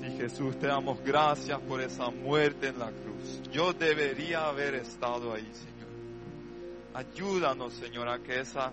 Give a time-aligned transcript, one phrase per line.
[0.00, 3.42] Sí, Jesús, te damos gracias por esa muerte en la cruz.
[3.50, 5.88] Yo debería haber estado ahí, Señor.
[6.94, 8.72] Ayúdanos, Señor, a que esa,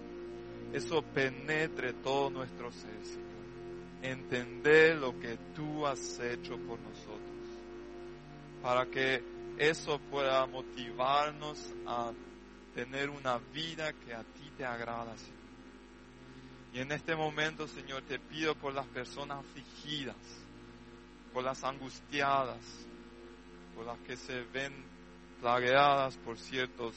[0.73, 3.23] eso penetre todo nuestro ser, Señor.
[4.01, 7.19] Entender lo que tú has hecho por nosotros.
[8.61, 9.23] Para que
[9.57, 12.11] eso pueda motivarnos a
[12.73, 15.43] tener una vida que a ti te agrada, Señor.
[16.73, 20.15] Y en este momento, Señor, te pido por las personas afligidas,
[21.33, 22.63] por las angustiadas,
[23.75, 24.73] por las que se ven
[25.41, 26.95] plagueadas por ciertos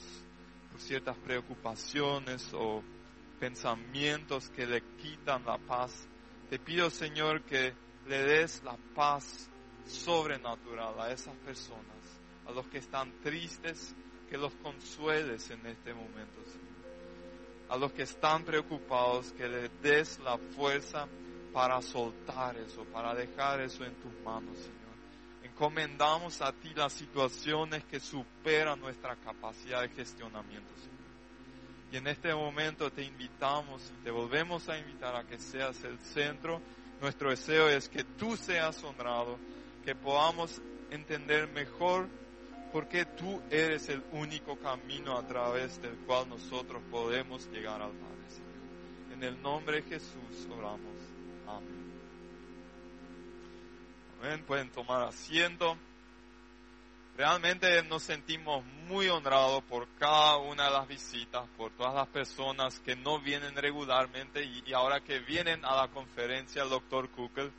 [0.71, 2.83] por ciertas preocupaciones o
[3.41, 6.07] pensamientos que le quitan la paz.
[6.51, 7.73] Te pido, Señor, que
[8.07, 9.49] le des la paz
[9.87, 11.80] sobrenatural a esas personas,
[12.47, 13.95] a los que están tristes,
[14.29, 16.66] que los consueles en este momento, Señor.
[17.71, 21.09] A los que están preocupados, que les des la fuerza
[21.56, 24.77] para soltar eso, para dejar eso en tus manos, Señor.
[25.42, 30.96] Encomendamos a ti las situaciones que superan nuestra capacidad de gestionamiento, Señor.
[31.93, 35.98] Y en este momento te invitamos y te volvemos a invitar a que seas el
[36.01, 36.60] centro.
[37.01, 39.38] Nuestro deseo es que tú seas honrado,
[39.82, 40.60] que podamos
[40.91, 42.07] entender mejor
[42.70, 47.93] por qué tú eres el único camino a través del cual nosotros podemos llegar al
[47.93, 49.15] Padre, Señor.
[49.15, 50.96] En el nombre de Jesús oramos.
[51.49, 51.87] Amén.
[54.21, 54.45] Amén.
[54.47, 55.77] Pueden tomar asiento.
[57.16, 62.79] Realmente nos sentimos muy honrados por cada una de las visitas, por todas las personas
[62.80, 67.50] que no vienen regularmente y, y ahora que vienen a la conferencia el doctor Kukel.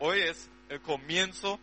[0.00, 1.60] Hoy es el comienzo.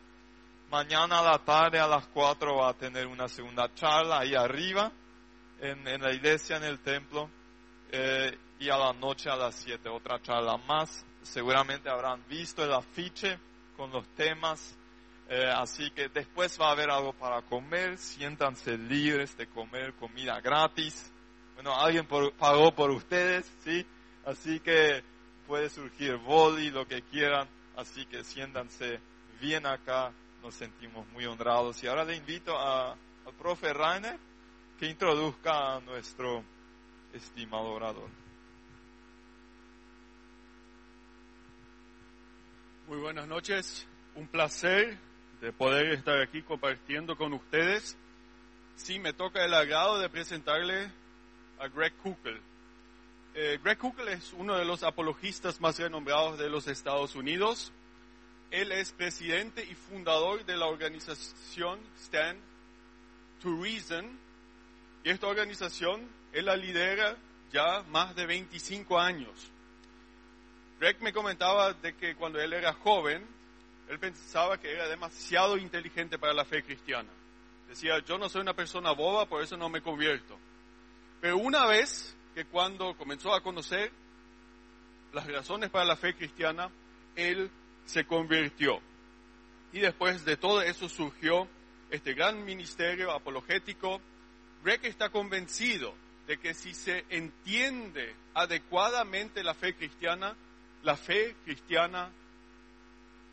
[0.72, 4.91] Mañana a la tarde a las 4 va a tener una segunda charla ahí arriba
[5.59, 7.29] en, en la iglesia, en el templo.
[7.91, 11.05] Eh, y a la noche a las 7 otra charla más.
[11.25, 13.37] Seguramente habrán visto el afiche
[13.75, 14.75] con los temas.
[15.27, 17.97] Eh, así que después va a haber algo para comer.
[17.97, 21.11] Siéntanse libres de comer comida gratis.
[21.55, 23.85] Bueno, alguien por- pagó por ustedes, ¿sí?
[24.25, 25.03] Así que
[25.47, 27.47] puede surgir boli, lo que quieran.
[27.75, 29.00] Así que siéntanse
[29.41, 30.11] bien acá.
[30.44, 31.83] Nos sentimos muy honrados.
[31.83, 34.17] Y ahora le invito a- al profe Rainer
[34.79, 36.44] que introduzca a nuestro
[37.13, 38.09] estimado orador.
[42.88, 45.00] Muy buenas noches, un placer
[45.41, 47.97] de poder estar aquí compartiendo con ustedes.
[48.75, 50.91] Sí, me toca el agrado de presentarle
[51.57, 52.40] a Greg Kukel.
[53.34, 57.72] Eh, Greg Kukel es uno de los apologistas más renombrados de los Estados Unidos.
[58.51, 62.40] Él es presidente y fundador de la organización Stand
[63.41, 64.06] to Reason.
[65.03, 67.18] Y esta organización, él la lidera
[67.51, 69.51] ya más de 25 años.
[70.80, 73.25] Greg me comentaba de que cuando él era joven,
[73.90, 77.09] él pensaba que era demasiado inteligente para la fe cristiana.
[77.68, 80.38] Decía, yo no soy una persona boba, por eso no me convierto.
[81.22, 83.91] Pero una vez que cuando comenzó a conocer
[85.13, 86.69] las razones para la fe cristiana,
[87.16, 87.50] él
[87.86, 88.80] se convirtió.
[89.72, 91.47] Y después de todo eso surgió
[91.90, 94.02] este gran ministerio apologético.
[94.63, 95.94] Greg está convencido
[96.28, 100.36] de que si se entiende adecuadamente la fe cristiana,
[100.85, 102.12] la fe cristiana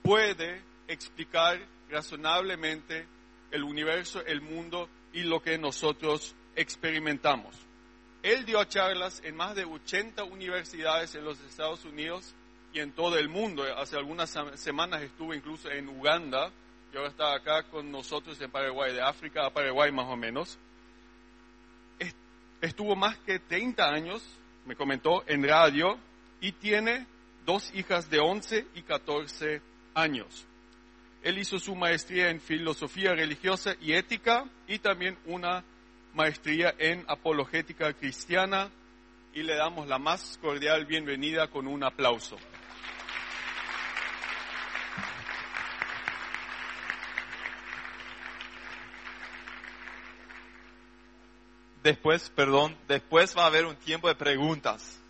[0.02, 3.06] puede explicar razonablemente
[3.50, 7.54] el universo, el mundo y lo que nosotros experimentamos.
[8.22, 12.34] Él dio charlas en más de 80 universidades en los Estados Unidos
[12.72, 13.64] y en todo el mundo.
[13.76, 16.50] Hace algunas sem- semanas estuvo incluso en Uganda
[16.92, 20.58] y ahora está acá con nosotros en Paraguay, de África a Paraguay más o menos.
[21.98, 22.16] Est-
[22.60, 24.22] Estuvo más que 30 años,
[24.66, 25.98] me comentó, en radio
[26.40, 27.06] y tiene
[27.44, 29.60] dos hijas de 11 y 14
[29.94, 30.46] años.
[31.22, 35.64] Él hizo su maestría en filosofía religiosa y ética y también una
[36.14, 38.70] maestría en apologética cristiana
[39.34, 42.36] y le damos la más cordial bienvenida con un aplauso.
[51.82, 55.01] Después, perdón, después va a haber un tiempo de preguntas.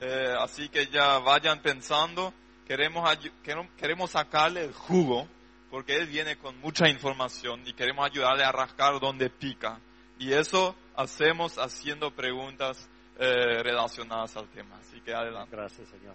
[0.00, 2.32] Eh, así que ya vayan pensando,
[2.66, 3.08] queremos,
[3.42, 5.26] queremos, queremos sacarle el jugo,
[5.70, 9.80] porque él viene con mucha información y queremos ayudarle a rascar donde pica.
[10.18, 12.88] Y eso hacemos haciendo preguntas
[13.18, 14.76] eh, relacionadas al tema.
[14.76, 15.54] Así que adelante.
[15.54, 16.14] Gracias, Señor.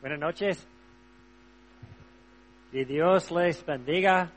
[0.00, 0.66] Buenas noches.
[2.72, 4.30] Y Dios les bendiga.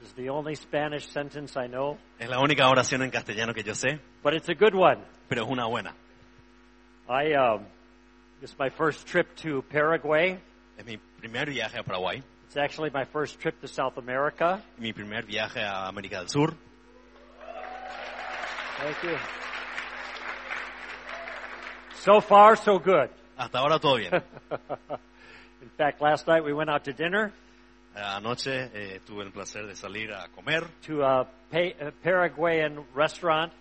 [0.00, 3.62] This is the only Spanish sentence I know, Es la única oración en castellano que
[3.62, 5.00] yo sé, but it's a good one.
[5.28, 5.94] pero es una buena.
[7.08, 7.66] I um,
[8.40, 10.38] this is my first trip to Paraguay.
[10.78, 14.62] Es mi primer viaje a Paraguay, It's actually my first trip to South America.
[14.78, 16.54] mi primer viaje a América del Sur.
[18.78, 19.18] Thank you.
[21.94, 23.10] So far, so good.
[23.36, 24.12] Hasta ahora todo bien.
[25.62, 27.32] In fact, last night we went out to dinner
[27.94, 33.52] Anoche eh, tuve el placer de salir a comer to a, pa- a Paraguayan restaurant.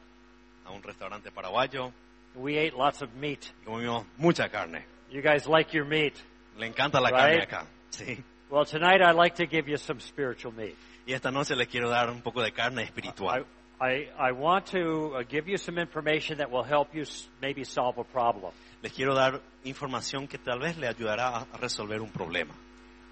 [0.65, 1.91] a un restaurante paraguayo
[2.35, 3.51] We ate lots of meat.
[3.65, 4.83] comimos mucha carne.
[5.09, 6.13] You guys like your meat.
[6.57, 7.47] Le encanta la Right.
[7.49, 7.67] carne acá.
[7.91, 8.23] Sí.
[8.49, 10.75] Well, tonight I'd like to give you some spiritual meat.
[11.05, 13.45] Y esta noche les quiero dar un poco de carne I, espiritual.
[13.81, 17.03] I, I want to uh, give you some information that will help you
[17.41, 18.51] maybe solve a problem.
[18.83, 22.53] Les quiero dar información que tal vez le ayudará a resolver un problema.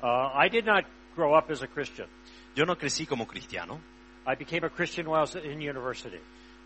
[0.02, 0.86] Uh, I did not
[1.16, 2.08] grow up as a Christian.
[2.56, 3.80] Yo no crecí como cristiano.
[4.28, 6.20] I became a Christian while I was in university.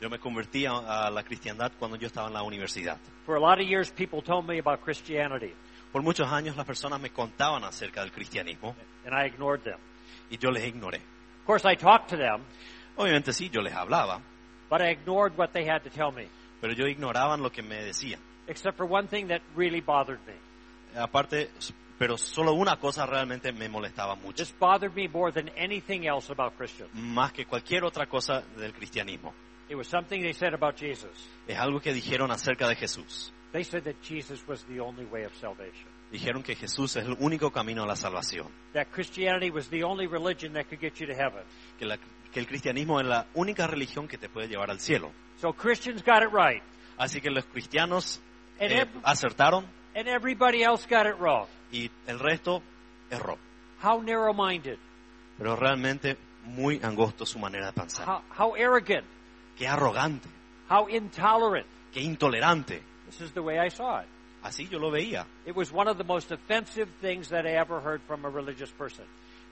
[0.03, 2.97] Yo me convertí a, a la cristiandad cuando yo estaba en la universidad.
[3.25, 5.53] For a lot of years, people told me about Christianity,
[5.93, 9.79] Por muchos años las personas me contaban acerca del cristianismo and I ignored them.
[10.29, 10.97] y yo les ignoré.
[10.97, 12.41] Of course, I talked to them,
[12.97, 14.19] Obviamente sí, yo les hablaba,
[14.69, 16.27] but I ignored what they had to tell me,
[16.59, 18.19] pero yo ignoraban lo que me decían.
[18.47, 20.33] except for one thing that really bothered me.
[20.99, 21.49] Aparte,
[21.97, 26.29] pero solo una cosa realmente me molestaba mucho, This bothered me more than anything else
[26.29, 26.89] about Christians.
[26.93, 29.33] más que cualquier otra cosa del cristianismo.
[29.73, 31.09] It was something they said about Jesus.
[31.47, 33.33] Es algo que dijeron acerca de Jesús.
[33.53, 35.87] They said that Jesus was the only way of salvation.
[36.11, 40.05] Dijeron que Jesús es el único camino a la salvación, That Christianity was the only
[40.05, 41.41] religion that could get you to heaven.
[41.79, 45.11] que, la- que el cristianismo es la única religión que te puede llevar al cielo.
[45.41, 46.61] So Christians got it right,
[46.99, 48.21] Así que los cristianos
[48.59, 49.65] and, eh, acertaron
[49.95, 51.47] and everybody else got it wrong.
[51.71, 52.61] y el resto
[53.09, 53.39] erró.
[53.81, 54.77] How narrow-minded,
[55.39, 58.07] Pero realmente muy angosto su manera de pensar.
[58.07, 59.03] how, how arrogant,
[59.57, 60.29] Qué arrogante,
[60.69, 61.67] how intolerant.
[61.93, 62.81] qué intolerante.
[63.05, 64.07] This is the way I saw it.
[64.43, 65.25] Así yo lo veía.
[65.45, 68.71] It was one of the most offensive things that I ever heard from a religious
[68.71, 69.05] person.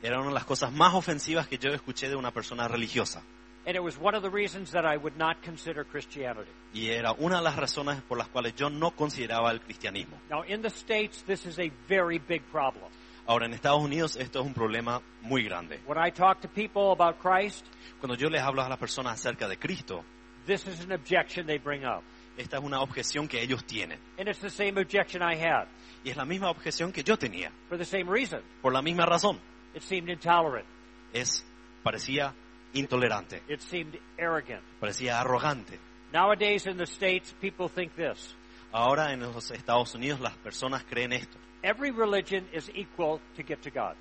[0.04, 3.22] Era una de las cosas más ofensivas que yo escuché de una persona religiosa.
[3.64, 6.50] And it was one of the reasons that I would not consider Christianity.
[6.74, 10.18] Y era una de las razones por las cuales yo no consideraba el cristianismo.
[10.32, 12.90] Now, in the States, this is a very big problem.
[13.28, 15.80] Ahora, en Estados Unidos esto es un problema muy grande.
[15.86, 17.66] When I talk to people about Christ,
[18.00, 20.04] Cuando yo les hablo a las personas acerca de Cristo,
[20.46, 22.04] this is an objection they bring up.
[22.38, 24.00] esta es una objeción que ellos tienen.
[24.18, 25.68] And it's the same objection I had
[26.04, 28.42] Y es la misma objeción que yo tenía, for the same reason.
[28.62, 29.40] por la misma razón.
[29.76, 30.66] It seemed intolerant.
[31.14, 31.46] Es,
[31.84, 32.34] parecía
[32.74, 34.62] intolerante, It seemed arrogant.
[34.80, 35.80] parecía arrogante.
[36.12, 38.36] Nowadays in the States, people think this.
[38.74, 41.38] Ahora en los Estados Unidos las personas creen esto.
[41.64, 43.96] Every religion is equal to get to God.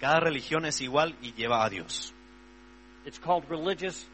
[0.00, 2.12] Cada religión es igual y lleva a Dios.
[3.06, 4.04] It's called religious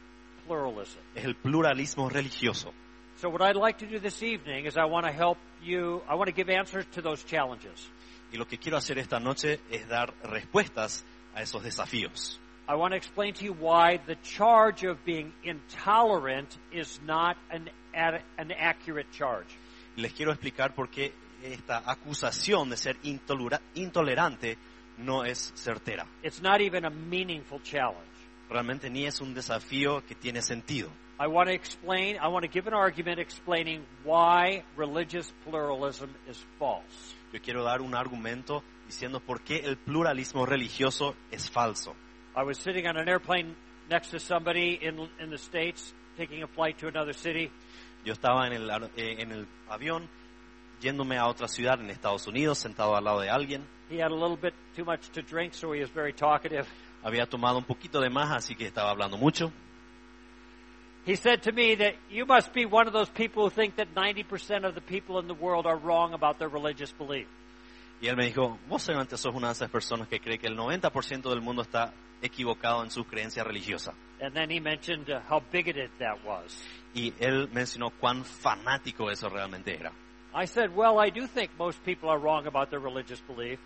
[0.47, 0.99] pluralism.
[1.15, 2.71] Es el pluralismo religioso.
[3.17, 6.15] So what I'd like to do this evening is I want to help you, I
[6.15, 7.89] want to give answers to those challenges.
[8.31, 11.03] Y lo que quiero hacer esta noche es dar respuestas
[11.35, 12.37] a esos desafíos.
[12.67, 17.69] I want to explain to you why the charge of being intolerant is not an,
[17.93, 19.47] an accurate charge.
[19.95, 24.57] Les quiero explicar por qué esta acusación de ser intolera- intolerante
[24.97, 26.05] no es certera.
[26.23, 28.09] It's not even a meaningful challenge.
[28.49, 30.89] Realmente ni es un desafío que tiene sentido.
[31.19, 36.43] I want to explain, I want to give an argument explaining why religious pluralism is
[36.57, 37.15] false.
[37.31, 41.95] Yo quiero dar un argumento diciendo por qué el pluralismo religioso es falso.
[42.35, 43.55] I was sitting on an airplane
[43.89, 47.51] next to somebody in, in the States taking a flight to another city,
[48.03, 50.09] Yo estaba en el, eh, en el avión
[50.81, 53.65] yéndome a otra ciudad en Estados Unidos, sentado al lado de alguien.
[53.89, 56.65] He had a little bit too much to drink, so he was very talkative.
[57.03, 59.51] Había tomado un poquito de más, así que estaba hablando mucho.
[61.05, 63.93] He said to me that you must be one of those people who think that
[63.95, 67.27] 90% of the people in the world are wrong about their religious belief.
[68.01, 70.57] Y él me dijo, vos seguramente sos una de esas personas que cree que el
[70.57, 73.93] 90% del mundo está equivocado en su creencia religiosa.
[74.21, 76.55] And then he mentioned uh, how bigoted that was.
[76.93, 79.91] Y él mencionó cuán fanático eso realmente era.
[80.33, 83.59] I said, well, I do think most people are wrong about their religious belief,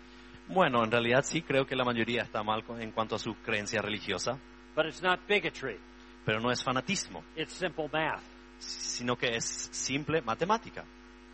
[0.48, 3.82] Bueno, en realidad sí creo que la mayoría está mal en cuanto a su creencia
[3.82, 4.38] religiosa,
[4.76, 5.76] but it's not bigotry.
[6.24, 8.22] pero no es fanatismo, It's simple math.
[8.58, 10.84] sino que es simple matemática.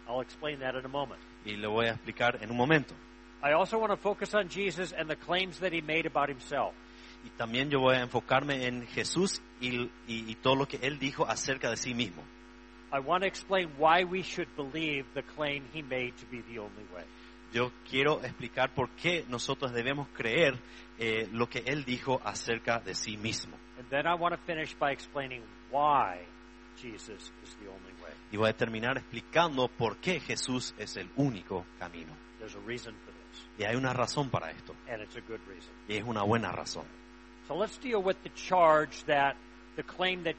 [0.09, 1.21] I'll explain that in a moment.
[1.45, 2.95] Y le voy a explicar en un momento.
[3.43, 6.75] I also want to focus on Jesus and the claims that he made about himself.
[7.25, 10.99] Y también yo voy a enfocarme en Jesús y, y- y todo lo que él
[10.99, 12.23] dijo acerca de sí mismo.
[12.93, 16.59] I want to explain why we should believe the claim he made to be the
[16.59, 17.05] only way.
[17.53, 20.59] Yo quiero explicar por qué nosotros debemos creer
[20.99, 23.57] eh, lo que él dijo acerca de sí mismo.
[23.79, 26.27] And then I want to finish by explaining why
[26.77, 28.13] Jesus is the only way.
[28.31, 32.15] Y voy a terminar explicando por qué Jesús es el único camino.
[32.39, 33.47] There's a reason for this.
[33.59, 34.75] Y hay una razón para esto.
[34.89, 35.73] and it's a good reason.
[35.89, 36.85] Y es una buena razón.
[37.49, 39.37] So let's deal with the charge that
[39.77, 40.37] the claim that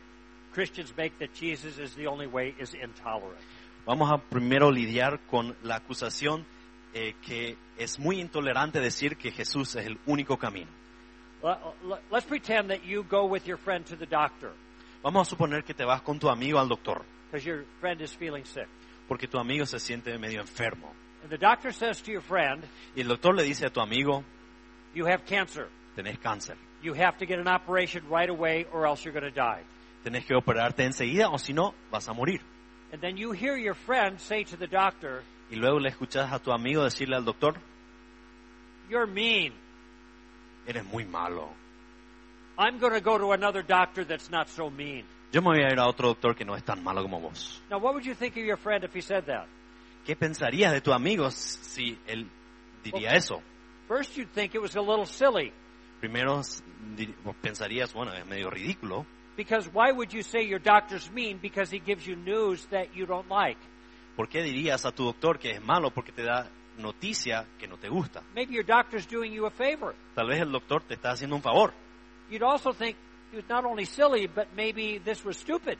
[0.53, 3.39] Christians make that Jesus is the only way is intolerant.
[3.85, 6.45] Vamos a primero lidiar con la acusación
[6.93, 10.69] eh, que es muy intolerante decir que Jesús es el único camino.
[11.43, 14.51] Let- let- Let's pretend that you go with your friend to the doctor
[15.03, 18.15] Vamos a suponer que te vas con tu amigo al doctor, because your friend is
[18.15, 18.67] feeling sick.
[19.09, 20.93] porque tu amigo se siente medio enfermo.
[21.23, 22.63] And the doctor says to your friend,
[22.95, 24.23] Y el doctor le dice a tu amigo,
[24.95, 25.67] You have cancer.
[25.97, 29.31] tenés cáncer, You have to get an operation right away or else you're going to
[29.31, 29.61] die.
[30.03, 32.41] tenés que operarte enseguida o si no, vas a morir.
[32.91, 36.39] And then you hear your friend say to the doctor, Y luego le escuchas a
[36.39, 37.55] tu amigo decirle al doctor,
[38.89, 39.53] You're mean.
[40.67, 41.49] eres muy malo.
[42.57, 45.05] I'm going to go to another doctor that's not so mean.
[45.31, 47.61] Yo me voy a ir a otro doctor que no es tan malo como vos.
[47.71, 49.47] Now, what would you think of your friend if he said that?
[50.05, 52.27] ¿Qué pensarías de tu amigo si él
[52.83, 53.41] diría eso?
[53.87, 55.51] First, you'd think it was a little silly
[56.03, 56.41] Primero
[56.97, 59.05] di- pensarías, bueno, es medio ridículo,
[59.37, 63.05] because why would you say your doctor's mean because he gives you news that you
[63.05, 63.57] don't like?
[64.17, 67.77] ¿Por qué dirías a tu doctor que es malo porque te da noticia que no
[67.77, 68.21] te gusta?
[68.35, 69.95] Maybe your doctor's doing you a favor.
[70.13, 71.71] Tal vez el doctor te está haciendo un favor
[72.29, 72.97] You'd also think
[73.31, 75.77] it was not only silly, but maybe this was stupid.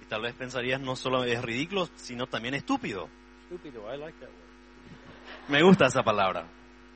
[0.00, 3.10] y tal vez pensarías no solo es ridículo, sino también estúpido.
[3.48, 5.48] Stupido, I like that word.
[5.50, 6.46] Me gusta esa palabra.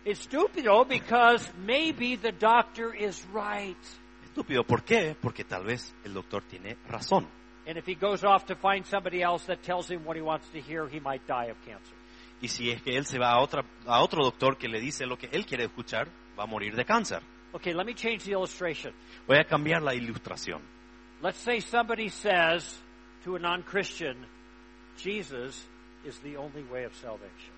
[0.04, 3.76] It's stupido because maybe the doctor is right.
[4.24, 5.14] Estúpido, ¿por qué?
[5.20, 7.28] Porque tal vez el doctor tiene razón.
[7.66, 10.48] And if he goes off to find somebody else that tells him what he wants
[10.48, 11.94] to hear, he might die of cancer.
[12.40, 15.06] Y si es que él se va a, otra, a otro doctor que le dice
[15.06, 17.22] lo que él quiere escuchar, va a morir de cáncer.
[17.52, 18.92] Okay, let me change the illustration.
[19.28, 20.60] Voy a cambiar la ilustración.
[21.22, 22.80] Let's say somebody says
[23.22, 24.26] to a non Christian,
[24.96, 25.64] Jesus
[26.04, 27.51] is the only way of salvation.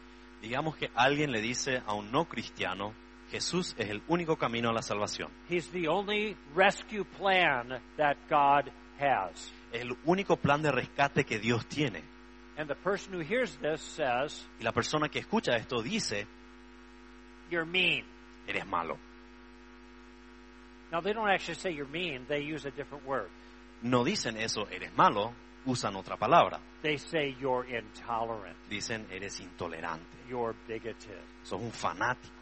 [0.45, 2.93] Digamos que alguien le dice a un no cristiano,
[3.31, 5.31] Jesús es el único camino a la salvación.
[5.49, 8.71] He's the only rescue plan that God
[9.01, 9.51] has.
[9.73, 12.03] Es el único plan de rescate que Dios tiene.
[12.59, 16.27] And the person who hears this says, Y la persona que escucha esto dice,
[17.51, 18.05] You're mean.
[18.47, 18.99] eres malo.
[20.93, 23.31] Now, they don't actually say you're mean, they use a different word.
[23.81, 25.33] No dicen eso, eres malo,
[25.65, 26.61] usan otra palabra.
[26.83, 31.21] They say you're intolerant, Dicen, eres intolerante, you're bigoted.
[31.45, 32.33] sos un fanático.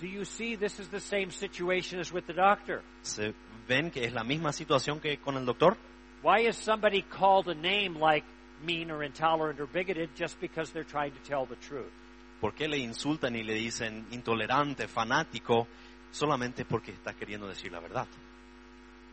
[0.00, 2.82] Do you see this is the same situation as with the doctor?
[3.02, 3.34] ¿Se
[3.68, 5.76] ven que es la misma situación que con el doctor?
[6.22, 8.24] Why is somebody called a name like
[8.64, 11.92] mean or intolerant or bigoted just because they're trying to tell the truth?
[12.40, 15.68] ¿Por qué le insultan y le dicen intolerante, fanático,
[16.10, 18.08] solamente porque está queriendo decir la verdad?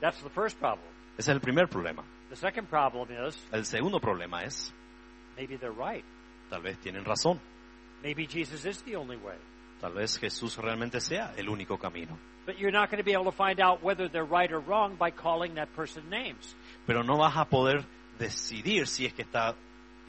[0.02, 0.88] That's the first problem.
[1.18, 2.04] Ese es el primer problema.
[2.30, 4.74] The second problem is El segundo problema es,
[5.36, 6.06] maybe they're right.
[6.50, 7.40] tal vez tienen razón.
[8.04, 9.36] Maybe Jesus is the only way.
[9.82, 12.18] Tal vez Jesús realmente sea el único camino.
[12.46, 14.96] But you're not going to be able to find out whether they're right or wrong
[14.98, 16.56] by calling that person names.
[16.86, 17.86] Pero no vas a poder
[18.18, 19.56] decidir si es que está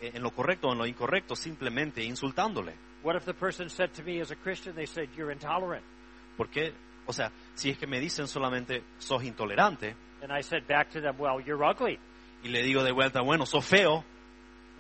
[0.00, 2.75] en lo correcto o en lo incorrecto simplemente insultándole.
[3.02, 5.85] What if the person said to me as a Christian, they said, You're intolerant?
[6.37, 6.73] Porque,
[7.06, 11.00] o sea, si es que me dicen solamente sos intolerante And I said back to
[11.00, 11.99] them, Well, you're ugly.
[12.42, 14.04] y le digo de vuelta, bueno, sos feo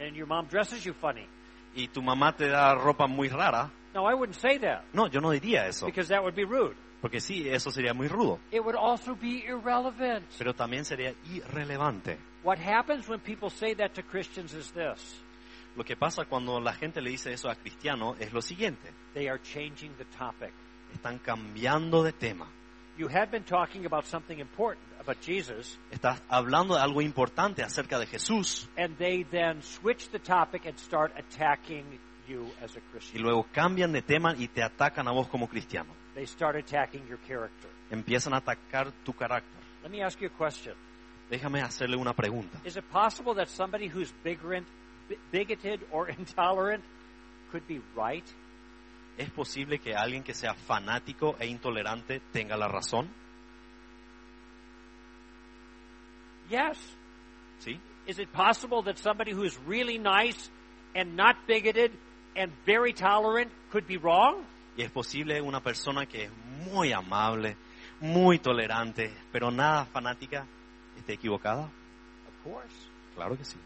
[0.00, 1.26] And your mom dresses you funny.
[1.74, 5.20] Y tu mamá te da ropa muy rara, No, I wouldn't say that no, yo
[5.20, 6.76] no diría eso, because that would be rude.
[7.00, 10.24] porque sí, eso sería muy rudo, It would also be irrelevant.
[10.38, 12.18] pero también sería irrelevante.
[12.42, 15.22] What happens when people say that to Christians is this
[15.76, 19.28] Lo que pasa cuando la gente le dice eso a cristiano es lo siguiente, they
[19.28, 20.52] are changing the topic.
[20.94, 22.46] están cambiando de tema.
[23.00, 27.98] You have been talking about something important, about Jesus, Estás hablando de algo importante acerca
[27.98, 33.16] de Jesús and they then switch the topic and start attacking you as a Christian.
[33.16, 35.94] Y luego cambian de tema y te atacan a vos como cristiano.
[36.14, 37.70] They start attacking your character.
[37.90, 39.62] Empiezan a atacar tu carácter.
[39.82, 40.74] Let me ask you a question.
[41.30, 42.60] Déjame hacerle una pregunta.
[42.66, 44.66] Is it possible that somebody who's bigoted,
[45.32, 46.84] bigoted or intolerant
[47.50, 48.26] could be right?
[49.20, 53.06] ¿Es posible que alguien que sea fanático e intolerante tenga la razón?
[56.48, 56.78] Yes.
[57.58, 57.78] ¿Sí?
[58.06, 60.50] Is it possible that somebody who's really nice
[60.96, 61.92] and not bigoted
[62.34, 64.42] and very tolerant could be wrong?
[64.78, 66.30] ¿Y es posible una persona que es
[66.72, 67.58] muy amable,
[68.00, 70.46] muy tolerante, pero nada fanática,
[70.96, 71.64] esté equivocada?
[71.64, 72.74] Of course.
[73.14, 73.58] Claro que sí.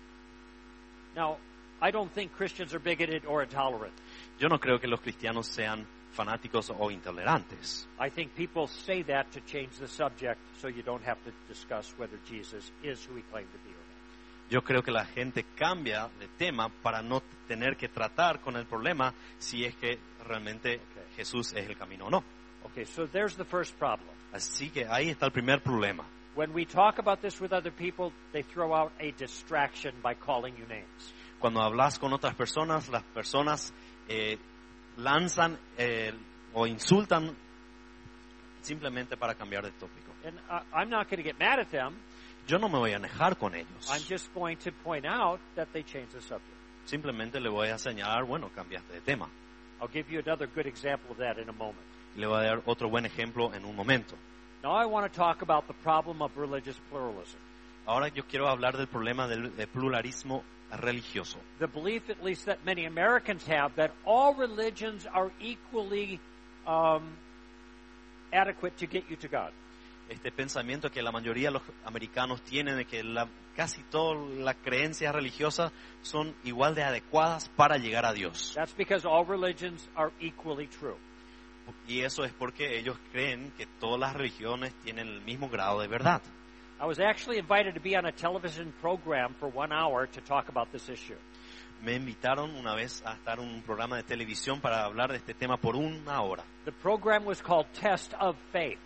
[1.15, 1.39] Now,
[1.81, 3.95] I don't think Christians are bigoted or intolerant.
[4.39, 7.89] Yo no creo que los cristianos sean fanáticos o intolerantes.
[8.01, 11.93] I think people say that to change the subject so you don't have to discuss
[11.99, 14.51] whether Jesus is who he claimed to be or not.
[14.51, 18.67] Yo creo que la gente cambia de tema para no tener que tratar con el
[18.67, 20.81] problema si es que realmente
[21.17, 22.25] Jesús es el camino o no.
[22.65, 24.15] Okay, so there's the first problem.
[24.33, 26.05] Así que ahí está el primer problema.
[26.35, 30.57] When we talk about this with other people, they throw out a distraction by calling
[30.57, 31.15] you names.
[31.39, 33.73] Cuando hablas con otras personas, las personas
[34.09, 34.39] eh,
[34.97, 36.13] lanzan eh,
[36.53, 37.37] o insultan
[38.61, 40.13] simplemente para cambiar de tópico.
[40.25, 40.39] And
[40.73, 41.97] I'm not going to get mad at them.
[42.47, 43.91] Yo no me voy a enojar con ellos.
[43.91, 46.55] I'm just going to point out that they changed the subject.
[46.85, 49.29] Simplemente le voy a señalar, bueno, cambiaste de tema.
[49.81, 51.85] I'll give you another good example of that in a moment.
[52.17, 54.17] Le voy a dar otro buen ejemplo en un momento.
[54.63, 57.39] Now, I want to talk about the problem of religious pluralism.
[57.87, 60.43] Ahora yo quiero hablar del problema del, del pluralismo
[60.81, 61.39] religioso.
[61.59, 66.21] The belief, at least, that many Americans have that all religions are equally
[66.67, 67.17] um,
[68.33, 69.53] adequate to get you to God.
[70.09, 74.57] Este pensamiento que la mayoría de los americanos tienen de que la- casi todas las
[74.57, 78.53] creencias religiosas son igual de adecuadas para llegar a Dios.
[78.55, 80.97] That's because all religions are equally true.
[81.89, 85.89] Y eso es porque ellos creen que todas las religiones tienen el mismo grado de
[85.89, 86.21] verdad.
[86.81, 90.49] I was actually invited to be on a television program for one hour to talk
[90.49, 91.17] about this issue.
[91.83, 95.35] Me invitaron una vez a estar en un programa de televisión para hablar de este
[95.35, 96.43] tema por una hora.
[96.65, 98.79] The program was called Test of Faith.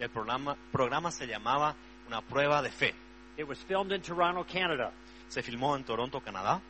[0.00, 1.74] El programa, programa se llamaba
[2.08, 2.92] Una prueba de fe.
[3.36, 4.92] It was filmed in Toronto, Canada.
[5.28, 6.60] Se filmó en Toronto, Canadá,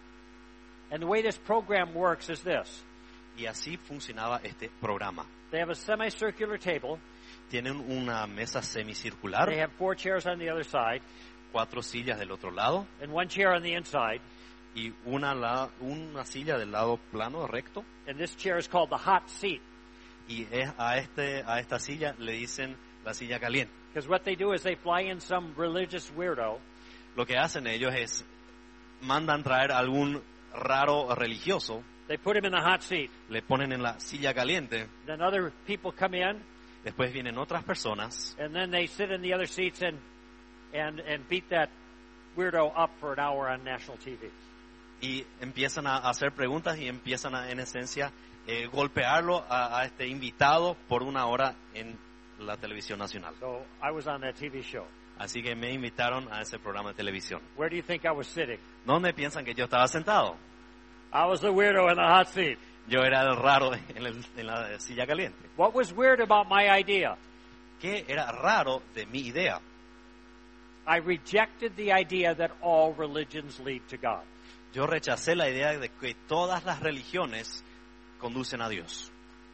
[0.91, 2.83] And the way this program works is this
[3.37, 5.25] y así funcionaba este programa.
[5.51, 6.99] they have a semicircular table,
[7.53, 11.03] Tienen una mesa they semicircular, have four chairs on the other side,
[11.53, 14.23] cuatro sillas del otro lado and one chair on the inside.
[14.75, 17.85] y una, la- una silla del lado plano, recto.
[18.09, 19.61] And this chair is called the hot seat.
[20.29, 23.71] Y es a, este, a esta silla le dicen la silla caliente.
[23.93, 26.59] Because what they do is they fly in some religious weirdo,
[27.17, 28.25] Lo que hacen ellos es
[29.03, 30.23] mandan traer algún
[30.55, 33.11] raro religioso, they put him in the hot seat.
[33.29, 36.41] le ponen en la silla caliente, Then other people come in,
[36.85, 39.99] después vienen otras personas and then they sit in the other seats and,
[40.75, 41.69] and, and beat that
[42.37, 44.31] weirdo up for an hour on national TV.
[45.03, 48.13] y empiezan a hacer preguntas y empiezan a, en esencia,
[48.47, 51.99] eh, golpearlo a, a este invitado por una hora en
[52.39, 53.35] la televisión nacional.
[53.41, 54.87] So I was on that TV show.
[55.19, 57.43] Así que me invitaron a ese programa de televisión.
[57.57, 58.59] Where do you think I was sitting?
[58.87, 60.37] ¿Dónde piensan que yo estaba sentado?
[61.13, 62.59] I was the weirdo in the hot seat.
[62.89, 65.39] Yo era el raro en, el- en la silla caliente.
[65.57, 67.17] What was weird about my idea?
[67.81, 69.61] ¿Qué era raro de mi idea?
[70.87, 74.23] I rejected the idea that all religions lead to God.
[74.75, 77.63] Yo rechacé la idea de que todas las religiones
[78.21, 79.11] conducen a Dios.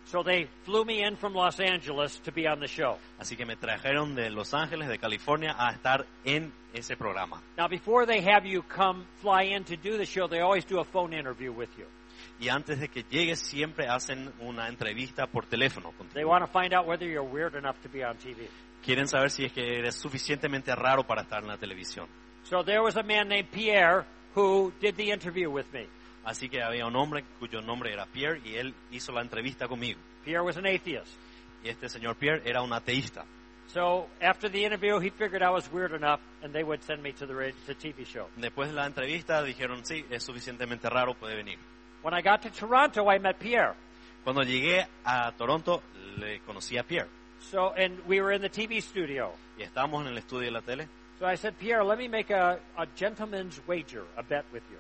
[0.07, 2.97] So they flew me in from Los Angeles to be on the show.
[3.19, 7.43] Así que me trajeron de Los Ángeles, de California, a estar en ese programa.
[7.59, 10.79] Now, before they have you come fly in to do the show, they always do
[10.81, 11.85] a phone interview with you.
[12.40, 16.72] Y antes de que llegues, siempre hacen una entrevista por teléfono They want to find
[16.72, 18.48] out whether you're weird enough to be on TV.
[18.85, 22.07] Quieren saber si es que eres suficientemente raro para estar en la televisión.
[22.44, 25.87] So there was a man named Pierre who did the interview with me.
[26.24, 29.98] Así que había un hombre cuyo nombre era Pierre y él hizo la entrevista conmigo.
[30.24, 31.12] Pierre was an atheist.
[31.64, 33.24] Y este señor Pierre era un ateísta.
[33.68, 37.12] So after the interview, he figured I was weird enough, and they would send me
[37.12, 38.29] to the to TV show.
[38.37, 41.59] Después de la entrevista dijeron, sí, es suficientemente raro, puede venir.
[42.02, 43.74] When I got to Toronto, I met Pierre.
[44.24, 45.82] Cuando llegué a Toronto,
[46.18, 47.08] le conocí a Pierre.
[47.50, 49.32] So and we were in the TV studio.
[49.58, 50.88] Y estábamos en el estudio de la tele.
[51.18, 54.78] So I said, Pierre, let me make a, a gentleman's wager, a bet with you.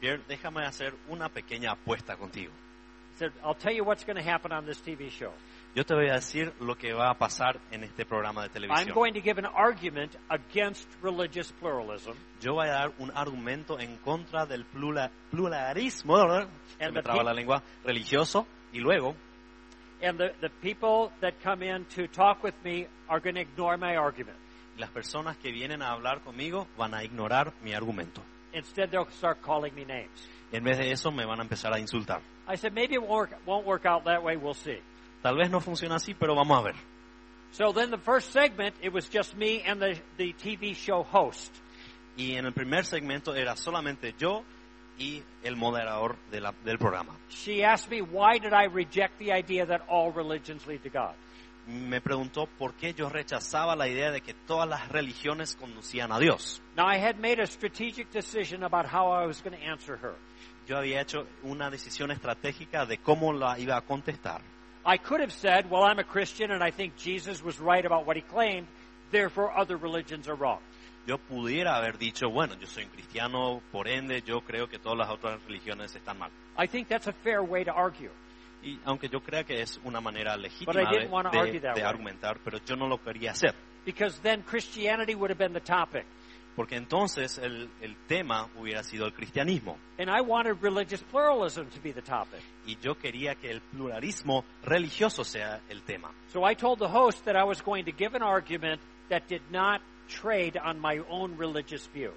[0.00, 2.50] Pierre, déjame hacer una pequeña apuesta contigo.
[3.12, 5.32] He said, I'll tell you what's going to happen on this TV show.
[5.76, 8.52] Yo te voy a decir lo que va a pasar en este programa de I'm
[8.54, 8.94] televisión.
[8.94, 12.14] going to give an argument against religious pluralism.
[12.40, 17.02] Yo voy a dar un argumento en contra del plura- pluralismo, se And me the
[17.02, 19.14] traba la lengua, religioso, y luego
[20.02, 23.76] And the, the people that come in to talk with me are going to ignore
[23.76, 24.38] my argument.
[24.78, 28.22] las personas que vienen a hablar conmigo van a ignorar mi argumento.
[28.54, 30.26] Instead, they'll start calling me names.
[30.52, 32.22] En vez de eso me van a empezar a insultar.
[32.48, 34.36] I said, maybe it won't work, won't work out that way.
[34.38, 34.78] We'll see.
[35.22, 36.74] Tal vez no funciona así, pero vamos a ver.
[37.52, 41.54] So then the first segment, it was just me and the, the TV show host.
[42.16, 44.42] Y en el primer segmento era solamente yo
[44.98, 47.16] y el moderador de la- del programa.
[47.30, 51.14] She asked me, why did I reject the idea that all religions lead to God?
[51.66, 56.18] Me preguntó por qué yo rechazaba la idea de que todas las religiones conducían a
[56.20, 56.62] Dios.
[56.76, 60.14] Now, I had made a strategic decision about how I was going to answer her.
[60.68, 64.42] Yo había hecho una decisión estratégica de cómo la iba a contestar.
[64.86, 68.06] I could have said, well, I'm a Christian and I think Jesus was right about
[68.06, 68.68] what he claimed,
[69.10, 70.60] therefore other religions are wrong.
[71.06, 74.98] Yo pudiera haber dicho, bueno, yo soy un cristiano, por ende yo creo que todas
[74.98, 76.30] las otras religiones están mal.
[76.56, 78.10] I think that's a fair way to argue.
[78.62, 81.60] Y aunque yo crea que es una manera But I legítima didn't de, de- argue
[81.60, 81.88] that de way.
[81.88, 83.54] argumentar, pero yo no lo quería hacer.
[83.84, 86.04] Because then Christianity would have been the topic.
[86.56, 89.76] Porque entonces el, el tema hubiera sido el cristianismo.
[89.98, 92.40] And I wanted religious pluralism to be the topic.
[92.66, 96.12] Y yo quería que el pluralismo religioso sea el tema.
[96.32, 99.42] So I told the host that I was going to give an argument that did
[99.50, 102.12] not trade on my own religious view.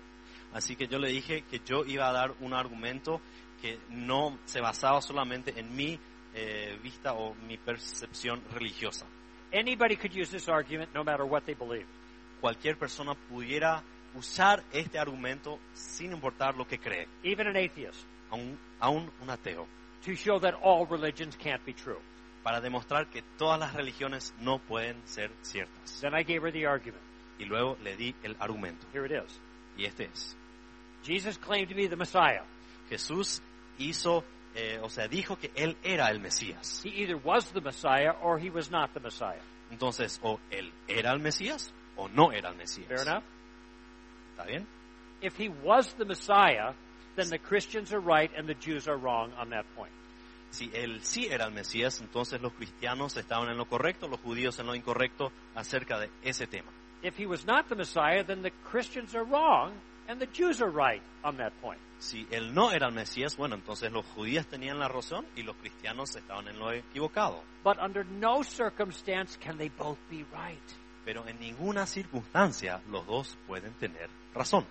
[0.53, 3.21] Así que yo le dije que yo iba a dar un argumento
[3.61, 5.99] que no se basaba solamente en mi
[6.33, 9.05] eh, vista o mi percepción religiosa.
[9.51, 11.87] Anybody could use this argument no matter what they believe.
[12.39, 13.83] Cualquier persona pudiera
[14.15, 19.67] usar este argumento sin importar lo que cree, even an atheist, aún, aún un ateo,
[20.03, 21.99] to show that all religions can't be true.
[22.43, 25.99] para demostrar que todas las religiones no pueden ser ciertas.
[26.01, 27.03] Then I gave her the argument.
[27.37, 28.87] Y luego le di el argumento.
[28.93, 29.39] Here it is.
[29.77, 30.35] Y este es.
[31.03, 32.43] Jesus claimed to be the Messiah.
[32.89, 33.41] Jesús
[33.77, 34.23] hizo,
[34.55, 36.83] eh, o sea, dijo que él era el Mesías.
[36.83, 39.41] He either was the Messiah or he was not the Messiah.
[39.71, 42.87] Entonces, o él era el Mesías o no era el Mesías.
[42.87, 43.23] Fair enough?
[44.39, 44.65] ¿Está bien?
[45.21, 46.73] If he was the Messiah,
[47.17, 49.91] then the Christians are right and the Jews are wrong on that point.
[50.51, 54.57] Si él sí era el Mesías, entonces los cristianos estaban en lo correcto, los judíos
[54.59, 56.71] en lo incorrecto acerca de ese tema.
[57.03, 59.73] If he was not the Messiah, then the Christians are wrong
[60.07, 61.79] and the Jews are right on that point.
[61.99, 65.57] Si él no era el Mesías, bueno, entonces los judíos tenían la razón y los
[65.57, 67.43] cristianos estaban en lo equivocado.
[67.61, 70.63] But under no circumstance can they both be right.
[71.09, 74.63] Pero en ninguna circunstancia los dos pueden tener razón.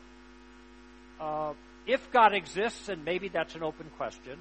[1.19, 1.53] Uh,
[1.85, 4.39] if God exists, and maybe that's an open question,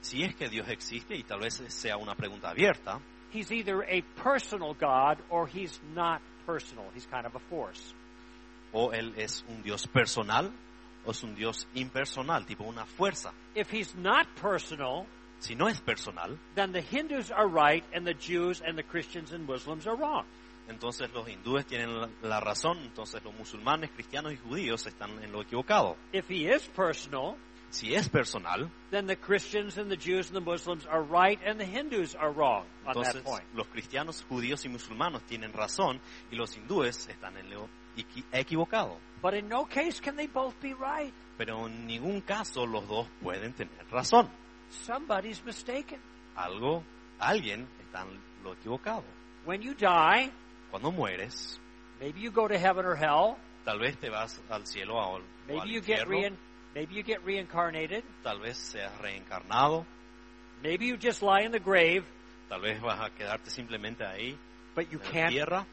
[0.00, 2.98] Si es que Dios existe, y tal vez sea una pregunta abierta,
[3.32, 6.86] he's either a personal God or he's not personal.
[6.92, 7.94] He's kind of a force.
[8.72, 10.52] o Él es un Dios personal
[11.06, 13.32] o es un Dios impersonal, tipo una fuerza.
[13.54, 15.06] If he's not personal,
[15.38, 19.32] Si no es personal, then the Hindus are right and the Jews and the Christians
[19.32, 20.24] and Muslims are wrong.
[20.68, 21.90] Entonces los hindúes tienen
[22.22, 25.96] la, razón, entonces los musulmanes, cristianos y judíos están en lo equivocado.
[26.12, 27.36] If he is personal,
[27.70, 31.60] Si es personal, then the Christians and the Jews and the Muslims are right and
[31.60, 33.44] the Hindus are wrong on entonces that point.
[33.54, 36.00] los cristianos, judíos y musulmanos tienen razón
[36.30, 38.96] y los hindúes están en lo equi- equivocado.
[39.20, 41.12] But in no case can they both be right.
[41.36, 44.30] Pero en ningún caso los dos pueden tener razón.
[44.70, 46.00] Somebody's mistaken.
[46.36, 46.82] Algo,
[47.18, 49.04] alguien está en lo equivocado.
[49.44, 50.30] When you die,
[50.70, 51.58] Cuando mueres,
[52.00, 55.22] maybe you go to heaven or hell, tal vez te vas al cielo o al,
[55.22, 56.38] o maybe al you get infierno, rein,
[56.74, 59.84] maybe you get reincarnated, tal vez seas reencarnado,
[60.62, 62.04] maybe you just lie in the grave,
[62.48, 64.36] tal vez vas a quedarte simplemente ahí
[64.74, 65.66] but you en la can't tierra,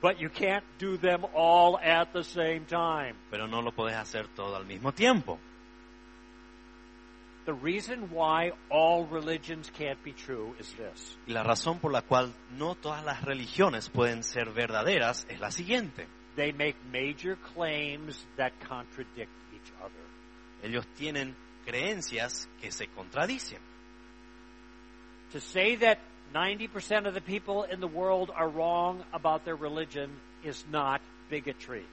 [0.00, 3.16] but you can't do them all at the same time.
[3.30, 5.38] pero no lo puedes hacer todo al mismo tiempo.
[11.26, 15.50] Y la razón por la cual no todas las religiones pueden ser verdaderas es la
[15.50, 16.06] siguiente.
[16.36, 20.00] They make major claims that contradict each other.
[20.62, 21.34] Ellos tienen
[21.66, 23.58] creencias que se contradicen.
[25.32, 25.98] To say that
[26.32, 30.10] 90% of the people in the world are wrong about their religion
[30.44, 31.84] is not bigotry.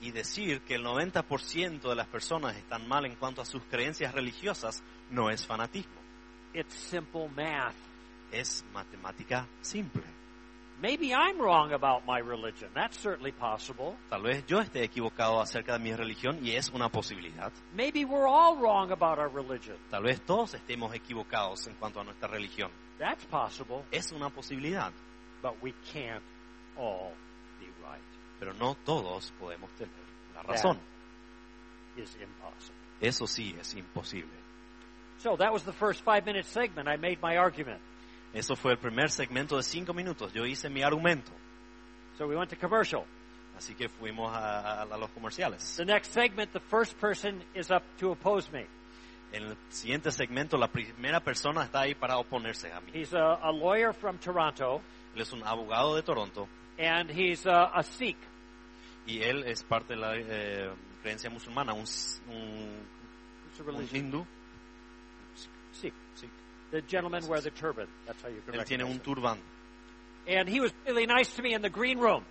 [0.00, 4.14] Y decir que el 90% de las personas están mal en cuanto a sus creencias
[4.14, 6.00] religiosas no es fanatismo,
[6.54, 7.74] It's simple math.
[8.32, 10.02] es matemática simple.
[10.80, 12.70] Maybe I'm wrong about my religion.
[12.72, 13.96] That's certainly possible.
[14.08, 17.52] Tal vez yo esté equivocado acerca de mi religión y es una posibilidad.
[17.74, 19.76] Maybe we're all wrong about our religion.
[19.90, 22.70] Tal vez todos estemos equivocados en cuanto a nuestra religión.
[22.98, 24.90] That's possible, Es una posibilidad,
[25.42, 26.22] but we can't
[26.78, 27.12] all.
[28.40, 29.94] Pero no todos podemos tener
[30.34, 30.78] la razón.
[31.96, 32.76] Is impossible.
[33.00, 34.32] Eso sí es imposible.
[35.18, 36.88] So that was the first five minute segment.
[36.88, 37.80] I made my argument.
[38.32, 40.32] Eso fue el primer segmento de cinco minutos.
[40.32, 41.30] Yo hice mi argumento.
[42.16, 43.04] So we went to commercial.
[43.58, 45.76] Así que fuimos a, a- a los comerciales.
[45.76, 48.66] The next segment, the first person is up to oppose me.
[49.32, 52.90] En el siguiente segmento, la primera persona está ahí para oponerse a mí.
[52.94, 54.80] He's a, a lawyer from Toronto,
[55.14, 56.48] Él es un abogado de Toronto
[56.78, 58.16] and he's a, a Sikh.
[59.06, 60.70] Y él es parte de la eh,
[61.02, 61.84] creencia musulmana, un,
[62.28, 62.86] un,
[63.68, 64.26] a un hindú.
[65.72, 65.94] Sikh.
[66.70, 67.88] The gentleman wear the turban.
[68.06, 69.00] That's how you can Él tiene un him.
[69.00, 69.38] turbán.
[70.28, 72.24] And he was really nice to me in the green room,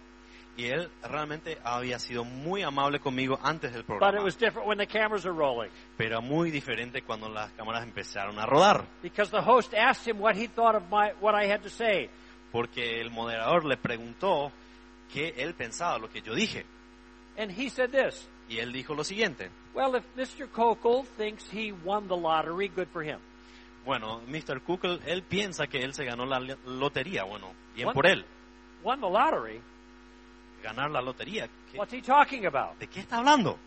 [0.56, 4.68] Y él realmente había sido muy amable conmigo antes del but it programa, was different
[4.68, 5.70] when the cameras are rolling.
[5.98, 10.36] pero muy diferente cuando las cámaras empezaron a rodar, Because the host asked him what
[10.36, 12.10] he thought of my what I had to say.
[12.52, 14.52] porque el moderador le preguntó
[15.14, 16.66] qué él pensaba lo que yo dije.
[17.38, 20.48] And he said this Y él dijo lo siguiente, Well, if Mr.
[20.48, 23.20] Kokel thinks he won the lottery, good for him.
[23.86, 24.60] Bueno, Mr.
[24.62, 27.24] Kukl, él piensa que él se ganó la lotería.
[27.24, 27.94] Bueno, bien What?
[27.94, 28.26] por él.
[28.84, 29.62] Won the lottery?
[30.64, 31.48] Ganar la lotería.
[31.72, 32.78] ¿Qué- What's he talking about?
[32.80, 33.58] ¿De qué está hablando?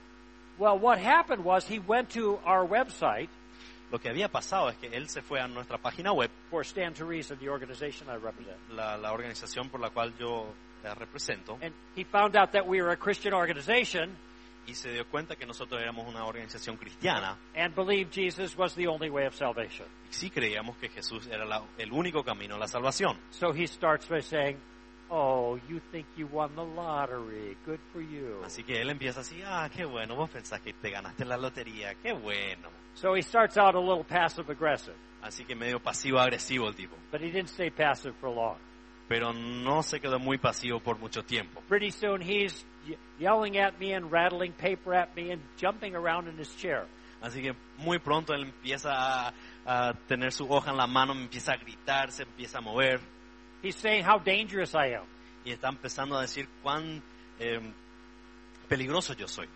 [0.59, 3.31] Well, what happened was he went to our website
[3.91, 6.97] Lo que había pasado es que él se fue a nuestra página web, for Stand
[6.97, 8.57] to Reason, the organization I represent.
[8.71, 10.47] la, la organización por la cual yo
[10.95, 14.17] represento, And he found out that we were a Christian organization
[14.67, 18.87] y se dio cuenta que nosotros éramos una organización cristiana and believed Jesus was the
[18.87, 19.87] only way of salvation.
[20.09, 23.19] y sí creíamos que Jesús era la- el único camino a la salvación.
[23.31, 24.59] So he starts by saying,
[25.15, 27.55] Oh, you think you won the lottery.
[27.67, 28.41] Good for you.
[28.47, 31.95] Así que él empieza así, ah, qué bueno, vos pensás que te ganaste la lotería,
[32.03, 32.71] qué bueno.
[32.95, 36.97] So he starts out a little passive aggressive, Así que medio pasivo-agresivo el tipo.
[37.11, 38.57] but he didn't stay passive for long.
[39.13, 41.61] Pero no se quedó muy pasivo por mucho tiempo.
[41.69, 42.65] Pretty soon he's
[43.19, 46.87] yelling at me and rattling paper at me and jumping around in his chair.
[47.21, 49.35] Así que muy pronto él empieza a,
[49.67, 53.01] a tener su hoja en la mano, empieza a gritar, se empieza a mover
[53.63, 55.05] He's saying how dangerous I am.
[55.45, 57.03] y está empezando a decir cuán
[57.39, 57.61] eh,
[58.67, 59.47] peligroso yo soy.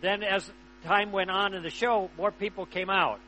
[0.00, 0.50] Then, as
[0.84, 3.20] time went on in the show, more people came out.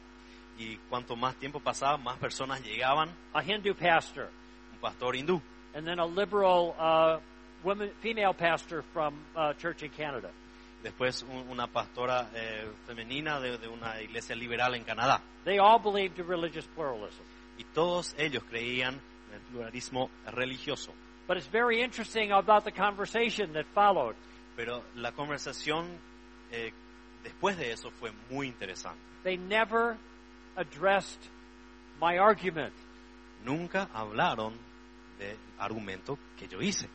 [0.59, 4.31] Y cuanto más tiempo pasaba, más personas llegaban, A Hindu pastor,
[4.73, 5.43] un pastor hindú,
[5.75, 7.19] and then a liberal uh,
[7.65, 10.31] woman, female pastor from uh, church in Canada.
[10.83, 15.21] después un- una pastora eh, femenina de, de una iglesia liberal en Canadá.
[15.45, 17.23] They all believed in religious pluralism.
[17.59, 18.95] Y todos ellos creían
[19.29, 20.93] en el pluralismo religioso.
[21.27, 24.15] But it's very interesting about the conversation that followed.
[24.57, 25.87] Pero la conversación
[26.53, 26.71] eh,
[27.23, 29.01] después de eso fue muy interesante.
[29.23, 29.97] They never
[30.57, 31.19] addressed
[31.99, 32.75] my argument.
[33.43, 34.53] Nunca hablaron
[35.59, 36.89] argumento que yo hice.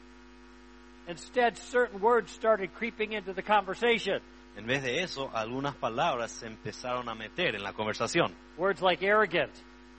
[1.08, 4.22] Instead, certain words started creeping into the conversation.
[4.56, 8.36] En vez de eso, algunas palabras se empezaron a meter en la conversación.
[8.58, 9.52] Words like arrogant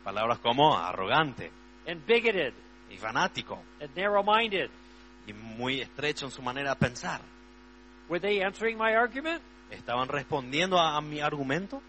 [0.05, 1.51] Palabras como arrogante
[1.87, 2.53] and bigoted
[2.91, 4.71] y fanático and narrow minded.
[5.27, 7.21] y muy estrecho en su manera de pensar.
[8.09, 9.43] Were they answering my argument?
[9.71, 11.81] ¿Estaban respondiendo a, a mi argumento?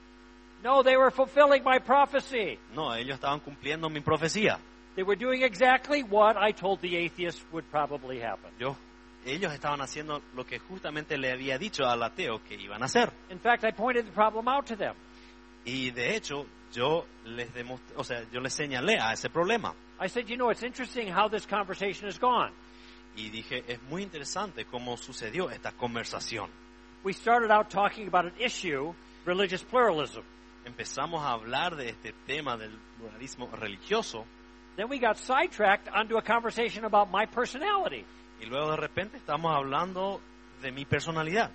[0.63, 2.59] No, they were fulfilling my prophecy.
[2.73, 4.59] No, ellos estaban cumpliendo mi profecía.
[4.95, 8.51] They were doing exactly what I told the atheist would probably happen.
[8.59, 8.75] Yo,
[9.25, 13.09] ellos estaban haciendo lo que justamente le había dicho al ateo que iban a hacer.
[13.29, 14.95] In fact, I pointed the problem out to them.
[15.63, 19.73] Y de hecho, yo les demostré, o sea, yo les señalé a ese problema.
[19.99, 22.51] I said, you know, it's interesting how this conversation has gone.
[23.15, 26.49] Y dije, es muy interesante cómo sucedió esta conversación.
[27.03, 28.93] We started out talking about an issue,
[29.25, 30.23] religious pluralism.
[30.65, 34.25] Empezamos a hablar de este tema del pluralismo religioso
[34.77, 38.05] Then we got sidetracked onto a conversation about my personality.
[38.41, 40.19] y luego de repente estamos hablando
[40.61, 41.51] de mi personalidad.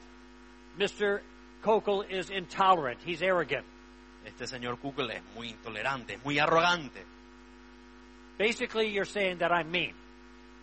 [0.79, 1.23] Mr.
[1.63, 3.01] Kokel is intolerant.
[3.05, 3.65] He's arrogant.
[4.25, 7.05] Este señor Kugel es muy intolerante, es muy arrogante.
[8.39, 9.95] Basically, you're saying that I'm mean.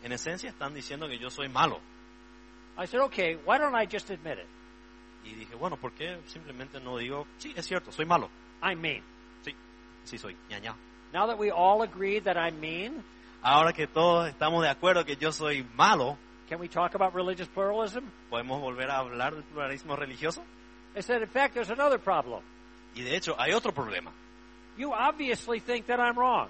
[0.03, 1.79] En esencia están diciendo que yo soy malo.
[2.77, 4.47] I said, okay, why don't I just admit it?
[5.25, 8.29] Y dije, bueno, ¿por qué simplemente no digo, sí, es cierto, soy malo?
[8.61, 9.03] I'm mean.
[9.43, 9.53] Sí,
[10.03, 10.75] sí soy, ñaña.
[11.13, 13.03] Now that we all agree that I'm mean,
[13.43, 16.17] Ahora que todos estamos de acuerdo que yo soy malo,
[16.49, 18.09] can we talk about religious pluralism?
[18.31, 20.41] ¿podemos volver a hablar del pluralismo religioso?
[20.95, 22.41] I said, in fact, there's another problem.
[22.95, 24.11] Y de hecho, hay otro problema.
[24.77, 26.49] You obviously think that I'm wrong,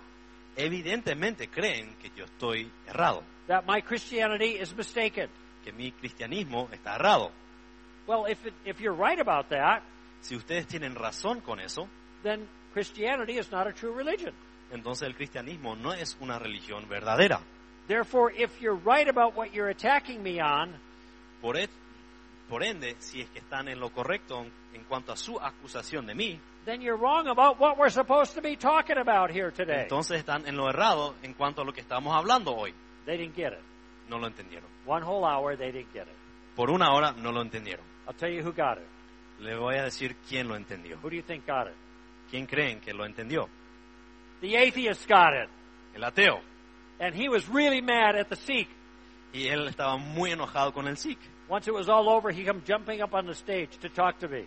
[0.56, 5.30] Evidentemente creen que yo estoy errado, that my Christianity is mistaken.
[5.63, 7.32] que mi cristianismo está errado.
[8.06, 9.82] Well, if, it, if you're right about that,
[10.21, 11.88] Si ustedes tienen razón con eso,
[12.21, 14.34] then Christianity is not a true religion.
[14.73, 17.39] Entonces el cristianismo no es una religión verdadera.
[17.88, 20.73] Therefore, if you're right about what you're attacking me on,
[21.41, 21.69] Por, e-
[22.49, 26.05] por ende, si es que están en lo correcto en, en cuanto a su acusación
[26.05, 29.81] de mí, then you're wrong about what we're supposed to be talking about here today.
[29.83, 32.73] entonces están en lo errado en cuanto a lo que estamos hablando hoy.
[33.05, 33.59] They didn't get it.
[34.09, 34.69] No lo entendieron.
[34.86, 36.15] One whole hour, they didn't get it.
[36.55, 37.86] Por una hora no lo entendieron.
[38.07, 38.88] I'll tell you who got it.
[39.39, 40.97] Le voy a decir quién lo entendió.
[41.01, 41.73] Who do you think got it?
[42.29, 43.49] ¿Quién creen que lo entendió?
[44.43, 45.47] The atheist got it.
[45.95, 46.41] El ateo.
[46.99, 48.67] And he was really mad at the Sikh.
[49.34, 51.17] Y él estaba muy enojado con el Sikh.
[51.47, 54.27] Once it was all over, he come jumping up on the stage to talk to
[54.27, 54.45] me.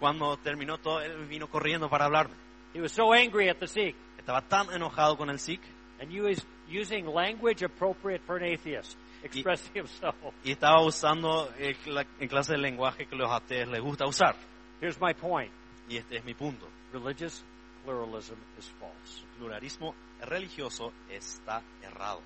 [0.00, 2.34] Cuando terminó todo, él vino corriendo para hablarme.
[2.72, 3.94] He was so angry at the Sikh.
[4.18, 5.60] Estaba tan enojado con el Sikh
[6.00, 10.14] And he was using language appropriate for an atheist, expressing himself.
[10.42, 14.36] y estaba usando el, la, el clase de lenguaje que los ateos les gusta usar.
[14.80, 15.52] Here's my point.
[15.86, 16.66] Y este es mi punto.
[16.94, 17.44] Religious
[17.84, 19.22] pluralism is false.
[19.22, 22.22] El pluralismo religioso está errado.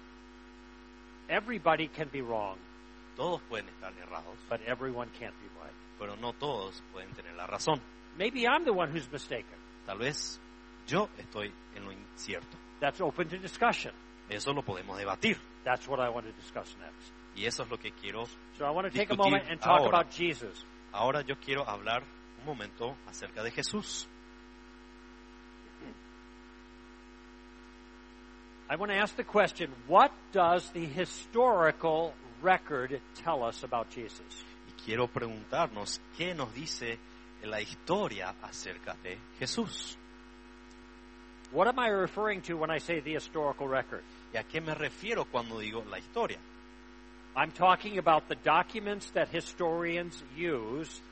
[1.29, 2.59] Everybody can be wrong,
[3.17, 5.73] Todos pueden estar errados, but everyone can't be right.
[5.99, 7.81] pero no todos pueden tener la razón.
[8.17, 9.57] Maybe I'm the one who's mistaken.
[9.87, 10.41] Tal vez
[10.87, 12.57] Yo estoy en lo incierto.
[12.81, 13.95] That's open to discussion.
[14.29, 15.39] Eso lo podemos debatir.
[15.65, 17.13] That's what I want to discuss next.
[17.37, 18.27] Y eso es lo que quiero.
[18.59, 20.01] So I want to take a Discutir moment and talk ahora.
[20.01, 20.67] about Jesus.
[20.93, 22.03] Ahora yo quiero hablar
[22.41, 24.09] un momento acerca de Jesús.
[28.73, 34.45] I want to ask the question what does the historical record tell us about Jesus?
[34.67, 36.97] Y quiero preguntarnos qué nos dice
[37.45, 39.99] la historia acerca de Jesús.
[41.51, 44.05] What am I referring to when I say the historical record?
[44.33, 46.39] ¿Y a qué me refiero cuando digo la historia?
[47.37, 51.03] I'm talking about the documents that historians use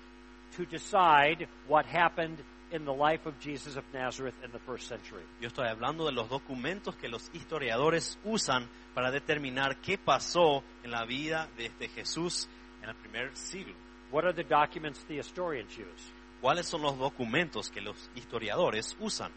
[0.56, 2.38] to decide what happened
[2.70, 5.22] in the life of Jesus of Nazareth in the first century.
[5.40, 10.90] Yo estoy hablando de los documentos que los historiadores usan para determinar qué pasó en
[10.90, 12.48] la vida de este Jesús
[12.82, 13.74] en el primer siglo.
[14.10, 16.12] What are the documents the historians use?
[16.40, 19.32] ¿Cuáles son los documentos que los historiadores usan?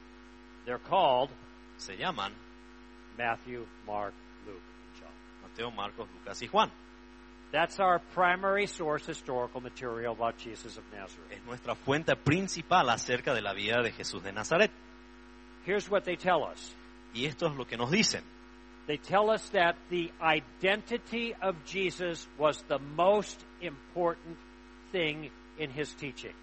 [0.66, 1.30] They're called
[1.78, 2.34] Se llaman
[3.18, 4.14] Matthew, Mark,
[4.46, 5.12] Luke, and John.
[5.42, 6.72] Mateo, Marcos, Lucas y Juan.
[7.54, 11.32] That's our primary source historical material about Jesus of Nazareth.
[11.32, 14.72] Es nuestra fuente principal acerca de la vida de Jesús de Nazaret.
[15.64, 16.74] Here's what they tell us.
[17.14, 18.24] Y esto es lo que nos dicen.
[18.88, 24.38] They tell us that the identity of Jesus was the most important
[24.92, 26.34] thing in his teaching.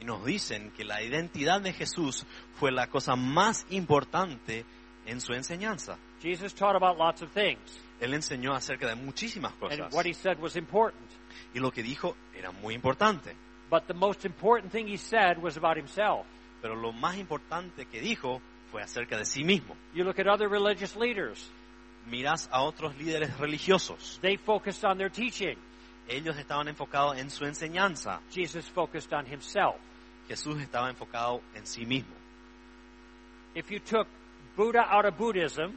[0.00, 2.26] Y nos dicen que la identidad de Jesús
[2.60, 4.66] fue la cosa más importante
[5.06, 5.96] en su enseñanza.
[6.20, 9.92] Jesus taught about lots of things, Él enseñó acerca de muchísimas and cosas.
[9.94, 11.08] what he said was important.
[11.54, 13.34] Y lo que dijo era muy importante.
[13.70, 16.26] But the most important thing he said was about himself.
[16.62, 19.76] Pero lo más importante que dijo fue acerca de sí mismo.
[19.94, 21.50] You look at other religious leaders,
[22.06, 24.18] Mirás a otros líderes religiosos.
[24.22, 25.56] they focused on their teaching.
[26.08, 28.20] Ellos estaban enfocados en su enseñanza.
[28.30, 29.76] Jesus focused on himself.
[30.26, 32.14] Jesús estaba enfocado en sí mismo.
[33.54, 34.06] If you took
[34.56, 35.74] Buddha out of Buddhism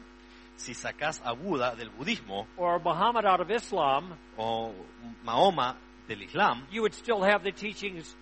[0.61, 4.71] Si sacás a Buda del budismo or Muhammad out of Islam, o
[5.23, 5.75] Mahoma
[6.07, 8.15] del Islam, you would still have the teachings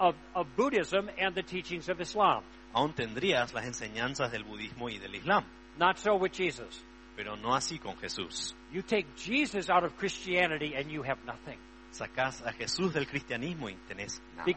[0.00, 2.42] of, of Buddhism and the teachings of Islam.
[2.74, 5.44] aún tendrías las enseñanzas del budismo y del Islam.
[5.78, 6.82] Not so with Jesus.
[7.14, 8.54] Pero no así con Jesús.
[8.72, 11.58] You take Jesus out of Christianity and you have nothing.
[11.90, 14.46] Sacás a Jesús del cristianismo y tenés nada.
[14.46, 14.56] Be-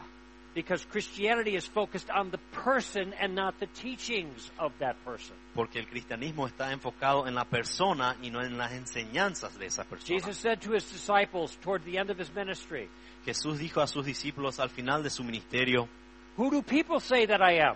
[0.55, 5.35] because Christianity is focused on the person and not the teachings of that person.
[5.53, 9.83] Porque el cristianismo está enfocado en la persona y no en las enseñanzas de esa
[9.83, 10.17] persona.
[10.17, 12.89] Jesus said to his disciples toward the end of his ministry,
[13.25, 15.89] Jesús dijo a sus discípulos al final de su ministerio,
[16.37, 17.75] Who do people say that I am?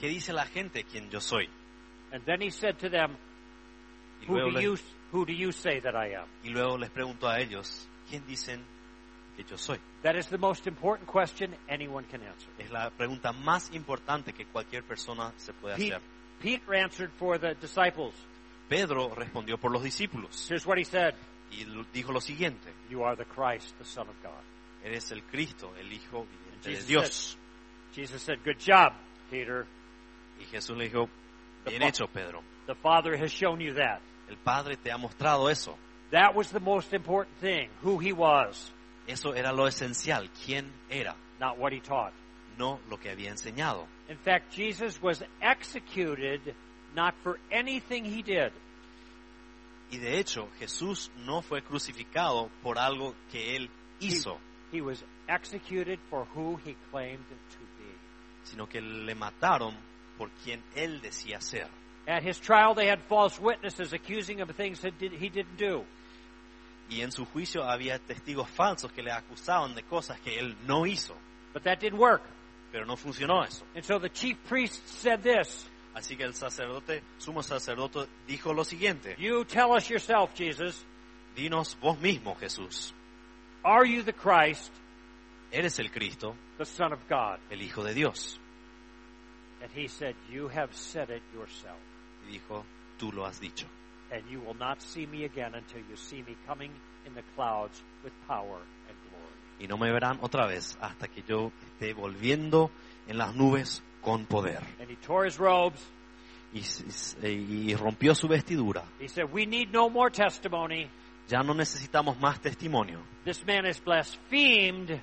[0.00, 1.48] ¿qué dice la gente quien yo soy?
[2.12, 3.16] And then he said to them,
[4.26, 4.76] Who do les, you,
[5.12, 6.26] who do you say that I am?
[6.42, 8.64] y luego les preguntó a ellos, ¿quién dicen
[9.36, 9.78] que yo soy?
[10.02, 12.50] That is the most important question anyone can answer.
[12.58, 16.08] Es la pregunta más importante que cualquier persona se puede Pete, hacer.
[16.40, 18.14] Peter answered for the disciples.
[18.68, 21.14] Pedro respondió por los discípulos Here's what he said
[21.50, 24.42] y dijo lo siguiente, You are the Christ, the Son of God.
[24.84, 26.26] eres el Cristo, el Hijo
[26.62, 27.38] de Jesus Dios.
[27.94, 28.92] Jesus said, Good job,
[29.30, 29.66] Peter.
[30.40, 31.08] Y Jesús le dijo,
[31.64, 32.42] bien hecho, Pedro.
[32.66, 34.00] The Father has shown you that.
[34.28, 35.76] El Padre te ha mostrado eso.
[36.10, 38.70] That was the most important thing, who he was,
[39.06, 42.12] Eso era lo esencial, quién era, not what he taught.
[42.58, 43.86] no lo que había enseñado.
[44.08, 46.54] In fact, Jesus was executed
[46.94, 48.52] not for anything he did,
[49.90, 54.38] Y de hecho, Jesús no fue crucificado por algo que él hizo,
[54.72, 57.94] he was executed for who he claimed to be.
[58.42, 59.76] sino que le mataron
[60.18, 61.68] por quien él decía ser.
[62.08, 65.56] At his trial, they had false witnesses accusing him of things that did, he didn't
[65.56, 65.84] do.
[66.88, 70.86] Y en su juicio había testigos falsos que le acusaban de cosas que él no
[70.86, 71.16] hizo,
[71.52, 72.22] But that didn't work.
[72.70, 73.64] pero no funcionó eso.
[73.74, 78.64] And so the chief priest said this Así que el sacerdote, sumo sacerdote, dijo lo
[78.64, 80.84] siguiente, You tell us yourself, Jesus,
[81.34, 82.92] dinos vos mismo, Jesús,
[83.64, 84.70] are you the Christ,
[85.50, 87.38] ¿eres el Cristo, the Son of God?
[87.50, 88.38] el Hijo de Dios?
[89.62, 91.80] And he said, You have said it yourself.
[92.28, 92.64] Y dijo,
[92.98, 93.66] tú lo has dicho.
[94.12, 96.70] And you will not see me again until you see me coming
[97.06, 99.60] in the clouds with power and glory.
[99.60, 102.70] Y no me verán otra vez hasta que yo esté volviendo
[103.08, 104.62] en las nubes con poder.
[104.80, 105.80] And he tore his robes.
[107.22, 108.84] Y, rompió su vestidura.
[108.98, 110.88] He said, We need no more testimony.
[111.28, 113.00] Ya no necesitamos más testimonio.
[113.24, 115.00] This man is blasphemed.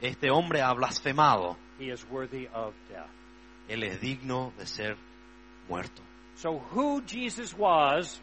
[0.00, 1.56] Este hombre ha blasfemado.
[1.78, 3.08] He is worthy of death.
[3.68, 4.96] Él es digno de ser
[5.68, 6.02] muerto.
[6.36, 8.20] So, who Jesus was,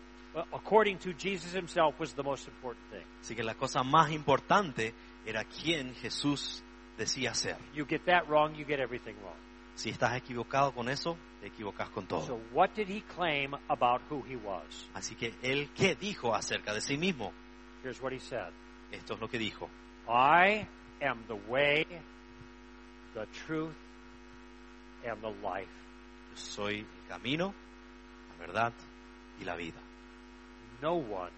[0.54, 3.06] according to Jesus himself, was the most important thing.
[3.22, 4.94] Así que la cosa más importante
[5.26, 6.64] era quién Jesús
[6.98, 7.58] decía ser.
[7.74, 9.38] You get that wrong, you get everything wrong.
[9.76, 12.26] Si estás equivocado con eso, te equivocas con todo.
[12.26, 14.90] So, what did he claim about who he was?
[14.94, 17.32] Así que él, ¿qué dijo acerca de sí mismo?
[17.82, 18.52] Here's what he said
[18.92, 19.70] Esto es lo que dijo.
[20.08, 20.68] I
[21.02, 21.86] am the way,
[23.14, 23.76] the truth,
[25.06, 25.70] and the life.
[26.32, 27.54] Yo soy el camino,
[28.32, 28.74] la verdad
[29.40, 29.80] y la vida.
[30.82, 31.32] No one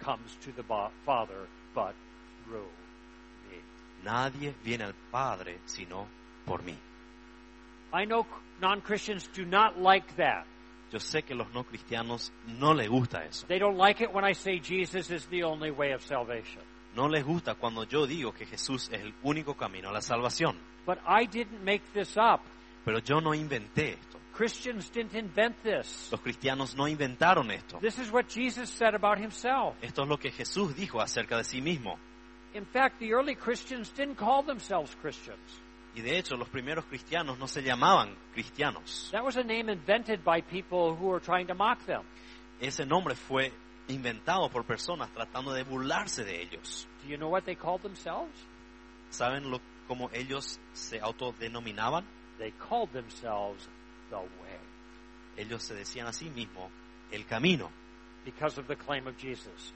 [0.00, 0.62] comes to the
[1.04, 1.94] Father but
[2.44, 2.70] through
[3.50, 3.58] me.
[4.04, 6.06] Nadie viene al Padre sino
[6.46, 6.74] por mí.
[7.92, 8.26] I know
[8.60, 10.46] non Christians do not like that.
[10.92, 13.46] Yo sé que los no cristianos no les gusta eso.
[13.46, 16.62] They don't like it when I say Jesus is the only way of salvation.
[16.94, 20.56] No les gusta cuando yo digo que Jesús es el único camino a la salvación.
[20.86, 22.40] But I didn't make this up.
[22.84, 24.15] Pero yo no inventé esto.
[24.36, 26.10] Christians didn't invent this.
[26.12, 27.78] Los cristianos no inventaron esto.
[27.80, 29.76] This is what Jesus said about himself.
[29.80, 31.98] Esto es lo que Jesús dijo acerca de sí mismo.
[32.52, 35.40] In fact, the early Christians didn't call themselves Christians.
[35.94, 39.08] Y de hecho, los primeros cristianos no se llamaban cristianos.
[39.12, 42.02] That was a name invented by people who were trying to mock them.
[42.60, 43.52] Ese nombre fue
[43.88, 46.86] inventado por personas tratando de burlarse de ellos.
[47.02, 48.36] Do you know what they called themselves?
[49.08, 52.04] ¿Saben lo, cómo ellos se autodenominaban?
[52.38, 53.66] They called themselves
[54.10, 54.58] the way
[55.36, 56.70] Ellos se decían a sí mismos
[57.12, 57.70] el camino,
[58.24, 59.72] because of the claim of Jesus.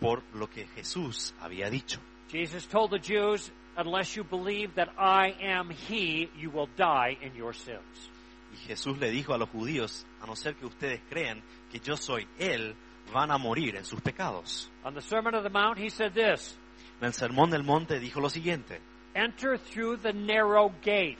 [0.00, 2.00] por lo que Jesús había dicho.
[2.30, 7.34] Jesus told the Jews, Unless you believe that I am He, you will die in
[7.36, 8.10] your sins.
[8.52, 11.96] Y Jesús le dijo a los judíos, a no ser que ustedes crean que yo
[11.96, 12.74] soy Él,
[13.12, 14.68] van a morir en sus pecados.
[14.84, 16.58] On the Sermon on the Mount, He said this
[17.00, 18.80] En el Sermón del Monte dijo lo siguiente,
[19.14, 21.18] Enter through the narrow gate,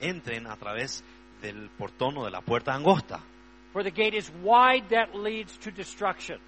[0.00, 1.02] entren a través
[1.40, 3.20] del portón o de la puerta angosta,
[3.72, 6.38] for the gate is wide that leads to destruction,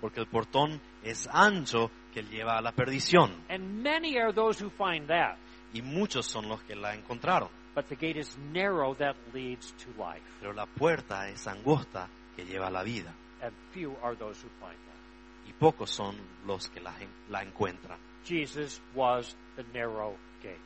[0.00, 4.70] porque el portón es ancho que lleva a la perdición, and many are those who
[4.70, 5.36] find that.
[5.72, 7.48] y muchos son los que la encontraron.
[7.74, 12.44] But the gate is narrow that leads to life, Pero la puerta es angosta que
[12.44, 15.48] lleva a la vida, and few are those who find that.
[15.48, 17.98] y pocos son los que la, en- la encuentran.
[18.24, 20.58] Jesus was the narrow gate.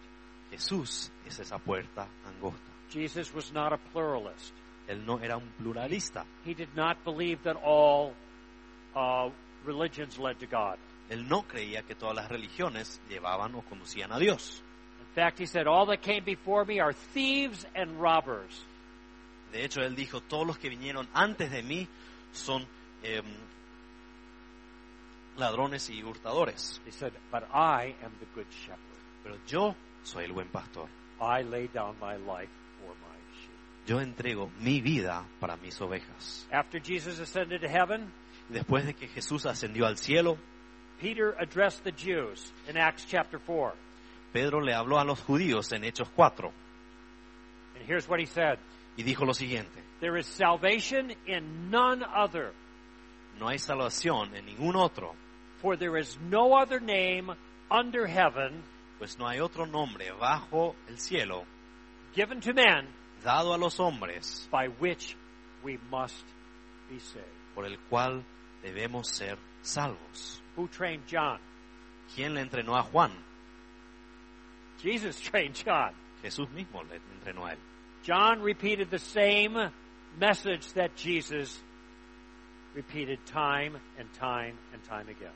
[0.51, 2.73] Jesús es esa puerta angosta.
[2.95, 4.53] Jesus was not a pluralist.
[4.89, 6.25] Él no era un pluralista.
[6.45, 8.13] He did not believe that all
[8.95, 9.31] uh,
[9.65, 10.79] religions led to God.
[11.11, 14.63] Él no creía que todas las religiones llevaban o conducían a Dios.
[15.01, 18.65] In fact, he said, All that came before me are thieves and robbers.
[19.53, 21.89] De hecho, él dijo, todos los que vinieron antes de mí
[22.33, 22.67] son
[23.03, 23.25] em,
[25.37, 26.81] ladrones y hurtadores.
[26.85, 28.79] He said, But I am the good shepherd.
[29.23, 29.75] Pero yo
[30.05, 30.89] soy el buen pastor.
[31.21, 32.51] I lay down my life.
[33.87, 36.47] Yo entrego mi vida para mis ovejas.
[36.51, 38.11] After Jesus ascended to heaven,
[38.49, 40.37] Después de que Jesús ascendió al cielo,
[41.01, 43.75] Peter addressed the Jews in Acts chapter 4.
[44.33, 46.53] Pedro le habló a los judíos en Hechos 4
[47.77, 48.59] And here's what he said
[48.97, 52.53] y dijo lo siguiente, There is salvation in none other,
[53.41, 55.15] no hay salvación en ningún otro,
[55.61, 57.35] for there is no other name
[57.71, 58.63] under heaven
[58.99, 61.45] pues no hay otro nombre bajo el cielo
[62.15, 62.87] given to men
[63.25, 65.17] dado a los hombres by which
[65.65, 66.25] we must
[66.91, 67.25] be saved.
[67.55, 68.23] por el cual
[68.63, 70.41] debemos ser salvos.
[70.57, 71.39] Who trained John?
[72.15, 73.13] ¿Quién le entrenó a Juan?
[74.83, 75.93] Jesus trained John.
[76.23, 77.59] Jesús mismo le entrenó a él.
[78.05, 79.71] John repeated the same
[80.19, 81.59] message that Jesus
[82.75, 85.33] repeated time and time and time again.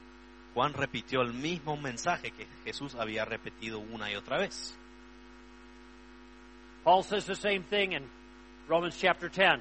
[0.55, 4.78] Juan repitió el mismo mensaje que Jesús había repetido una y otra vez.
[6.89, 8.09] Paul says the same thing in
[8.66, 9.61] Romans chapter 10.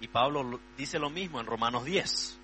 [0.00, 2.38] Y Pablo dice lo mismo en Romanos 10.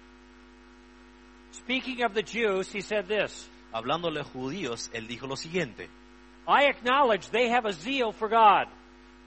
[1.52, 5.88] Speaking of the Jews, he said this Hablándole a los judíos, él dijo lo siguiente.
[6.46, 8.66] I acknowledge they have a zeal for God,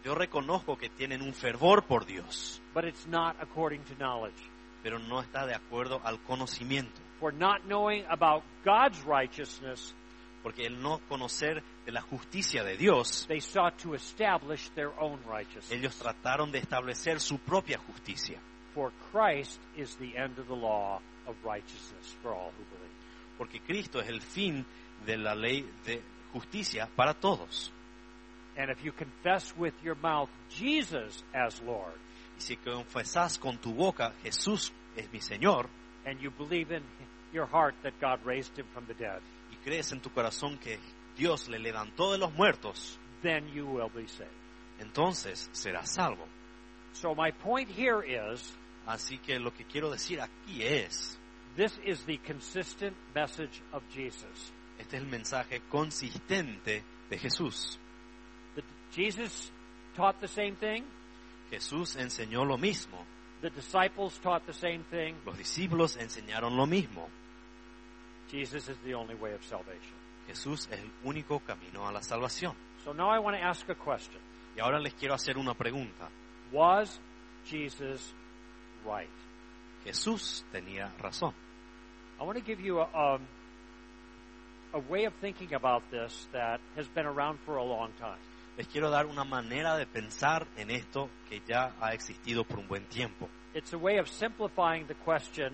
[0.06, 4.38] Yo reconozco que tienen un fervor por Dios, but it's not according to knowledge.
[4.84, 7.02] pero no está de acuerdo al conocimiento.
[7.20, 9.96] For not knowing about God's righteousness,
[10.44, 15.20] Porque el no conocer de la justicia de Dios, they sought to establish their own
[15.26, 15.72] righteousness.
[15.72, 18.40] ellos trataron de establecer su propia justicia.
[18.74, 23.38] For Christ is the end of the law of righteousness for all who believe.
[23.38, 24.66] Porque Cristo es el fin
[25.06, 26.02] de la ley de
[26.34, 27.72] justicia para todos.
[28.58, 32.00] And if you confess with your mouth Jesus as Lord,
[32.38, 35.68] Y si confesás con tu boca Jesús es mi Señor
[36.06, 36.84] and you believe in
[37.32, 39.22] your heart that God raised him from the dead,
[39.64, 40.80] crees en tu corazón que
[41.18, 44.32] Dios le levantó de los muertos, then you will be saved.
[44.80, 46.28] entonces serás salvo.
[46.94, 51.20] So my point here is Así que lo que quiero decir aquí es,
[51.56, 54.54] this is the consistent message of Jesus.
[54.80, 57.78] este es el mensaje consistente de Jesús.
[58.56, 59.52] That Jesus
[59.96, 60.84] taught the same thing.
[61.52, 63.06] Jesús enseñó lo mismo.
[63.42, 65.16] The disciples taught the same thing.
[65.26, 67.08] Los discípulos enseñaron lo mismo.
[68.32, 69.94] Jesus is the only way of salvation.
[70.28, 72.56] Jesús es el único camino a la salvación.
[72.86, 74.22] So now I want to ask a question.
[74.56, 76.10] Y ahora les quiero hacer una pregunta.
[76.52, 77.00] Was
[77.46, 78.14] Jesus
[78.86, 79.10] right?
[79.84, 81.34] Jesús tenía razón.
[82.20, 83.22] I want to give you a, um,
[84.74, 88.20] a way of thinking about this that has been around for a long time.
[88.58, 92.68] Les quiero dar una manera de pensar en esto que ya ha existido por un
[92.68, 93.28] buen tiempo.
[93.54, 95.54] It's a way of simplifying the question,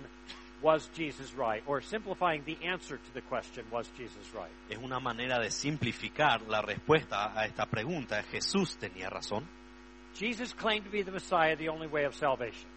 [0.62, 1.64] was Jesus right?
[1.68, 4.52] Or simplifying the answer to the question, was Jesus right?
[4.70, 8.24] Es una manera de simplificar la respuesta a esta pregunta.
[8.24, 9.48] ¿Jesús tenía razón?
[10.16, 12.68] Jesus claimed to be the Messiah, the only way of salvation.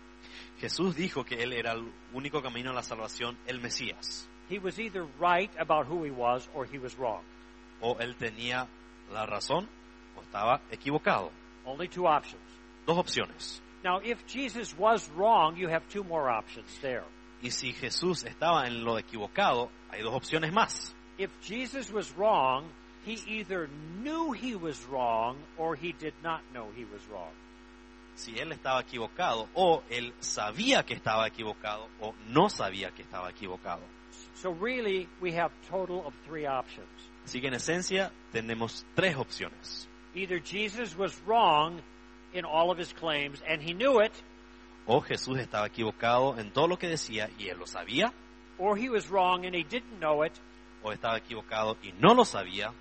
[0.60, 4.26] Jesús dijo que Él era el único camino a la salvación, el Mesías.
[4.50, 7.22] He was either right about who he was or he was wrong.
[7.80, 8.68] O Él tenía
[9.10, 9.68] la razón
[10.16, 11.30] o estaba equivocado.
[11.64, 12.42] Only two options.
[12.86, 13.62] Dos opciones.
[13.82, 17.04] Now, if Jesus was wrong, you have two more options there.
[17.42, 20.94] Y si Jesús estaba en lo equivocado, hay dos opciones más.
[21.18, 22.70] If Jesus was wrong,
[23.04, 23.68] he either
[24.02, 27.32] knew he was wrong or he did not know he was wrong.
[28.14, 33.30] Si Él estaba equivocado o Él sabía que estaba equivocado o no sabía que estaba
[33.30, 33.80] equivocado.
[34.34, 36.88] So really, we have total of three options.
[37.24, 39.86] Así que en esencia tenemos tres opciones.
[40.14, 41.80] Either Jesus was wrong
[42.32, 44.12] in all of his claims and he knew it,
[44.92, 48.12] O Jesús estaba equivocado en todo lo que decía y Él lo sabía,
[48.58, 50.32] or he was wrong and he didn't know it,
[50.82, 52.74] o estaba equivocado y no lo sabía,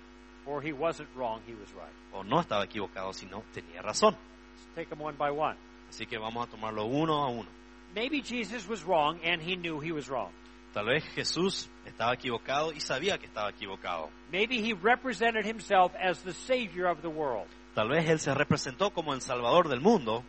[0.44, 1.94] or he wasn't wrong, he was right.
[2.12, 4.16] o no estaba equivocado sino tenía razón.
[4.16, 5.56] Let's take them one by one.
[5.88, 7.48] Así que vamos a tomarlo uno a uno.
[7.94, 10.32] Maybe Jesus was wrong and he knew he was wrong.
[10.74, 14.10] Tal vez Jesús estaba equivocado y sabía que estaba equivocado.
[14.32, 17.46] Maybe he represented himself as the Savior of the world.
[17.76, 20.24] Tal vez Él se representó como el Salvador del mundo.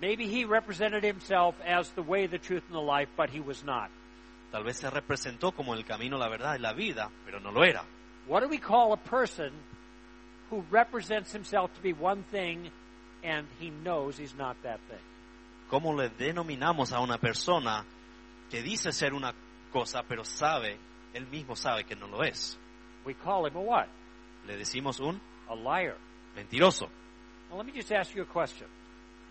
[0.00, 3.64] Maybe he represented himself as the way, the truth, and the life, but he was
[3.64, 3.90] not.
[4.52, 7.62] Tal vez se representó como el camino, la verdad y la vida, pero no lo
[7.62, 7.84] era.
[8.26, 9.52] What do we call a person
[10.50, 12.70] who represents himself to be one thing
[13.24, 15.02] and he knows he's not that thing?
[15.70, 17.84] ¿Cómo le denominamos a una persona
[18.50, 19.34] que dice ser una
[19.72, 20.78] cosa, pero sabe,
[21.12, 22.56] él mismo sabe que no lo es?
[23.04, 23.88] We call him a what?
[24.46, 25.96] Le decimos un A liar.
[26.36, 26.88] mentiroso.
[27.50, 28.66] Now, let me just ask you a question.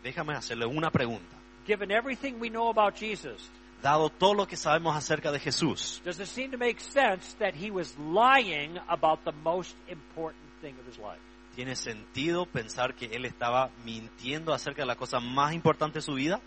[0.08, 1.36] Déjame hacerle una pregunta.
[1.66, 3.52] Given everything we know about Jesus,
[3.84, 7.54] Dado todo lo que sabemos acerca de Jesús, does it seem to make sense that
[7.54, 11.20] he was lying about the most important thing of his life?
[11.58, 16.14] ¿tiene sentido pensar que él estaba mintiendo acerca de la cosa más importante de su
[16.14, 16.40] vida?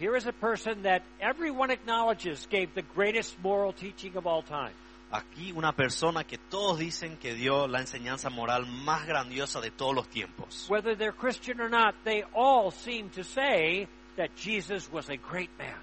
[0.00, 4.72] Here is a person that everyone acknowledges gave the greatest moral teaching of all time.
[5.14, 9.94] Aquí una persona que todos dicen que dio la enseñanza moral más grandiosa de todos
[9.94, 10.66] los tiempos.
[10.68, 13.86] Whether they're Christian or not, they all seem to say
[14.16, 15.76] that Jesus was a great man.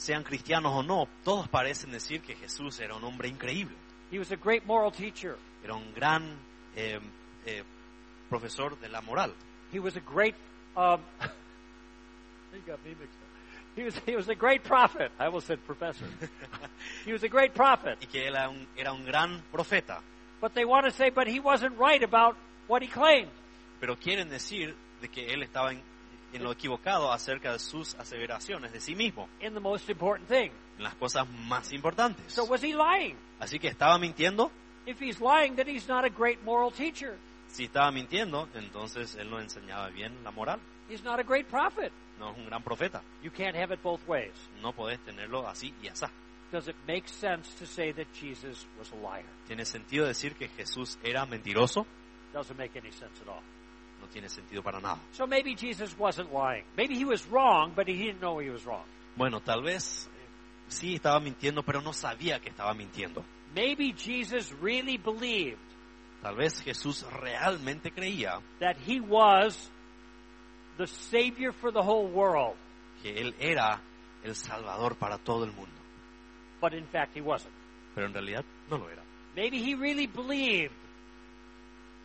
[0.00, 3.76] Sean cristianos o no, todos parecen decir que Jesús era un hombre increíble.
[4.10, 5.38] He was a great moral teacher.
[5.62, 6.36] Era un gran
[6.74, 6.98] eh,
[7.46, 7.62] eh,
[8.28, 9.32] profesor de la moral.
[9.70, 10.34] He was a great.
[10.76, 11.00] Um,
[12.52, 13.23] you got me mixed up.
[13.76, 15.10] He was he was a great prophet.
[15.18, 16.06] I almost said professor.
[17.04, 17.98] he was a great prophet.
[18.00, 20.00] y que era un, era un gran profeta.
[20.40, 22.36] But they want to say, but he wasn't right about
[22.68, 23.30] what he claimed.
[23.80, 25.82] Pero quieren decir de que él estaba en,
[26.32, 30.50] en lo equivocado acerca de sus aseveraciones de sí mismo, in the most important thing.
[30.76, 32.32] en las cosas más importantes.
[32.32, 33.16] So was he lying?
[33.40, 34.50] Así que estaba mintiendo.
[34.86, 37.16] If he's lying, then he's not a great moral teacher.
[37.48, 40.60] Si estaba mintiendo, entonces él no enseñaba bien la moral.
[40.88, 41.92] He's not a great prophet.
[42.18, 43.02] No es un gran profeta.
[43.22, 44.32] You can't have it both ways.
[44.62, 46.06] No podés tenerlo así y así.
[46.52, 49.24] Does it make sense to say that Jesus was a liar?
[49.46, 51.86] ¿Tiene sentido decir que Jesús era mentiroso?
[52.32, 53.42] Doesn't make any sense at all.
[54.00, 55.00] No tiene sentido para nada.
[55.12, 56.64] So maybe Jesus wasn't lying.
[56.76, 58.84] Maybe he was wrong, but he didn't know he was wrong.
[59.16, 60.28] Bueno, tal vez eh,
[60.68, 63.24] sí estaba mintiendo, pero no sabía que estaba mintiendo.
[63.54, 65.58] Maybe Jesus really believed
[66.24, 69.70] Tal vez Jesús realmente creía that he was
[70.78, 72.56] the Savior for the whole world,
[73.02, 73.80] que Él era
[74.24, 75.70] el Salvador para todo el mundo.
[76.60, 77.52] but in fact he wasn't.
[77.94, 79.02] Pero en realidad no lo era.
[79.36, 80.72] Maybe he really believed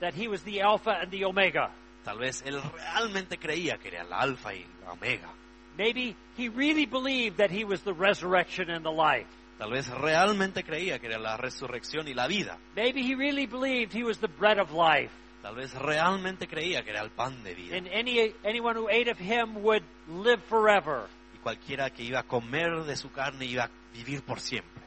[0.02, 1.72] that he was the Alpha and the Omega.
[2.04, 5.30] Tal vez Él realmente creía que era el Alfa y la Omega.
[5.78, 9.28] Maybe he really believed that he was the resurrection and the life.
[9.60, 12.58] Tal vez realmente creía que era la resurrección y la vida.
[12.76, 15.12] Maybe he really believed he was the bread of life.
[15.42, 17.78] Tal vez realmente creía que era el pan de vida.
[17.78, 21.08] And any, anyone who ate of him would live forever.
[21.34, 24.84] Y cualquiera que iba a comer de su carne iba a vivir por siempre.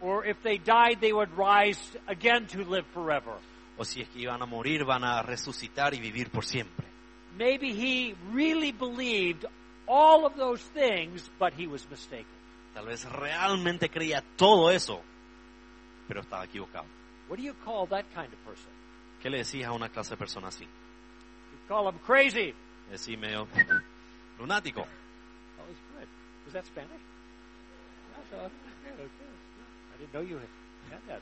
[0.00, 3.34] Or if they died, they would rise again to live forever.
[3.76, 6.88] O si es que iban a morir, van a resucitar y vivir por siempre.
[7.38, 9.46] maybe he really believed
[9.86, 12.26] all of those things, but he was mistaken.
[12.74, 15.00] Tal vez realmente creía todo eso,
[16.06, 16.86] pero estaba equivocado.
[17.28, 18.70] What do you call that kind of person?
[19.22, 20.64] ¿Qué le decís a una clase de persona así?
[20.64, 22.54] You call him crazy.
[22.90, 23.46] Decís medio
[24.38, 24.82] lunático.
[24.82, 26.08] Oh, it's good.
[26.44, 27.00] Was that Spanish?
[28.32, 29.08] Uh, yeah, okay.
[29.94, 30.48] I didn't know you had,
[30.90, 31.20] that, that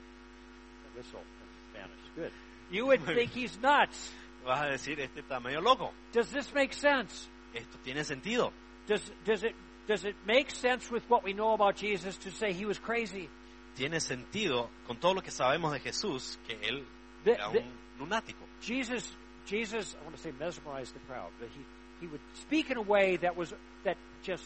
[0.97, 2.01] whistle in Spanish.
[2.15, 2.33] Good.
[2.71, 4.11] You would think he's nuts.
[4.45, 5.93] Vas a decir, este está medio loco.
[6.13, 7.29] Does this make sense?
[7.55, 8.53] Esto tiene sentido.
[8.87, 9.55] Does, does, it,
[9.89, 13.29] does it make sense with what we know about Jesus to say he was crazy?
[13.77, 16.85] Tiene sentido con todo lo que sabemos de Jesús que él
[17.25, 17.65] The- era un
[17.99, 18.45] lunático.
[18.61, 19.09] Jesus,
[19.47, 21.61] Jesus, I want to say mesmerized the crowd, but he,
[22.01, 23.53] he would speak in a way that was
[23.85, 24.45] that just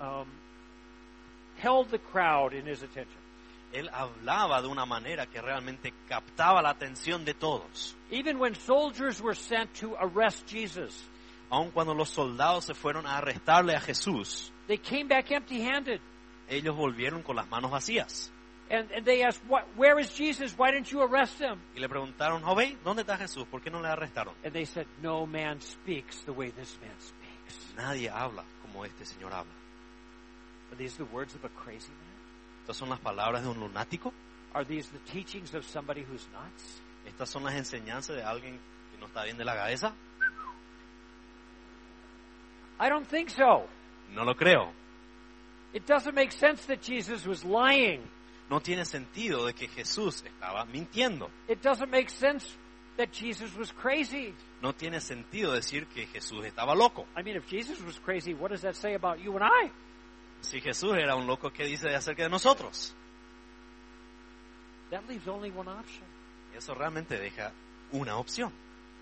[0.00, 0.26] um,
[1.58, 3.20] held the crowd in his attention.
[3.72, 7.94] Él hablaba de una manera que realmente captaba la atención de todos.
[8.10, 10.92] Even when soldiers were sent to arrest Jesus,
[11.52, 16.00] Aun cuando los soldados se fueron a arrestarle a Jesús, they came back empty-handed,
[16.48, 18.31] ellos volvieron con las manos vacías.
[18.72, 20.56] And, and they asked, what, "Where is Jesus?
[20.56, 23.46] Why didn't you arrest him?" Y le preguntaron, Joven, ¿dónde está Jesús?
[23.46, 24.34] ¿Por qué no le arrestaron?
[24.44, 29.04] And they said, "No man speaks the way this man speaks." Nadie habla como este
[29.04, 29.52] señor habla.
[30.70, 32.62] Are these the words of a crazy man?
[32.62, 34.12] Estas son las palabras de un lunático.
[34.54, 36.80] Are these the teachings of somebody who's nuts?
[37.06, 38.58] Estas son las enseñanzas de alguien
[38.90, 39.92] que no está bien de la cabeza.
[42.80, 43.68] I don't think so.
[44.14, 44.72] No lo creo.
[45.72, 48.02] It doesn't make sense that Jesus was lying.
[48.52, 51.30] No tiene sentido de que Jesús estaba mintiendo.
[51.48, 52.54] It doesn't make sense
[52.98, 54.34] that Jesus was crazy.
[54.60, 57.06] No tiene sentido decir que Jesús estaba loco.
[57.16, 59.70] I mean, if Jesus was crazy, what does that say about you and I?
[60.42, 62.94] Si Jesús era un loco, ¿qué dice acerca de nosotros?
[64.90, 66.04] That leaves only one option
[66.54, 67.52] Eso realmente deja
[67.90, 68.52] una opción.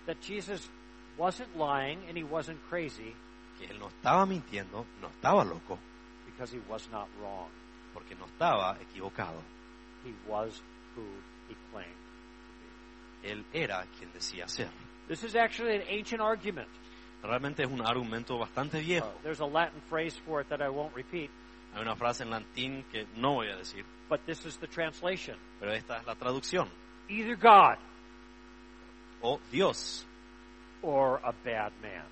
[0.05, 0.69] that Jesus
[1.17, 3.13] wasn't lying and he wasn't crazy
[3.59, 5.77] Que él no estaba mintiendo, no estaba loco,
[6.25, 7.49] because he was not wrong.
[7.93, 9.41] Porque no estaba equivocado.
[10.05, 10.61] He was
[10.95, 11.03] who
[11.49, 11.95] he claimed.
[13.23, 14.69] Él era quien decía ser.
[15.07, 16.67] This is actually an ancient argument.
[17.23, 19.11] Realmente es un argumento bastante Uh, viejo.
[19.23, 21.29] there's a Latin phrase for it that I won't repeat,
[21.75, 25.37] Hay una frase en latín que no voy a decir, but this is the translation.
[25.59, 26.67] pero esta es la traducción.
[27.09, 27.77] Either God
[29.21, 30.03] O Dios
[30.81, 32.05] or a bad man.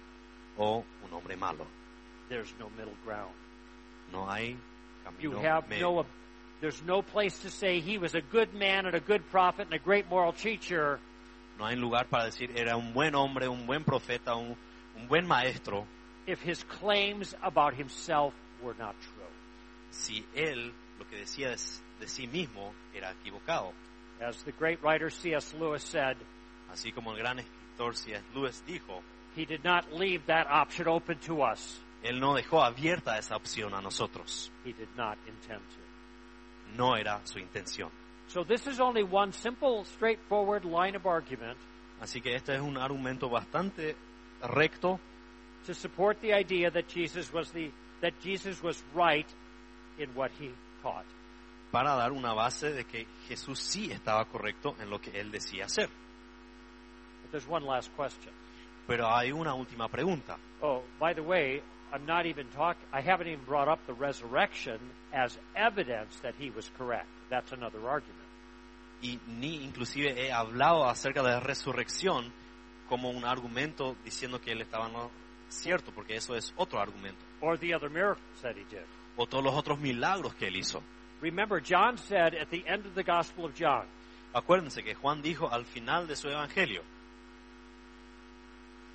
[0.58, 1.66] o un hombre malo.
[2.30, 3.34] There's no middle ground.
[4.12, 4.56] No hay
[5.20, 5.95] You have medio.
[5.95, 6.05] no,
[6.62, 9.74] there's no place to say he was a good man and a good prophet and
[9.74, 10.99] a great moral teacher.
[11.57, 14.55] No hay lugar para decir era un buen hombre, un buen profeta, un,
[14.97, 15.86] un buen maestro,
[16.26, 19.26] if his claims about himself were not true.
[19.91, 21.57] si él lo que decía de,
[21.99, 23.74] de sí mismo era equivocado.
[24.22, 25.53] As the great writer C.S.
[25.57, 26.18] Lewis said,
[26.72, 28.24] Así como el gran escritor C.S.
[28.36, 29.01] Lewis dijo,
[29.36, 31.80] he did not leave that option open to us.
[32.04, 34.52] Él no dejó abierta esa opción a nosotros.
[34.66, 36.76] He did not intend to.
[36.76, 37.89] No era su intención.
[38.28, 41.58] So this is only one simple, straightforward line of argument
[42.02, 43.95] Así que este es un argumento bastante
[44.41, 45.00] recto
[45.66, 47.72] to support the idea that Jesus was the
[48.02, 49.28] that Jesus was right
[49.97, 50.50] in what he
[50.82, 51.06] taught.
[51.72, 55.66] para dar una base de que Jesús sí estaba correcto en lo que él decía
[55.66, 55.89] hacer.
[57.22, 58.34] But there's one last question.
[58.88, 60.38] Pero hay una última pregunta.
[60.62, 61.62] Oh, by the way,
[61.92, 64.80] I'm not even talk I haven't even brought up the resurrection
[65.14, 67.08] as evidence that he was correct.
[67.30, 68.18] That's another argument.
[69.02, 72.32] Y ni inclusive he hablado acerca de la resurrección
[72.90, 75.12] como un argumento diciendo que él estaba en lo
[75.50, 77.24] cierto, porque eso es otro argumento.
[77.42, 78.86] Or the other miracles that he did.
[79.16, 80.84] O todos los otros milagros que él hizo.
[81.22, 83.86] Remember, John said at the end of the Gospel of John,
[84.34, 86.84] Acuérdense que Juan dijo al final de su evangelio,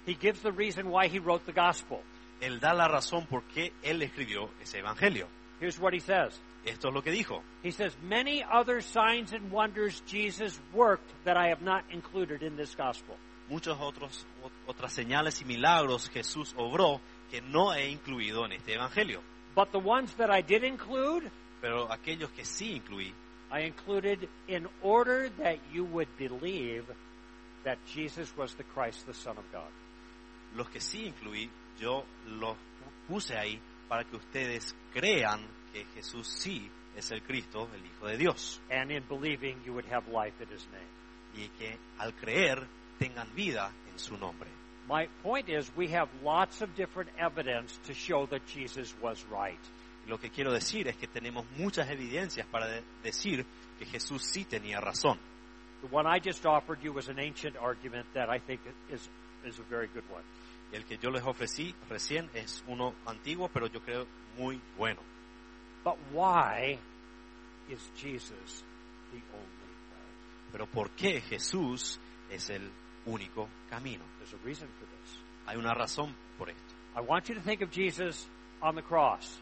[0.07, 2.03] he gives the reason why he wrote the Gospel.
[2.47, 5.28] Él da la razón por qué él escribió ese evangelio.
[5.61, 6.40] Here's what he says.
[6.64, 7.42] Esto es lo que dijo.
[7.62, 12.57] He says, Many other signs and wonders Jesus worked that I have not included in
[12.57, 13.16] this Gospel.
[13.51, 18.74] Muchos otros ot- otras señales y milagros Jesús obró que no he incluido en este
[18.74, 19.20] evangelio.
[19.55, 21.30] But the ones that I did include,
[21.61, 23.12] Pero aquellos que sí incluí,
[23.53, 26.84] I included in order that you would believe
[27.64, 29.70] that Jesus was the Christ, the Son of God.
[30.57, 32.56] los que sí incluí, yo los
[33.08, 38.16] puse ahí para que ustedes crean que Jesús sí es el Cristo, el Hijo de
[38.16, 38.60] Dios.
[38.70, 40.88] And in believing, you would have life in His name.
[41.36, 42.66] Y que al creer
[42.98, 44.48] tengan vida en su nombre.
[44.88, 49.58] My point is, we have lots of different evidence to show that Jesus was right.
[50.06, 53.44] Lo que quiero decir es que tenemos muchas evidencias para de- decir
[53.78, 55.18] que Jesús sí tenía razón.
[55.80, 58.60] The one I just offered you was an ancient argument that I think
[58.90, 59.08] is
[59.44, 60.22] is a very good one.
[60.74, 65.00] El que yo les ofrecí recién es uno antiguo, pero yo creo muy bueno.
[65.84, 66.76] But why
[67.68, 68.64] is Jesus
[69.12, 70.50] the only way?
[70.50, 72.68] Pero ¿por qué Jesús es el
[73.06, 74.02] único camino?
[74.18, 75.16] There's a reason for this.
[75.46, 76.74] Hay una razón por esto.
[76.96, 78.28] I want you to think of Jesus
[78.60, 79.40] on the cross.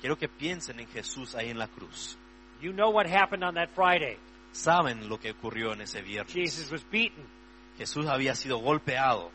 [0.00, 2.16] Quiero que piensen en Jesús ahí en la cruz.
[2.62, 4.16] You know what happened on that Friday.
[4.52, 6.32] Saben lo que ocurrió en ese viernes.
[6.32, 7.26] Jesus was beaten,
[7.76, 9.30] Jesús había sido golpeado.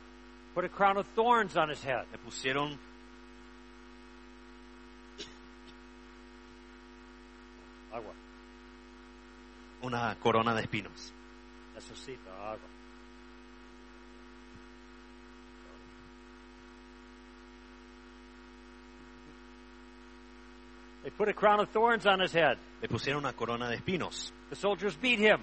[0.57, 2.03] Put a crown of thorns on his head.
[2.11, 2.79] Le pusieron
[7.93, 8.11] Agua.
[9.83, 11.13] una corona de espinos.
[11.75, 12.57] Necesita agua.
[21.03, 22.57] They put a crown of thorns on his head.
[22.81, 24.31] Le pusieron una corona de espinos.
[24.49, 25.39] The soldiers beat him.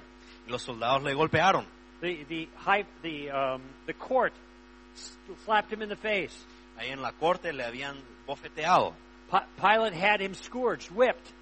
[0.48, 1.66] Los soldados le golpearon.
[2.00, 4.32] The the high, the um, the court
[5.44, 6.34] slapped him in the face.
[6.78, 8.94] Ahí en la corte le habían bofeteado.
[9.30, 11.32] Pi- Pilate had him scourged, whipped.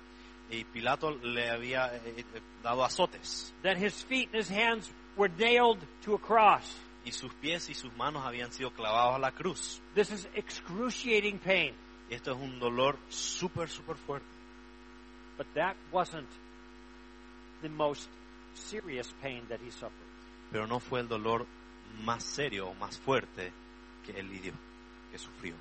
[0.51, 3.53] Y Pilato le había eh, eh, dado azotes.
[3.63, 6.75] Then his feet and his hands were nailed to a cross.
[7.05, 9.81] Y sus pies y sus manos habían sido clavados a la cruz.
[9.95, 11.75] This is excruciating pain.
[12.11, 14.27] Esto es un dolor súper, súper fuerte.
[15.39, 16.29] But that wasn't
[17.63, 18.09] the most
[18.55, 19.93] serious pain that he suffered.
[20.53, 21.47] Pero no fue el dolor
[22.05, 23.53] más serio o más fuerte
[24.05, 24.53] que él lidió,
[25.11, 25.55] que sufrió.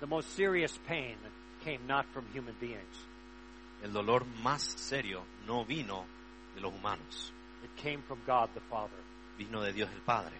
[0.00, 1.16] The most serious pain
[1.64, 3.06] came not from human beings.
[3.82, 6.04] El dolor más serio no vino
[6.54, 7.32] de los humanos,
[7.64, 8.96] It came from God the Father.
[9.38, 10.32] vino de Dios el Padre.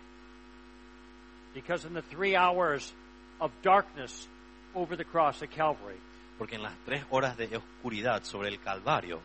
[1.55, 2.93] Because in the three hours
[3.41, 4.29] of darkness
[4.75, 5.97] over the cross at Calvary,
[6.39, 9.21] Porque en las tres horas de oscuridad sobre el Calvario,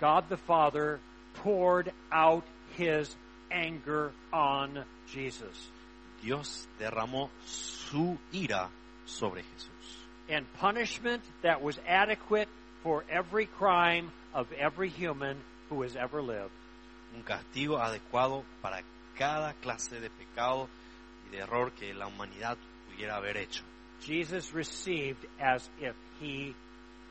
[0.00, 1.00] God the Father
[1.42, 2.44] poured out
[2.76, 3.16] his
[3.50, 5.70] anger on Jesus.
[6.22, 8.68] Dios derramó su ira
[9.04, 9.70] sobre Jesús.
[10.28, 12.48] And punishment that was adequate
[12.82, 15.36] for every crime of every human
[15.68, 16.50] who has ever lived.
[17.14, 18.82] Un castigo adecuado para
[19.16, 20.68] cada clase de pecado
[21.26, 23.62] y de error que la humanidad pudiera haber hecho.
[24.00, 26.54] Jesus received as if he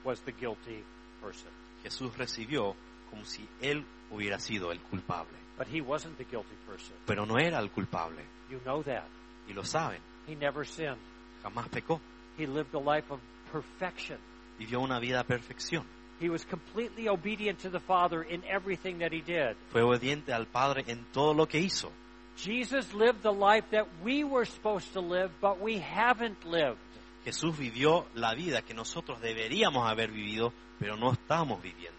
[0.03, 0.83] was the guilty
[1.21, 1.49] person.
[1.83, 2.75] Jesús recibió
[3.09, 5.44] como si él hubiera sido el culpable.
[5.57, 6.95] But he wasn't the guilty person.
[7.05, 8.23] Pero no era el culpable.
[8.49, 9.05] You know that.
[9.47, 9.99] Y lo saben.
[10.27, 10.99] He never sinned.
[11.43, 11.99] Jamás pecó.
[12.37, 13.19] He lived a life of
[13.51, 14.17] perfection.
[14.59, 15.83] Vivió una vida a perfección.
[16.19, 19.55] He was completely obedient to the Father in everything that he did.
[19.71, 21.91] Fue obediente al Padre en todo lo que hizo.
[22.37, 26.79] Jesus lived the life that we were supposed to live, but we haven't lived.
[27.25, 31.97] Jesús vivió la vida que nosotros deberíamos haber vivido, pero no estamos viviendo.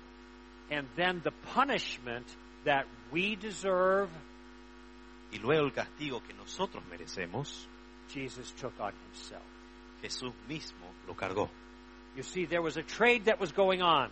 [0.70, 2.26] And then the punishment
[2.64, 4.08] that we deserve,
[5.32, 7.66] Y luego el castigo que nosotros merecemos,
[8.12, 9.42] Jesus took on himself.
[10.00, 11.50] Jesús mismo lo cargó.
[12.16, 14.10] You see, there was a trade that was going on.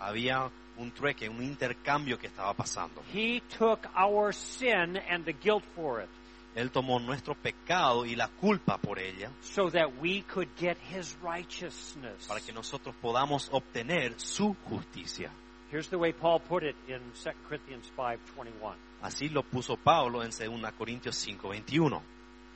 [0.00, 3.02] Había un trueque, un intercambio que estaba pasando.
[3.12, 6.08] He took our sin and the guilt for it
[6.54, 11.16] Él tomó nuestro pecado y la culpa por ella so that we could get his
[11.22, 12.26] righteousness.
[12.26, 15.30] para que nosotros podamos obtener su justicia.
[15.70, 18.76] Here's the way Paul put it in 2 Corinthians 5:21.
[19.02, 22.02] Así lo puso Pablo en 2 Corintios 5:21.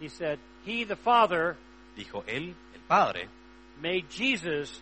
[0.00, 1.56] He said, "He the Father
[1.96, 3.28] Dijo él, el Padre,
[3.80, 4.80] made Jesus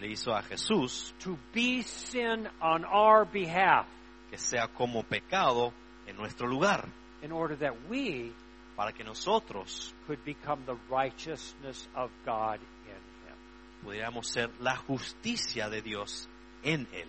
[0.00, 3.86] le hizo a Jesús to be sin on our behalf
[4.30, 5.72] que sea como pecado
[6.06, 6.88] en nuestro lugar,
[7.22, 8.32] in order that we
[8.76, 12.94] para que nosotros could become the righteousness of God in
[13.26, 13.36] him."
[13.82, 16.28] pudiéramos ser la justicia de Dios
[16.62, 17.08] en él.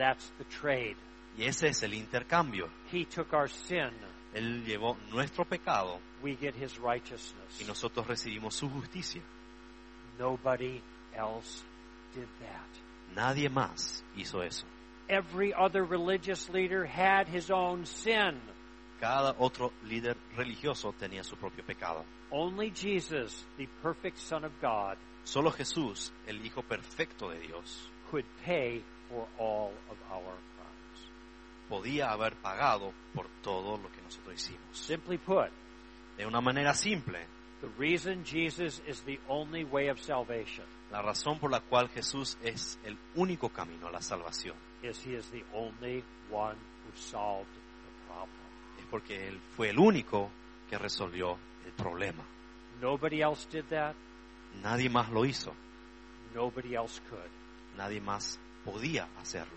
[0.00, 0.96] That's the trade.
[1.36, 2.70] Y ese es el intercambio.
[2.90, 3.90] He took our sin,
[4.34, 7.60] Él llevó nuestro pecado we get his righteousness.
[7.60, 9.20] y nosotros recibimos su justicia.
[10.18, 10.80] Nobody
[11.14, 11.62] else
[12.14, 13.14] did that.
[13.14, 14.64] Nadie más hizo eso.
[15.10, 18.40] Every other religious leader had his own sin.
[19.00, 22.06] Cada otro líder religioso tenía su propio pecado.
[22.30, 28.24] Only Jesus, the perfect Son of God, Solo Jesús, el Hijo perfecto de Dios, could
[28.46, 31.10] pay for all of our crimes.
[31.68, 34.78] podía haber pagado por todo lo que nosotros hicimos.
[34.78, 35.50] Simply put,
[36.16, 37.18] De una manera simple,
[37.60, 42.36] the reason Jesus is the only way of salvation la razón por la cual Jesús
[42.42, 47.46] es el único camino a la salvación is he is the only one who solved
[47.52, 48.40] the problem.
[48.78, 50.30] es porque Él fue el único
[50.68, 52.24] que resolvió el problema.
[52.80, 53.94] Nobody else did that.
[54.62, 55.52] Nadie más lo hizo.
[56.34, 57.30] Nobody else could.
[57.76, 59.56] Nadie más podía hacerlo.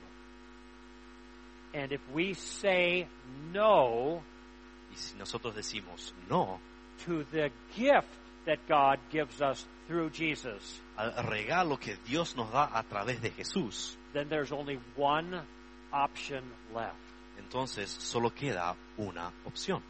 [1.74, 3.08] And if we say
[3.52, 4.22] no,
[4.92, 6.60] Y si nosotros decimos no
[7.06, 8.08] to the gift
[8.46, 13.32] that God gives us through Jesus, al regalo que Dios nos da a través de
[13.32, 15.42] Jesús, then there's only one
[15.92, 16.44] option
[16.74, 16.96] left.
[17.40, 19.82] entonces solo queda una opción.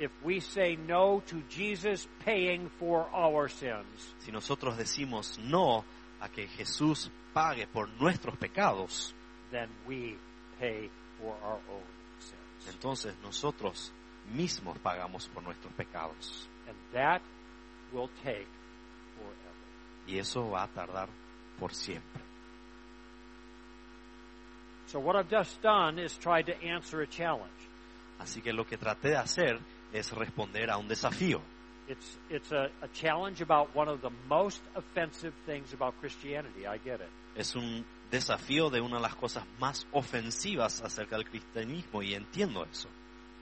[0.00, 5.84] If we say no to Jesus paying for our sins, Si nosotros decimos no
[6.22, 9.12] a que Jesús pague por nuestros pecados,
[9.50, 10.16] then we
[10.58, 11.82] pay for our own
[12.20, 12.74] sins.
[12.74, 13.92] entonces nosotros
[14.32, 16.48] mismos pagamos por nuestros pecados.
[16.68, 17.20] And that
[17.92, 18.46] will take
[19.16, 20.06] forever.
[20.06, 21.08] Y eso va a tardar
[21.58, 22.22] por siempre.
[24.86, 27.50] So what I've just done is tried to answer a challenge.
[28.20, 29.58] Así que lo que traté de hacer
[29.92, 31.40] es responder a un desafío.
[31.88, 36.66] It's it's a, a challenge about one of the most offensive things about Christianity.
[36.66, 37.10] I get it.
[37.34, 42.64] Es un desafío de una de las cosas más ofensivas acerca del cristianismo y entiendo
[42.64, 42.88] eso.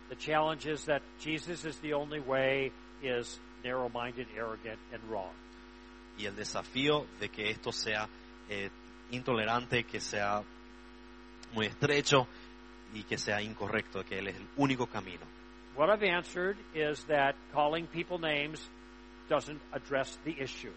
[0.09, 2.72] The challenge is that Jesus is the only way
[3.03, 5.32] is narrow-minded, arrogant, and wrong.
[6.18, 8.09] Y el desafío de que esto sea
[8.49, 8.70] eh,
[9.11, 10.43] intolerante, que sea
[11.53, 12.26] muy estrecho
[12.95, 15.24] y que sea incorrecto, que Él es el único camino.
[15.77, 18.61] What I've answered is that calling people names
[19.29, 20.73] doesn't address the issue.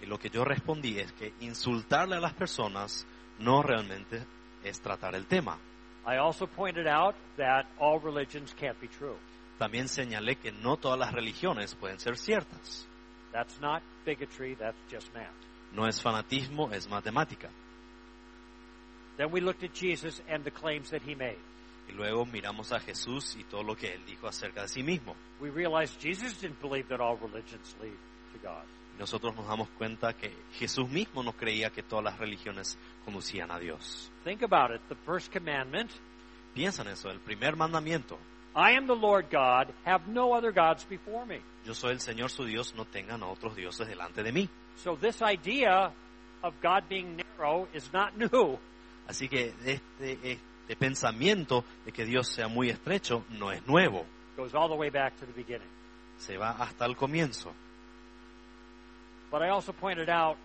[0.00, 3.06] Y lo que yo respondí es que insultarle a las personas
[3.38, 4.24] no realmente
[4.64, 5.58] es tratar el tema.
[6.04, 9.16] I also pointed out that all religions can't be true.
[9.58, 12.86] También señalé que no todas las religiones pueden ser ciertas.
[13.32, 15.30] That's not bigotry, that's just math.
[15.72, 17.48] No es fanatismo, es matemática.
[19.16, 21.38] Then we looked at Jesus and the claims that he made.
[21.92, 25.14] Y luego miramos a Jesús y todo lo que Él dijo acerca de sí mismo.
[25.40, 27.92] We realized Jesus didn't believe that all religions lead
[28.32, 28.64] to God.
[28.98, 33.58] Nosotros nos damos cuenta que Jesús mismo no creía que todas las religiones conducían a
[33.58, 34.10] Dios.
[34.24, 34.80] Think about it.
[34.88, 35.90] The first commandment
[36.54, 38.18] Piensa en eso, el primer mandamiento.
[38.54, 41.40] I am the Lord God, have no other gods before me.
[41.64, 44.48] Yo soy el Señor su Dios, no tengan otros dioses delante de mí.
[44.76, 45.92] So this idea
[46.42, 48.58] of God being narrow is not new.
[49.08, 49.80] Así que este,
[50.22, 50.38] este
[50.78, 54.06] pensamiento de que Dios sea muy estrecho no es nuevo,
[54.36, 55.68] goes all the way back to the beginning.
[56.18, 57.52] se va hasta el comienzo.
[59.30, 60.36] But I also pointed out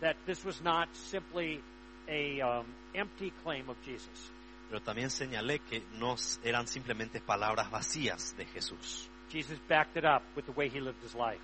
[0.00, 1.60] that this was not simply
[2.08, 4.30] a um, empty claim of Jesus.
[4.68, 9.08] Pero también señalé que no eran simplemente palabras vacías de Jesús.
[9.30, 11.40] Jesus backed it up with the way he lived his life.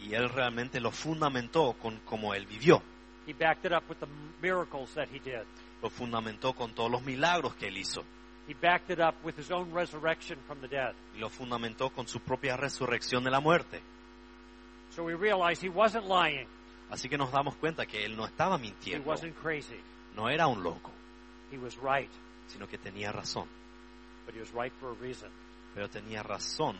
[0.00, 2.82] Y él realmente lo fundamentó con cómo él vivió.
[3.26, 4.08] He backed it up with the
[4.40, 5.46] miracles that he did.
[5.82, 8.02] Lo fundamentó con todos los milagros que él hizo.
[8.48, 10.94] He backed it up with his own resurrection from the dead.
[11.14, 13.80] Y lo fundamentó con su propia resurrección de la muerte.
[14.90, 16.48] So we realized he wasn't lying.
[16.90, 19.06] Así que nos damos cuenta que él no estaba He mintiendo.
[19.08, 19.78] wasn't crazy.
[20.16, 20.90] No era un loco,
[21.52, 22.10] He was right.
[22.46, 23.46] sino que tenía razón.
[24.24, 25.30] But he was right for a reason.
[25.74, 26.76] Pero tenía razón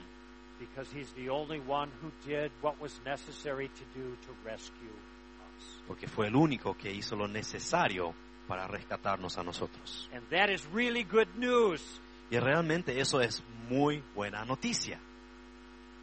[0.59, 5.83] Because he's the only one who did what was necessary to do to rescue us.
[5.87, 8.13] porque fue el único que hizo lo necesario
[8.49, 10.09] para rescatarnos a nosotros.
[10.13, 12.01] And that is really good news.
[12.31, 14.99] Y realmente eso es muy buena noticia.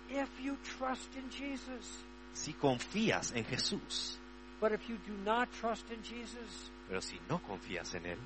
[0.10, 2.04] If you trust in Jesus.
[2.34, 4.20] Si confías en Jesús,
[4.62, 8.18] But if you do not trust in Jesus, pero si no confías en Él,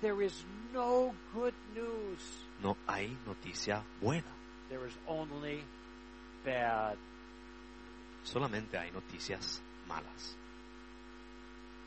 [0.00, 2.20] there is no good news.
[2.62, 4.24] no hay noticia buena.
[4.70, 5.62] There is only
[6.44, 6.96] bad.
[8.24, 10.36] Solamente hay noticias malas.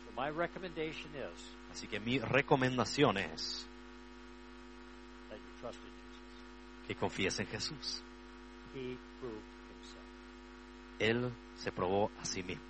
[0.05, 1.39] So my recommendation is
[1.71, 3.67] Así que mi recomendación es
[6.87, 8.01] que confíes en Jesús.
[10.99, 12.63] Él se probó a sí mismo.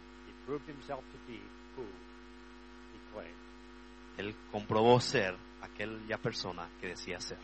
[4.18, 7.38] Él comprobó ser aquella persona que decía ser.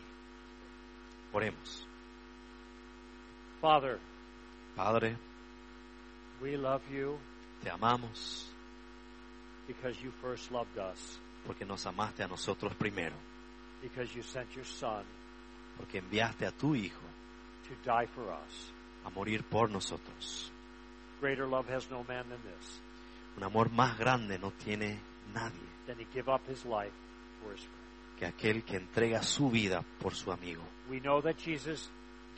[1.32, 1.86] Oremos.
[3.60, 3.98] Father,
[4.76, 5.16] Padre,
[6.40, 7.18] we love you
[7.64, 8.44] te amamos
[9.66, 13.14] because you first loved us, porque nos amaste a nosotros primero,
[13.82, 15.04] because you sent your Son
[15.76, 17.00] porque enviaste a tu Hijo
[17.68, 18.72] to die for us.
[19.04, 20.50] a morir por nosotros.
[21.20, 22.80] Greater love has no man than this,
[23.36, 24.98] Un amor más grande no tiene
[25.32, 26.92] nadie than he give up his life
[27.42, 28.18] for his friend.
[28.18, 30.62] que aquel que entrega su vida por su amigo.
[30.90, 31.88] We know that Jesus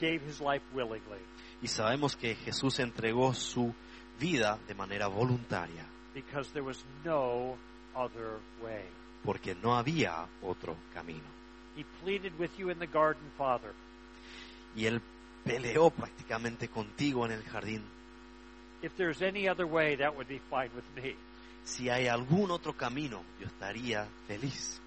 [0.00, 1.18] gave his life willingly
[1.62, 3.74] Y sabemos que Jesús entregó su
[4.20, 5.84] vida de manera voluntaria,
[6.14, 7.56] because there was no
[7.96, 8.84] other way.
[9.24, 11.24] porque no había otro camino.
[11.76, 13.72] He pleaded with you in the garden, Father.
[14.76, 15.00] Y Él
[15.44, 17.82] peleó prácticamente contigo en el jardín.
[18.82, 21.16] If there's any other way, that would be fine with me.
[21.64, 24.80] Si hay algún otro camino, yo estaría feliz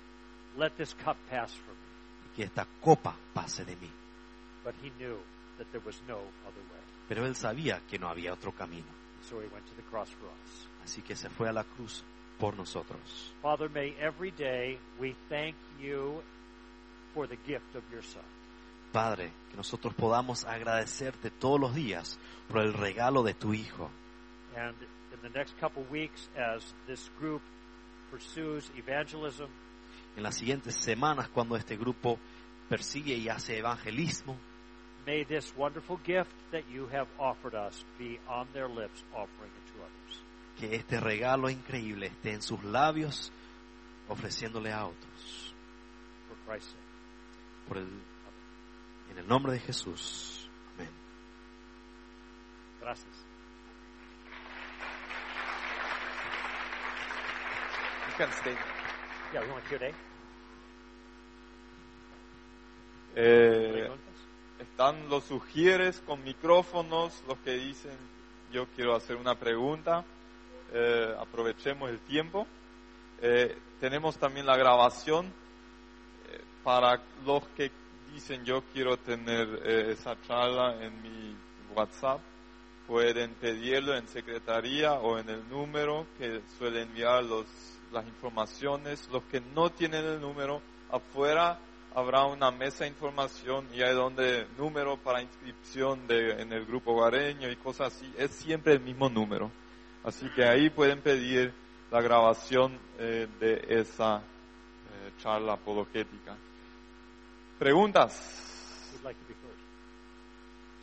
[0.58, 2.32] Let this cup pass from me.
[2.32, 3.90] y que esta copa pase de mí.
[4.64, 5.18] But he knew
[5.58, 6.80] that there was no other way.
[7.10, 8.88] Pero él sabía que no había otro camino.
[9.30, 10.68] So he went to the cross for us.
[10.86, 12.04] Así que se fue a la cruz
[12.40, 13.00] por nosotros.
[13.42, 16.24] Father, may every day we thank you
[17.14, 18.24] for the gift of your Son.
[18.92, 22.18] Padre, que nosotros podamos agradecerte todos los días
[22.48, 23.92] por el regalo de tu Hijo.
[24.56, 24.76] And
[25.14, 27.42] in the next couple weeks, as this group
[28.10, 29.50] pursues evangelism,
[30.18, 32.20] En las siguientes semanas, cuando este grupo
[32.68, 34.36] persigue y hace evangelismo,
[35.06, 39.72] may this wonderful gift that you have offered us be on their lips, offering it
[39.72, 40.22] to others.
[40.60, 43.32] Que este regalo increíble esté en sus labios,
[44.10, 45.56] ofreciéndole a otros.
[46.28, 47.68] For Christ's sake.
[47.68, 47.90] Por el,
[49.12, 50.50] en el nombre de Jesús.
[50.76, 50.90] Amén.
[52.82, 53.26] Gracias.
[63.16, 63.90] Eh,
[64.60, 67.98] están los sugieres con micrófonos, los que dicen
[68.52, 70.04] yo quiero hacer una pregunta.
[70.74, 72.48] Eh, aprovechemos el tiempo.
[73.22, 77.72] Eh, tenemos también la grabación eh, para los que
[78.14, 81.36] dicen yo quiero tener eh, esa charla en mi
[81.76, 82.20] WhatsApp.
[82.88, 87.46] Pueden pedirlo en secretaría o en el número que suele enviar los,
[87.92, 89.08] las informaciones.
[89.12, 90.62] Los que no tienen el número,
[90.92, 91.60] afuera
[91.94, 96.94] habrá una mesa de información y hay donde número para inscripción de, en el grupo
[96.94, 98.12] guareño y cosas así.
[98.18, 99.52] Es siempre el mismo número.
[100.04, 101.54] Así que ahí pueden pedir
[101.92, 106.36] la grabación eh, de esa eh, charla apologética.
[107.58, 108.92] ¿Preguntas?
[108.94, 109.60] Who'd like to be first?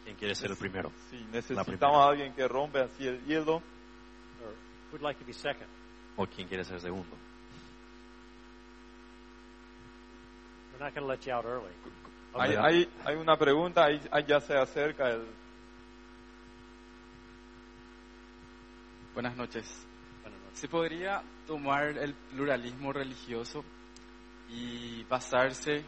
[0.05, 0.93] ¿Quién quiere ser el primero?
[1.11, 3.57] Sí, necesitamos a alguien que rompe así el hielo.
[3.57, 4.55] Or
[4.93, 5.69] who'd like to be second?
[6.17, 7.17] ¿O quién quiere ser segundo?
[10.73, 11.73] We're not going to let you out early.
[12.35, 15.27] Hay, hay, hay una pregunta, ahí, ahí ya se acerca el...
[19.17, 19.65] Buenas noches.
[20.21, 20.59] Buenas noches.
[20.59, 23.65] ¿Se podría tomar el pluralismo religioso
[24.51, 25.83] y basarse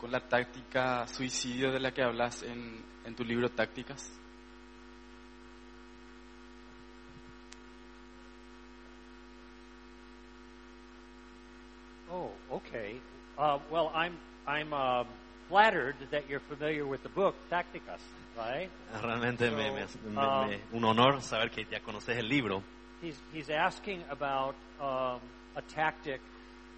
[0.00, 4.12] con la táctica suicidio de la que hablas en, en tu libro Tácticas?
[12.10, 13.00] Oh, okay.
[13.38, 15.06] Uh, well, I'm I'm um
[15.56, 18.00] flattered that you're familiar with the book Tacticas,
[18.38, 18.70] right?
[19.02, 19.70] Realmente me, me-
[20.10, 22.62] me- um, me- un honor saber que ya conoces el libro.
[23.02, 25.20] He's he's asking about um,
[25.54, 26.20] a tactic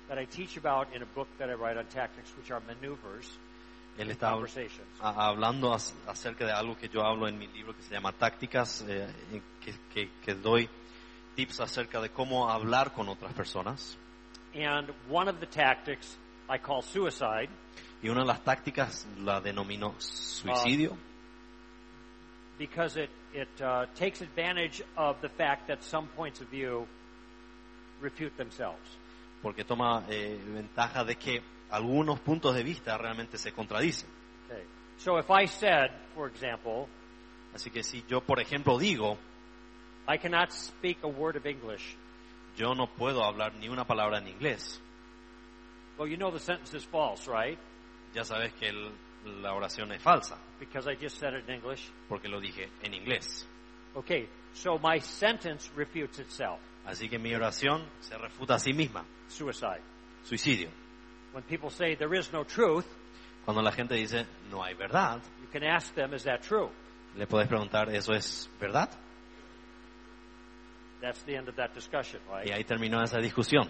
[0.09, 3.31] that I teach about in a book that I write on tactics, which are maneuvers
[3.97, 4.89] Él in está conversations.
[5.01, 8.85] hablando ac- acerca de algo que yo hablo en mi libro que se llama Tácticas,
[8.89, 9.07] eh,
[9.65, 10.69] que, que- que doy
[11.37, 13.97] tips acerca de cómo hablar con otras personas.
[14.53, 16.17] And one of the tactics
[16.49, 17.49] I call suicide
[18.05, 20.95] Y una de las tácticas la denomino suicidio,
[22.59, 26.87] because it it uh, takes advantage of the fact that some points of view
[28.03, 28.99] refute themselves.
[29.43, 34.09] porque toma eh, ventaja de que algunos puntos de vista realmente se contradicen.
[34.47, 34.65] Okay.
[34.99, 36.87] So if I said, for example,
[37.55, 39.17] Así que si yo, por ejemplo, digo,
[40.07, 41.97] I cannot speak a word of English,
[42.57, 44.79] yo no puedo hablar ni una palabra en inglés,
[45.97, 47.59] well, you know the sentence is false, right?
[48.15, 48.93] Ya sabes que el-
[49.43, 51.91] la oración es falsa, Because I just said it in English.
[52.09, 53.47] porque lo dije en inglés.
[53.95, 56.61] Okay, so my sentence refutes itself.
[56.87, 59.81] Así que mi oración se refuta a sí misma, Suicide.
[60.25, 60.69] suicidio.
[61.33, 62.87] When people say there is no truth,
[63.45, 66.71] Cuando la gente dice, no hay verdad, you can ask them, is that true?
[67.17, 68.91] le puedes preguntar, ¿eso es verdad?
[71.01, 72.53] That's the end of that discussion, Y right?
[72.53, 73.69] ahí terminó esa discusión.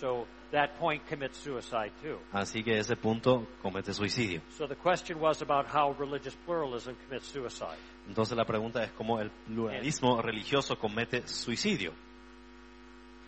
[0.00, 2.18] So that point commits suicide too.
[2.32, 4.40] Así que ese punto comete suicidio.
[4.56, 7.78] So the question was about how religious pluralism commits suicide.
[8.08, 11.92] Entonces la pregunta es cómo el pluralismo religioso comete suicidio.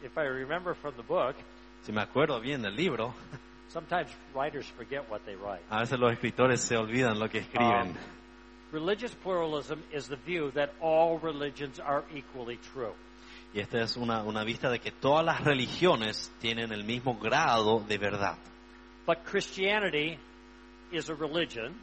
[0.03, 1.37] If I remember from the book,
[1.83, 3.15] Si me acuerdo bien del libro,
[3.69, 5.63] sometimes writers forget what they write.
[5.71, 7.91] a veces los escritores se olvidan lo que escriben.
[7.91, 7.95] Um,
[8.73, 12.93] religious pluralism is the view that all religions are equally true.
[13.55, 17.81] Y esta es una, una vista de que todas las religiones tienen el mismo grado
[17.81, 18.37] de verdad.
[19.07, 20.19] But Christianity
[20.93, 21.75] is a religion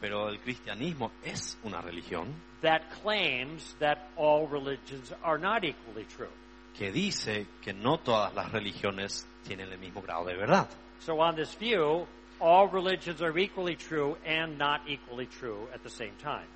[0.00, 6.28] Pero el cristianismo es una religión that claims that all religions are not equally true.
[6.76, 10.68] que dice que no todas las religiones tienen el mismo grado de verdad.
[11.00, 12.06] So, on this view,
[12.40, 16.46] all religions are equally true and not equally true at the same time.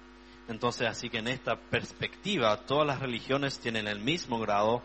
[0.51, 4.83] Entonces, así que en esta perspectiva, todas las religiones tienen el mismo grado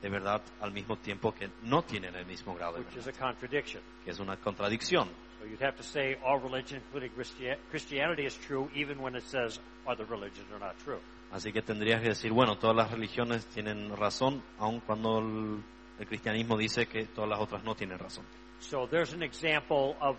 [0.00, 4.18] de verdad al mismo tiempo que no tienen el mismo grado de verdad, que es
[4.20, 5.08] una contradicción.
[5.40, 9.24] So you'd have to say all religion, including Christia- Christianity, is true, even when it
[9.24, 10.98] says other religions are not true.
[11.32, 15.62] Así que tendrías que decir, bueno, todas las religiones tienen razón, aun cuando el,
[15.98, 18.24] el cristianismo dice que todas las otras no tienen razón.
[18.60, 20.16] So there's an example of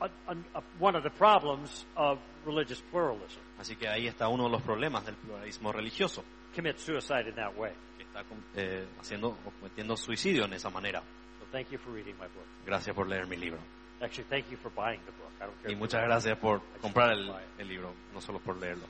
[0.00, 3.40] a, a- a- one of the problems of religious pluralism.
[3.58, 6.24] Así que ahí está uno de los problemas del pluralismo religioso,
[6.54, 7.72] Commit suicide in that way.
[7.96, 8.24] que está
[8.56, 11.00] eh, haciendo o cometiendo suicidio en esa manera.
[11.40, 12.46] So thank you for reading my book.
[12.66, 13.58] Gracias por leer mi libro.
[14.00, 15.30] Actually, thank you for buying the book.
[15.40, 15.72] I don't care.
[15.72, 18.86] Y muchas gracias por comprar el, el libro, no solo por leerlo.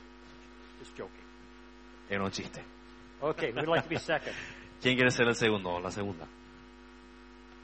[0.79, 1.23] Just joking.
[2.09, 2.61] Era un chiste.
[3.21, 4.33] Okay, we'd like to be second.
[4.81, 6.27] ¿Quién quiere ser el segundo o la segunda?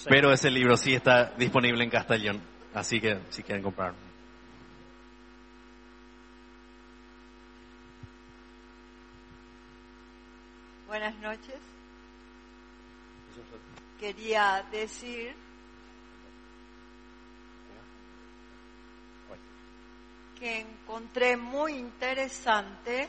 [0.08, 2.40] Pero ese libro sí está disponible en castellón,
[2.72, 3.92] así que si quieren comprar.
[10.86, 11.58] Buenas noches.
[13.98, 15.34] Quería decir
[20.38, 23.08] que encontré muy interesante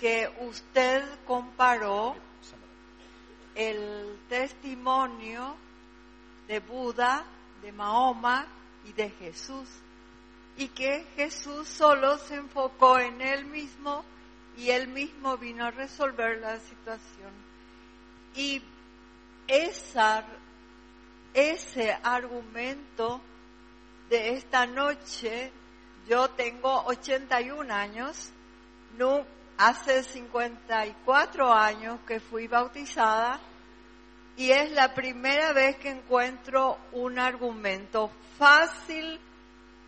[0.00, 2.16] que usted comparó
[3.58, 5.56] el testimonio
[6.46, 7.24] de Buda,
[7.60, 8.46] de Mahoma
[8.84, 9.68] y de Jesús.
[10.56, 14.04] Y que Jesús solo se enfocó en él mismo
[14.56, 17.32] y él mismo vino a resolver la situación.
[18.34, 18.62] Y
[21.34, 23.20] ese argumento
[24.08, 25.52] de esta noche,
[26.08, 28.30] yo tengo 81 años,
[28.96, 29.26] no,
[29.58, 33.40] hace 54 años que fui bautizada
[34.36, 39.20] y es la primera vez que encuentro un argumento fácil,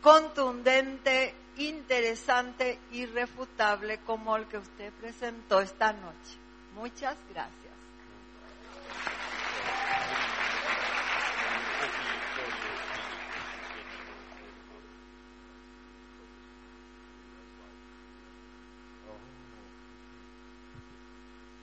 [0.02, 6.36] contundente, interesante, irrefutable como el que usted presentó esta noche.
[6.74, 7.60] Muchas gracias.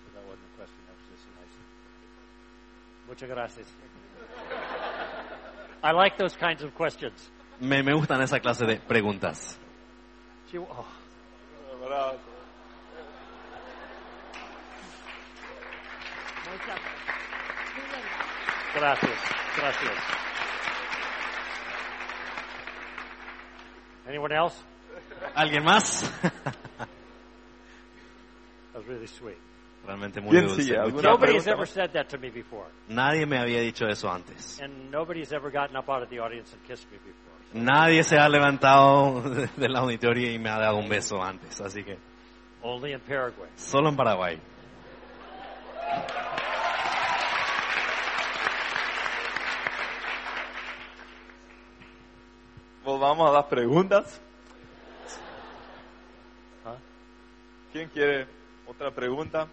[0.08, 0.82] So that wasn't a question.
[0.88, 1.56] That was just a nice.
[3.18, 3.68] Muchas gracias.
[5.82, 7.32] I like those kinds of questions.
[7.60, 9.58] Me, me gustan esa clase de preguntas.
[10.52, 10.86] She- oh,
[18.76, 19.10] gracias.
[19.56, 19.94] Gracias.
[24.08, 24.64] Anyone else?
[25.36, 26.04] ¿Alguien más?
[26.22, 26.88] That
[28.76, 29.40] was really sweet.
[29.86, 30.64] Realmente muy ¿Quién dulce.
[30.64, 30.74] sigue?
[30.78, 31.18] muy ¿Alguna tierno.
[31.18, 31.70] Nobody's pregunta ever más?
[31.70, 32.66] said that to me before.
[32.90, 34.60] Nadie me había dicho eso antes.
[34.62, 37.14] And nobody's ever gotten up out of the audience and kissed me before.
[37.54, 39.22] Nadie se ha levantado
[39.56, 41.98] del auditorio y me ha dado un beso antes, así que
[42.62, 43.50] Only in Paraguay.
[43.56, 44.40] solo en Paraguay.
[52.84, 54.22] Volvamos a las preguntas.
[56.66, 56.76] ¿Ah?
[57.72, 58.28] ¿Quién quiere
[58.68, 59.48] otra pregunta?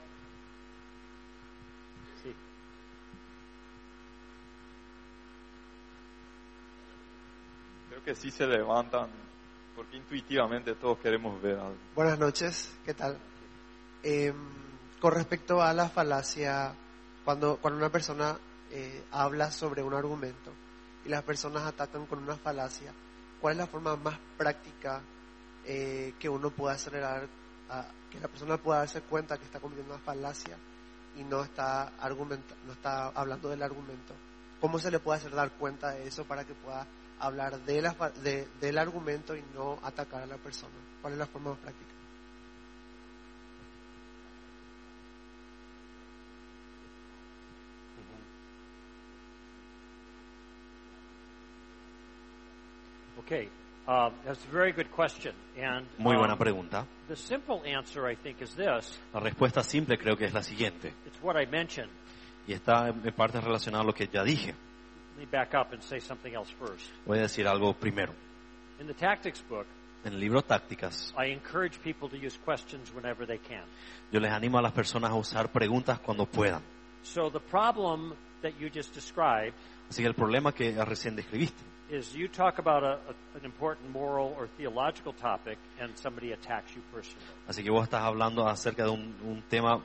[8.05, 9.09] Que sí se levantan,
[9.75, 11.77] porque intuitivamente todos queremos ver algo.
[11.95, 13.17] Buenas noches, ¿qué tal?
[14.03, 14.33] Eh,
[15.01, 16.75] con respecto a la falacia,
[17.25, 18.39] cuando, cuando una persona
[18.71, 20.53] eh, habla sobre un argumento
[21.05, 22.93] y las personas atacan con una falacia,
[23.41, 25.01] ¿cuál es la forma más práctica
[25.65, 27.27] eh, que uno pueda acelerar,
[27.71, 30.59] a, que la persona pueda darse cuenta que está cometiendo una falacia
[31.17, 34.15] y no está, argumenta, no está hablando del argumento?
[34.61, 36.87] ¿Cómo se le puede hacer dar cuenta de eso para que pueda
[37.27, 40.75] hablar de la, de- del argumento y no atacar a la persona?
[41.01, 41.91] ¿Cuál es la forma más práctica?
[53.21, 53.49] Okay.
[53.87, 55.35] Um, that's a very good question.
[55.61, 56.87] And Muy buena um, pregunta.
[57.09, 58.99] the simple answer, I think, is this.
[59.13, 60.93] La respuesta simple creo que es la siguiente.
[61.07, 61.91] It's what I mentioned.
[62.47, 64.55] Y está en parte relacionada a lo que ya dije.
[67.07, 68.13] Voy a decir algo primero.
[68.81, 69.67] In the tactics book,
[70.05, 73.65] En el libro Tácticas, I encourage people to use questions whenever they can.
[74.13, 76.61] yo les animo a las personas a usar preguntas cuando puedan.
[77.03, 79.55] So the problem that you just described
[79.89, 83.91] Así que el problema que recién describiste is you talk about a, a, an important
[83.91, 87.25] moral or theological topic and somebody attacks you personally.
[87.47, 89.83] Así que vos estás hablando acerca de un, un tema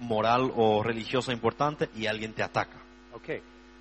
[0.00, 2.78] moral o religioso importante y alguien te ataca.
[3.14, 3.40] Okay.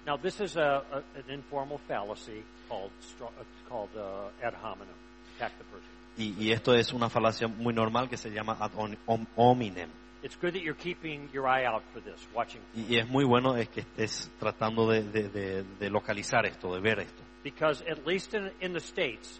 [0.10, 2.90] Now this is a, a, an informal fallacy called
[3.22, 3.27] uh,
[3.69, 4.95] called uh, ad hominem.
[5.38, 5.88] Attack the person.
[6.18, 8.72] Y, y esto es una falacia muy normal que se llama ad
[9.06, 9.88] om- hominem.
[10.23, 13.23] It's good that you're keeping your eye out for this, watching, Y, y es muy
[13.23, 17.22] bueno es que estés tratando de, de- de- de localizar esto, de ver esto.
[17.44, 19.40] because at least in, in the States,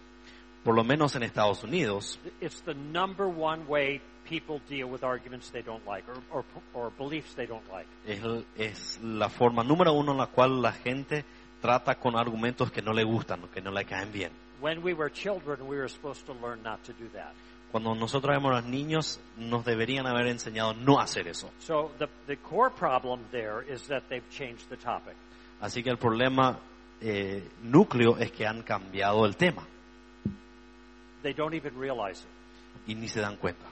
[0.62, 5.50] Por lo menos en Estados Unidos, it's the number one way people deal with arguments
[5.50, 7.86] they don't like or, or, or beliefs they don't like.
[8.06, 8.20] es,
[8.56, 11.24] es la forma número uno en la cual la gente
[11.60, 14.30] trata con argumentos que no le gustan, que no le caen bien.
[14.60, 17.32] When we were children, we were supposed to learn not to do that.
[17.72, 21.50] Cuando nosotros éramos niños, nos deberían haber enseñado no hacer eso.
[21.60, 25.14] So the, the core problem there is that they've changed the topic.
[25.60, 26.58] Así que el problema
[27.00, 29.66] eh, núcleo es que han cambiado el tema
[31.22, 32.90] They don't even realize it.
[32.90, 33.66] y ni se dan cuenta.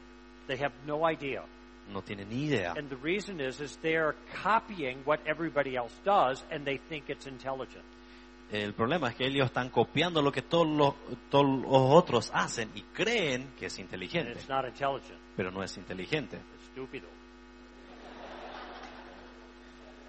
[0.49, 1.45] They have no idea.
[1.93, 2.73] No tienen ni idea.
[2.77, 7.27] And the reason is, is they're copying what everybody else does, and they think it's
[7.27, 7.85] intelligent.
[8.51, 10.95] El problema es que ellos están copiando lo que todos los,
[11.31, 15.19] todos los otros hacen y creen que es And inteligente, it's not intelligent.
[15.37, 16.37] pero no es inteligente.
[16.37, 17.07] It's stupido.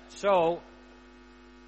[0.10, 0.62] So,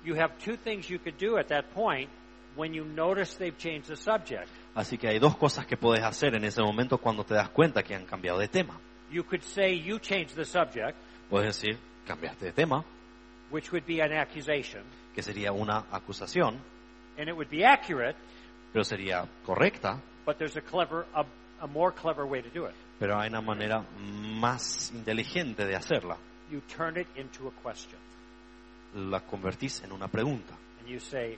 [0.03, 2.09] you have two things you could do at that point
[2.55, 4.49] when you notice they've changed the subject.
[4.73, 7.83] Así que hay dos cosas que puedes hacer en ese momento cuando te das cuenta
[7.83, 8.79] que han cambiado de tema.
[9.11, 10.95] You could say you changed the subject,
[11.29, 12.83] Puedes decir, cambiaste de tema,
[13.51, 14.83] which would be an accusation,
[15.13, 16.57] que sería una acusación,
[17.17, 18.15] and it would be accurate,
[18.71, 21.25] pero sería correcta, but there's a clever, a,
[21.61, 22.73] a more clever way to do it.
[22.99, 26.17] pero hay una manera más inteligente de hacerla.
[26.49, 27.99] You turn it into a question,
[28.95, 30.53] La convertís en una pregunta.
[30.79, 31.37] and you say,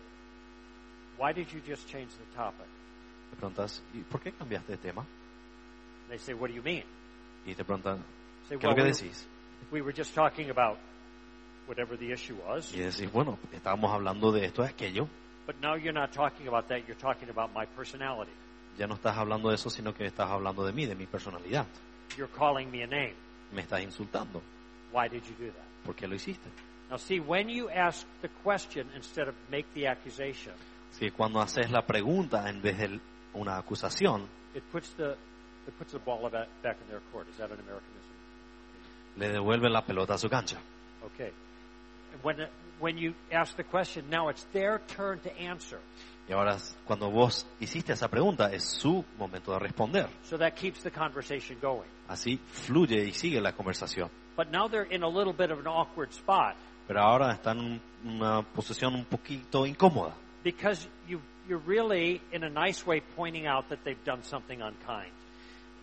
[1.18, 2.68] "Why did you just change the topic?"
[3.34, 5.04] Te preguntas, ¿y por qué cambiaste de tema?
[6.08, 6.84] They say, "What do you mean?"
[7.48, 8.04] Y te preguntan,
[8.48, 9.28] Say, ¿qué es lo que we- decís?
[9.72, 10.78] we were just talking about
[11.68, 15.08] whatever the issue was, Y decís, bueno, estábamos hablando de esto, de aquello.
[15.48, 16.86] but now you're not talking about that.
[16.88, 18.32] You're talking about my personality.
[18.78, 21.66] Ya no estás hablando de eso, sino que estás hablando de mí, de mi personalidad.
[22.16, 23.16] You're calling me a name.
[23.52, 24.42] Me estás insultando.
[24.92, 25.66] Why did you do that?
[25.86, 26.48] ¿Por qué lo hiciste?
[26.92, 30.54] Now, see, when you ask the question instead of make the accusation,
[30.92, 33.00] Si cuando haces la pregunta en vez de
[33.36, 35.16] una acusación, it puts the
[35.68, 37.28] it puts the ball back, back in their court.
[37.30, 38.14] Is that an Americanism?
[39.16, 40.58] le devuelve la pelota a su cancha.
[41.14, 41.32] Okay.
[42.22, 42.48] When
[42.80, 45.80] when you ask the question, now it's their turn to answer.
[46.28, 50.08] Y ahora, cuando vos hiciste esa pregunta, es su momento de responder.
[50.24, 51.90] So that keeps the conversation going.
[52.08, 54.10] Así fluye y sigue la conversación.
[54.38, 56.56] But now they're in a little bit of an awkward spot
[56.88, 60.16] Pero ahora están en una posición un poquito incómoda.
[60.44, 65.12] because you you're really in a nice way pointing out that they've done something unkind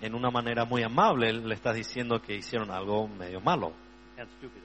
[0.02, 3.72] En una manera muy amable le estás diciendo que hicieron algo medio malo.
[4.18, 4.62] and stupid.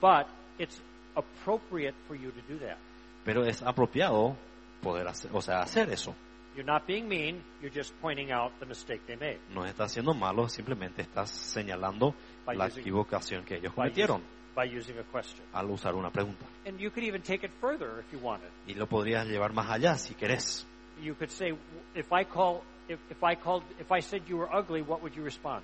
[0.00, 0.26] But
[0.58, 0.80] it's
[1.16, 2.78] appropriate for you to do that.
[3.24, 4.36] Pero es apropiado
[4.82, 6.14] poder hacer, o sea, hacer eso.
[6.54, 9.38] You're not being mean, you're just pointing out the mistake they made.
[9.54, 12.14] No estás haciendo malo, simplemente estás señalando
[12.46, 15.44] By la using- equivocación que ellos cometieron using, by using a question.
[15.52, 16.44] al usar una pregunta.
[16.66, 18.50] And you could even take it further if you wanted.
[18.66, 20.66] Y lo podrías llevar más allá si querés.
[21.00, 21.54] You could say,
[21.94, 25.14] if I call, if, if I called, if I said you were ugly, what would
[25.14, 25.62] you respond?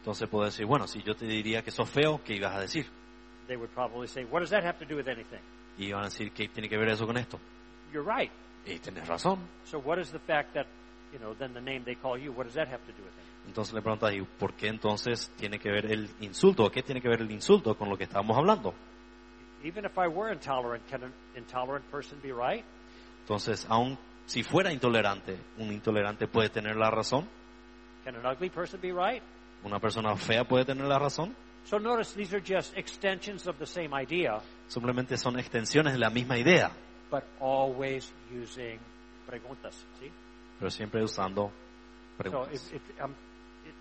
[0.00, 2.86] Entonces puedes decir, bueno, si yo te diría que sos feo, ¿qué ibas a decir?
[3.46, 5.40] They would probably say, what does that have to do with anything?
[5.78, 7.38] Y iban a decir, ¿qué tiene que ver eso con esto?
[7.92, 8.32] You're right.
[8.66, 9.38] Y tienes razón.
[9.66, 10.66] So what is the fact that,
[11.12, 13.12] you know, then the name they call you, what does that have to do with
[13.12, 13.31] it?
[13.46, 16.70] Entonces le preguntas, ¿y por qué entonces tiene que ver el insulto?
[16.70, 18.72] ¿Qué tiene que ver el insulto con lo que estábamos hablando?
[19.64, 22.64] Even if I were intolerant, can an intolerant person be right?
[23.20, 27.28] Entonces, aun si fuera intolerante, un intolerante puede tener la razón,
[28.04, 29.22] Can an ugly person be right?
[29.64, 31.34] una persona fea puede tener la razón.
[31.64, 36.10] So notice these are just extensions of the same idea, Simplemente son extensiones de la
[36.10, 36.72] misma idea,
[37.10, 38.78] but always using
[39.26, 39.74] preguntas.
[40.00, 40.10] See?
[40.58, 41.52] pero siempre usando
[42.30, 42.46] So
[43.02, 43.14] um,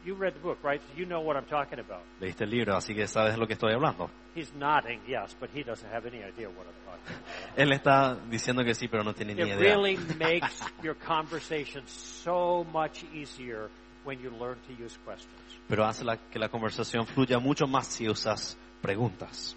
[0.05, 0.81] you read the book, right?
[0.81, 2.01] So you know what I'm talking about.
[2.19, 4.09] Leíste el libro, así que sabes de lo que estoy hablando.
[4.35, 7.57] He's nodding, yes, but he doesn't have any idea what I'm talking about.
[7.57, 9.57] Él está diciendo que sí, pero no tiene ni It idea.
[9.75, 13.69] really makes your conversation so much easier
[14.03, 15.33] when you learn to use questions.
[15.67, 19.55] Pero hace la- que la conversación fluya mucho más si usas preguntas.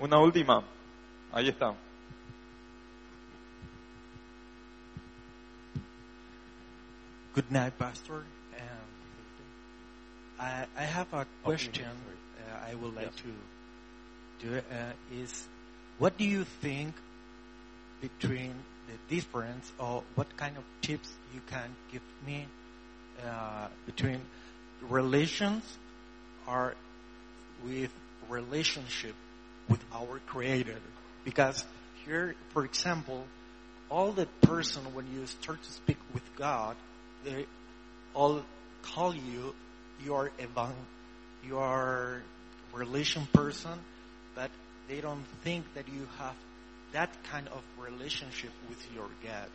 [0.00, 0.62] Una última.
[1.32, 1.74] Ahí está.
[7.38, 8.14] Good night, Pastor.
[8.14, 8.88] Um,
[10.40, 13.30] I, I have a question uh, I would like to
[14.40, 14.56] do.
[14.56, 15.46] Uh, is
[16.00, 16.96] what do you think
[18.00, 18.54] between
[18.88, 22.48] the difference, or what kind of tips you can give me
[23.24, 24.20] uh, between
[24.88, 25.62] relations
[26.44, 26.74] or
[27.64, 27.92] with
[28.28, 29.14] relationship
[29.68, 30.80] with our Creator?
[31.24, 31.64] Because
[32.04, 33.24] here, for example,
[33.88, 36.74] all the person when you start to speak with God,
[37.28, 37.46] they
[38.14, 38.42] all
[38.82, 39.54] call you
[40.04, 40.72] your evan,
[41.46, 42.22] your
[42.72, 43.78] relation person,
[44.34, 44.50] but
[44.88, 46.34] they don't think that you have
[46.92, 49.48] that kind of relationship with your God.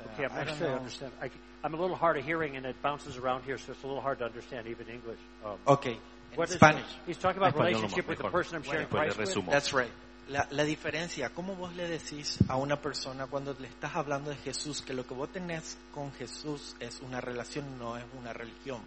[0.00, 1.12] Uh, Okay, I'm I not sure I understand.
[1.20, 1.30] I,
[1.64, 4.02] am a little hard of hearing, and it bounces around here, so it's a little
[4.02, 5.18] hard to understand even English.
[5.44, 6.86] Um, Okay, in what is- Spanish.
[7.06, 9.46] he's talking about Español relationship nomás, with the person I'm sharing Christ with.
[9.46, 9.90] That's right.
[10.28, 14.36] La, la diferencia, ¿cómo vos le decís a una persona cuando le estás hablando de
[14.36, 18.80] Jesús que lo que vos tenés con Jesús es una relación, no es una religión?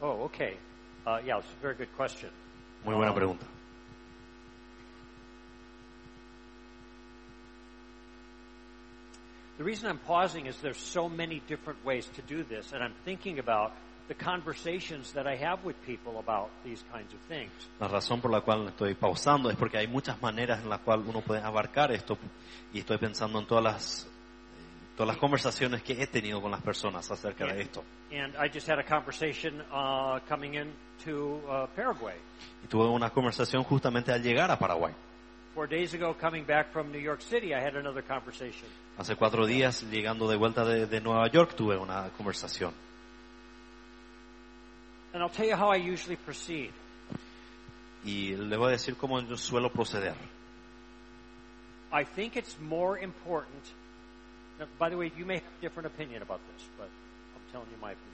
[0.00, 0.56] Oh, okay.
[1.06, 2.30] Uh, yeah, it's a very good question.
[2.84, 3.46] Muy buena Um, pregunta.
[9.58, 12.94] The reason I'm pausing is there's so many different ways to do this, and I'm
[13.04, 13.72] thinking about
[14.08, 17.50] the conversations that I have with people about these kinds of things.
[17.78, 21.06] La razón por la cual estoy pausando es porque hay muchas maneras en las cuales
[21.06, 22.18] uno puede abarcar esto
[22.72, 24.08] y estoy pensando en todas las
[24.96, 27.84] todas las conversaciones que he tenido con las personas acerca de esto.
[28.10, 32.16] And I just had a conversation uh, coming into uh, Paraguay.
[32.64, 34.92] Y tuve una conversación justamente al llegar a Paraguay.
[35.54, 38.66] Four days ago, coming back from New York City, I had another conversation.
[38.96, 42.72] Hace cuatro días, llegando de vuelta de, de Nueva York, tuve una conversación.
[45.12, 46.72] And I'll tell you how I usually proceed.
[48.04, 50.14] Y le voy a decir cómo yo suelo proceder.
[51.92, 53.62] I think it's more important.
[54.58, 57.68] Now, by the way, you may have a different opinion about this, but I'm telling
[57.70, 58.12] you my opinion.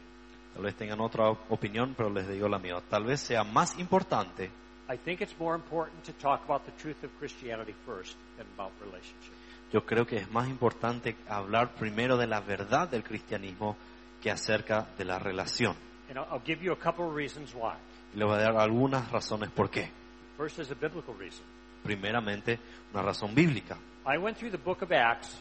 [0.55, 2.82] Tal vez tengan otra opinión, pero les digo la mía.
[2.90, 4.51] Tal vez sea más importante,
[4.89, 8.73] I think it's more important to talk about the truth of Christianity first than about
[8.81, 9.32] relationship.
[9.70, 13.77] yo creo que es más importante hablar primero de la verdad del cristianismo
[14.23, 15.77] que acerca de la relación.
[16.09, 17.74] And I'll, I'll give you a couple of reasons why.
[18.15, 19.90] Y le voy a dar algunas razones por qué.
[20.36, 21.44] First is a biblical reason.
[21.82, 22.59] Primeramente,
[22.94, 23.77] una razón bíblica.
[24.06, 25.39] I went through the book of Acts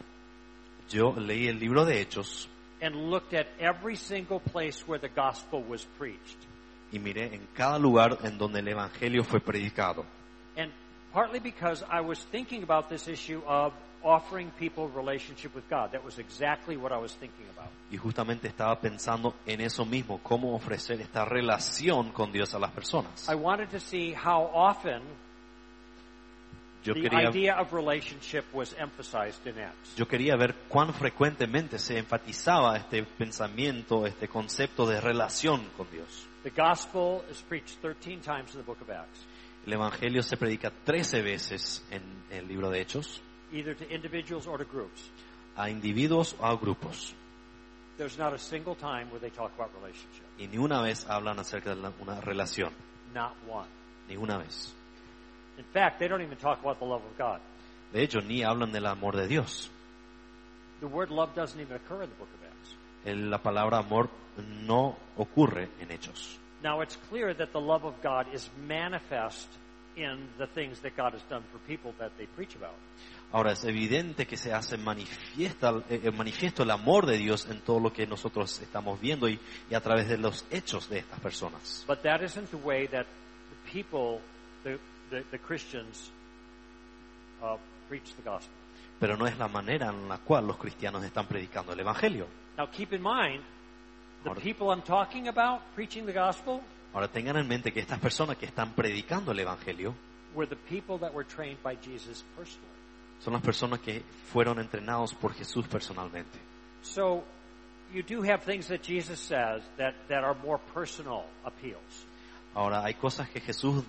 [0.90, 2.48] Yo leí el libro de Hechos
[2.82, 6.38] and looked at every single place where the gospel was preached.
[6.92, 10.06] Y miré en cada lugar en donde el Evangelio fue predicado.
[10.58, 10.72] And
[11.14, 13.74] partly because I was thinking about this issue of
[14.04, 15.92] offering people relationship with God.
[15.92, 17.70] That was exactly what I was thinking about.
[17.92, 22.72] Y justamente estaba pensando en eso mismo, cómo ofrecer esta relación con Dios a las
[22.72, 23.28] personas.
[23.30, 25.02] I wanted to see how often
[26.84, 29.96] Yo the quería, idea of relationship was emphasized in Acts.
[29.98, 36.27] yo quería ver cuán frecuentemente se enfatizaba este pensamiento, este concepto de relación con Dios.
[36.44, 39.20] The gospel is preached 13 times in the book of Acts,
[39.66, 42.02] El Evangelio se predica 13 veces en
[42.32, 45.10] el libro de Hechos, either to individuals or to groups.
[45.58, 47.14] a individuos o a grupos.
[47.98, 50.24] There's not a single time where they talk about relationship.
[50.40, 52.72] Y ni una vez hablan acerca de una relación,
[53.14, 53.68] Not one.
[54.08, 54.74] ni una vez.
[55.58, 57.42] In fact, they don't even talk about the love of God.
[57.92, 59.70] De hecho, ni hablan del amor de Dios.
[60.80, 62.47] The word love doesn't even occur in the book of Acts.
[63.16, 64.10] La palabra amor
[64.66, 66.40] no ocurre en Hechos.
[66.64, 69.48] Now, it's clear that the love of God is manifest
[69.96, 72.76] in the things that God has done for people that they preach about.
[73.32, 77.60] Ahora es evidente que se hace manifiesta, eh, eh, manifiesto el amor de Dios en
[77.60, 79.38] todo lo que nosotros estamos viendo y,
[79.70, 81.84] y a través de los hechos de estas personas.
[81.88, 84.22] But that isn't the way that the people,
[84.64, 84.80] the,
[85.10, 86.10] the, the Christians,
[87.42, 87.58] uh,
[87.90, 88.54] preach the gospel.
[89.00, 92.28] Pero no es la manera en la cual los cristianos están predicando el Evangelio.
[92.58, 93.44] Now, keep in mind,
[94.24, 96.62] the Ahora- people I'm talking about preaching the gospel
[96.94, 99.94] Ahora tengan en mente que estas personas que están predicando el Evangelio
[100.34, 102.68] were the people that were trained by Jesus personally.
[103.20, 106.40] son las personas que fueron entrenados por Jesús personalmente.
[106.82, 107.24] So,
[107.94, 112.06] you do have things that Jesus says that, that are more personal appeals.
[112.56, 113.84] Ahora hay cosas que Jesús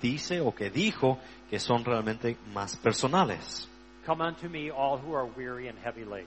[0.00, 1.18] dice o que dijo
[1.50, 3.68] que son realmente más personales.
[4.06, 6.26] Come unto me, all who are weary and heavy laden.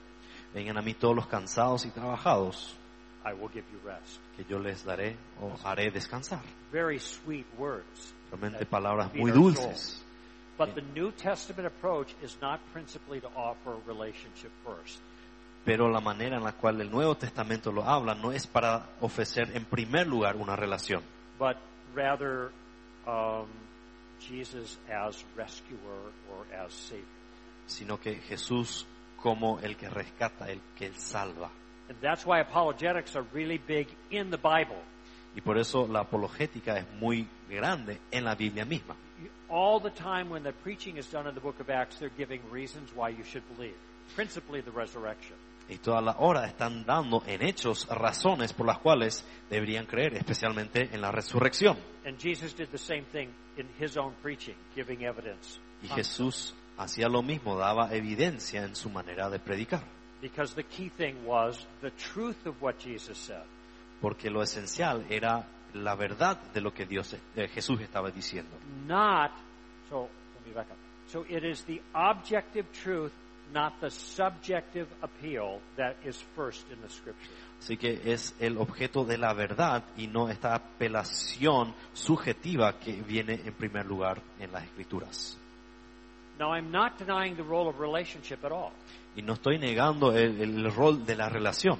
[0.54, 2.74] Vengan a mí todos los cansados y trabajados,
[3.24, 4.20] I will give you rest.
[4.36, 6.40] que yo les daré o haré descansar.
[6.72, 8.14] Very sweet words.
[8.30, 10.02] Realmente palabras muy dulces.
[10.58, 15.00] But the New Testament approach is not principally to offer a relationship first.
[15.66, 19.54] Pero la manera en la cual el Nuevo Testamento lo habla no es para ofrecer
[19.54, 21.02] en primer lugar una relación,
[21.38, 21.56] but
[21.92, 22.52] rather
[23.06, 23.48] um,
[24.20, 27.04] Jesus as rescuer or as savior.
[27.66, 28.86] sino que Jesús
[29.20, 31.50] como el que rescata, el que salva.
[31.88, 34.82] And that's why apologetics are really big in the Bible.
[35.36, 38.96] Y por eso la apologética es muy grande en la Biblia misma.
[39.48, 42.40] All the time when the preaching is done in the book of Acts, they're giving
[42.50, 43.76] reasons why you should believe,
[44.14, 45.36] principally the resurrection.
[45.68, 50.88] Y toda la hora están dando en hechos razones por las cuales deberían creer, especialmente
[50.92, 51.76] en la resurrección.
[52.04, 55.60] And Jesus did the same thing in his own preaching, giving evidence.
[55.82, 59.82] Y Jesús hacía lo mismo, daba evidencia en su manera de predicar.
[60.20, 63.44] Because the key thing was the truth of what Jesus said.
[64.00, 68.56] Porque lo esencial era la verdad de lo que Dios, eh, Jesús estaba diciendo.
[68.86, 69.32] Not,
[69.88, 70.76] so, let me back up.
[71.08, 73.12] So it is the objective truth,
[73.52, 77.30] not the subjective appeal, that is first in the scripture.
[77.60, 83.40] Así que es el objeto de la verdad y no esta apelación subjetiva que viene
[83.44, 85.38] en primer lugar en las escrituras.
[86.38, 88.72] Now, I'm not denying the role of relationship at all.
[89.16, 91.78] Y no estoy negando el, el rol de la relación.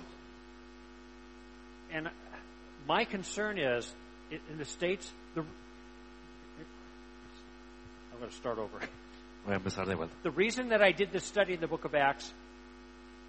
[1.92, 2.08] And
[2.88, 3.94] my concern is,
[4.30, 5.42] in the States, the,
[8.12, 8.78] I'm going to start over.
[9.44, 10.14] Voy a empezar de vuelta.
[10.22, 12.32] The reason that I did this study in the book of Acts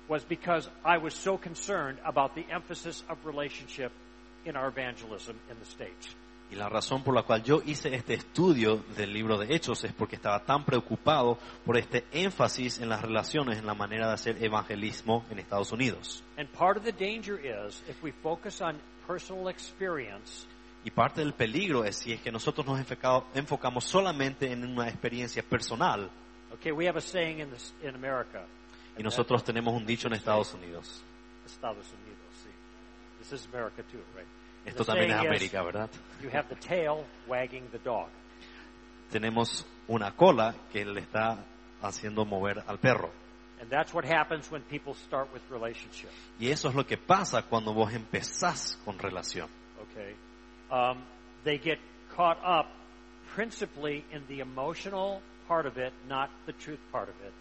[0.07, 3.91] was because I was so concerned about the emphasis of relationship
[4.45, 6.15] in our evangelism in the States.
[6.49, 9.91] Y la razón por la cual yo hice este estudio del libro de Hechos es
[9.91, 14.41] porque estaba tan preocupado por este énfasis en las relaciones, en la manera de hacer
[14.43, 16.23] evangelismo en Estados Unidos.
[16.37, 20.47] And part of the danger is if we focus on personal experience,
[20.85, 22.79] Y parte del peligro es si es que nosotros nos
[23.33, 26.09] enfocamos solamente en una experiencia personal
[26.53, 28.45] okay, we have a saying in, this, in America.
[28.97, 31.03] y nosotros tenemos un dicho en Estados Unidos.
[31.45, 32.49] Estados Unidos, sí.
[33.19, 34.27] This is America too, right?
[34.67, 35.89] Esto también es América, ¿verdad?
[36.21, 38.09] You have the tail wagging the dog.
[39.11, 41.45] Tenemos una cola que le está
[41.81, 43.11] haciendo mover al perro.
[43.59, 46.09] And that's what happens when people start with relationship.
[46.39, 49.49] Y eso es lo que pasa cuando vos empezás con relación.
[49.91, 50.15] Okay.
[50.69, 51.03] Um,
[51.43, 51.79] they get
[52.15, 52.67] caught up
[53.33, 57.33] principally in the emotional part of it, not the truth part of it.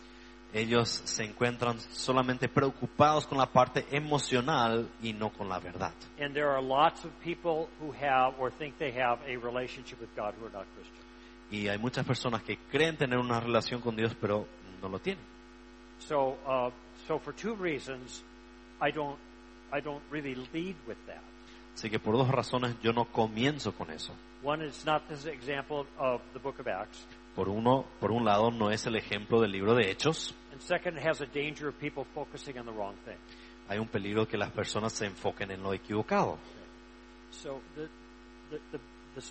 [0.53, 5.93] Ellos se encuentran solamente preocupados con la parte emocional y no con la verdad.
[6.19, 10.09] And there are lots of people who have or think they have a relationship with
[10.17, 11.05] God who are not Christian.
[11.51, 14.47] Y hay muchas personas que creen tener una relación con Dios, pero
[14.81, 15.23] no lo tienen.
[15.99, 16.71] So, uh,
[17.07, 18.23] so for two reasons,
[18.81, 19.19] I don't,
[19.73, 21.23] I don't really lead with that.
[21.75, 24.15] Así que por dos razones yo no comienzo con eso.
[24.43, 27.07] One is not this example of the book of Acts,
[27.37, 30.35] Por uno, por un lado no es el ejemplo del libro de Hechos.
[30.57, 33.19] and second, it has a danger of people focusing on the wrong thing.
[33.69, 36.39] Hay un peligro que las personas se enfoquen en lo equivocado.
[37.31, 37.89] So the,
[38.51, 38.79] the, the,
[39.15, 39.23] the,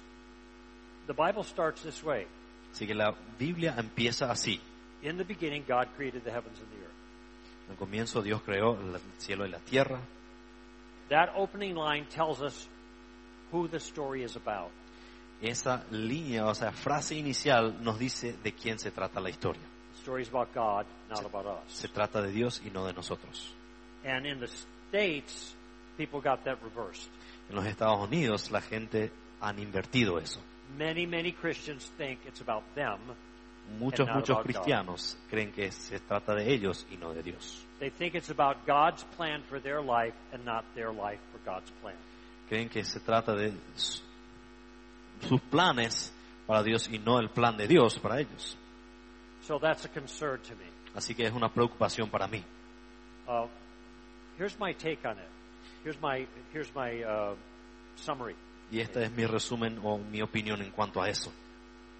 [1.07, 2.27] the Bible starts this way.
[2.71, 4.59] Así que la Biblia empieza así.
[5.01, 6.93] In the beginning, God created the heavens and the earth.
[7.65, 9.99] En el comienzo Dios creó el cielo y la tierra.
[11.09, 12.67] That opening line tells us
[13.51, 14.69] who the story is about.
[15.41, 19.61] Esa línea, o sea, frase inicial nos dice de quién se trata la historia.
[19.93, 21.73] The story is about God, not about us.
[21.73, 23.53] Se trata de Dios y no de nosotros.
[24.05, 25.55] And in the States,
[25.97, 27.09] people got that reversed.
[27.49, 30.39] En los Estados Unidos la gente han invertido eso.
[30.77, 32.99] Many, many Christians think it's about them.
[33.79, 37.65] Muchos, muchos cristianos creen que se trata de ellos y no de Dios.
[37.79, 41.71] They think it's about God's plan for their life and not their life for God's
[41.81, 41.95] plan.
[42.47, 43.53] Creen que se trata de
[45.21, 46.13] sus planes
[46.45, 48.57] para Dios y no el plan de Dios para ellos.
[49.41, 50.65] So that's a concern to me.
[50.95, 52.43] Así que es una preocupación para mí.
[53.27, 53.47] Uh,
[54.37, 55.27] here's my take on it.
[55.83, 57.35] Here's my here's my uh,
[57.95, 58.35] summary.
[58.71, 61.31] Y este es mi resumen o mi opinión en cuanto a eso.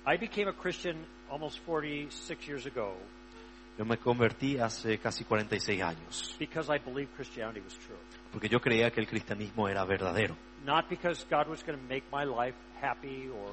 [0.07, 2.95] I became a Christian almost 46 years ago
[3.77, 7.97] Yo me convertí hace casi 46 años because I believed Christianity was true.
[8.31, 10.35] porque yo creía que el cristianismo era verdadero.
[10.65, 13.51] Not because God was going to make my life happy or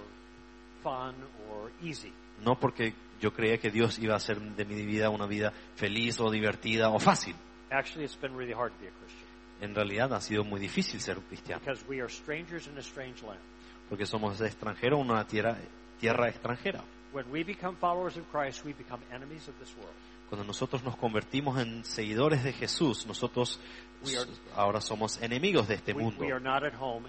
[0.83, 1.15] fun
[1.51, 2.13] or easy.
[2.45, 6.19] No porque yo creía que Dios iba a hacer de mi vida una vida feliz
[6.21, 7.35] o divertida o fácil.
[7.71, 11.01] Actually, it's been really hard to be a Christian En realidad ha sido muy difícil
[11.01, 13.41] ser un cristiano because we are strangers in a strange land.
[13.89, 15.57] porque somos extranjeros en una tierra,
[16.01, 16.83] tierra extranjera.
[17.13, 19.95] When we become followers of Christ, we become enemies of this world.
[20.33, 23.61] Cuando nosotros nos convertimos en seguidores de Jesús, nosotros
[24.03, 26.25] are- ahora somos enemigos de este We, mundo.
[26.25, 27.07] we are not at home.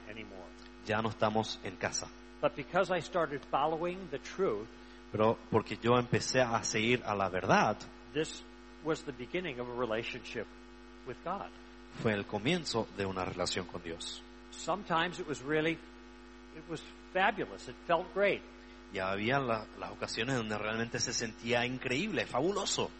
[0.86, 2.10] Ya no estamos en casa.
[2.41, 4.68] But because I started following the truth,
[5.14, 7.78] Pero porque yo empecé a seguir a la verdad,
[8.14, 8.44] this
[8.84, 10.45] was the beginning of a relationship
[11.08, 11.48] with God.
[12.02, 14.22] fue el comienzo de una relación con Dios.
[14.52, 15.76] Sometimes it was really,
[16.58, 16.84] it was
[17.14, 17.70] fabulous.
[17.70, 18.41] It felt great.
[18.91, 22.91] Ya había la- las ocasiones donde realmente se sentía increíble, fabuloso,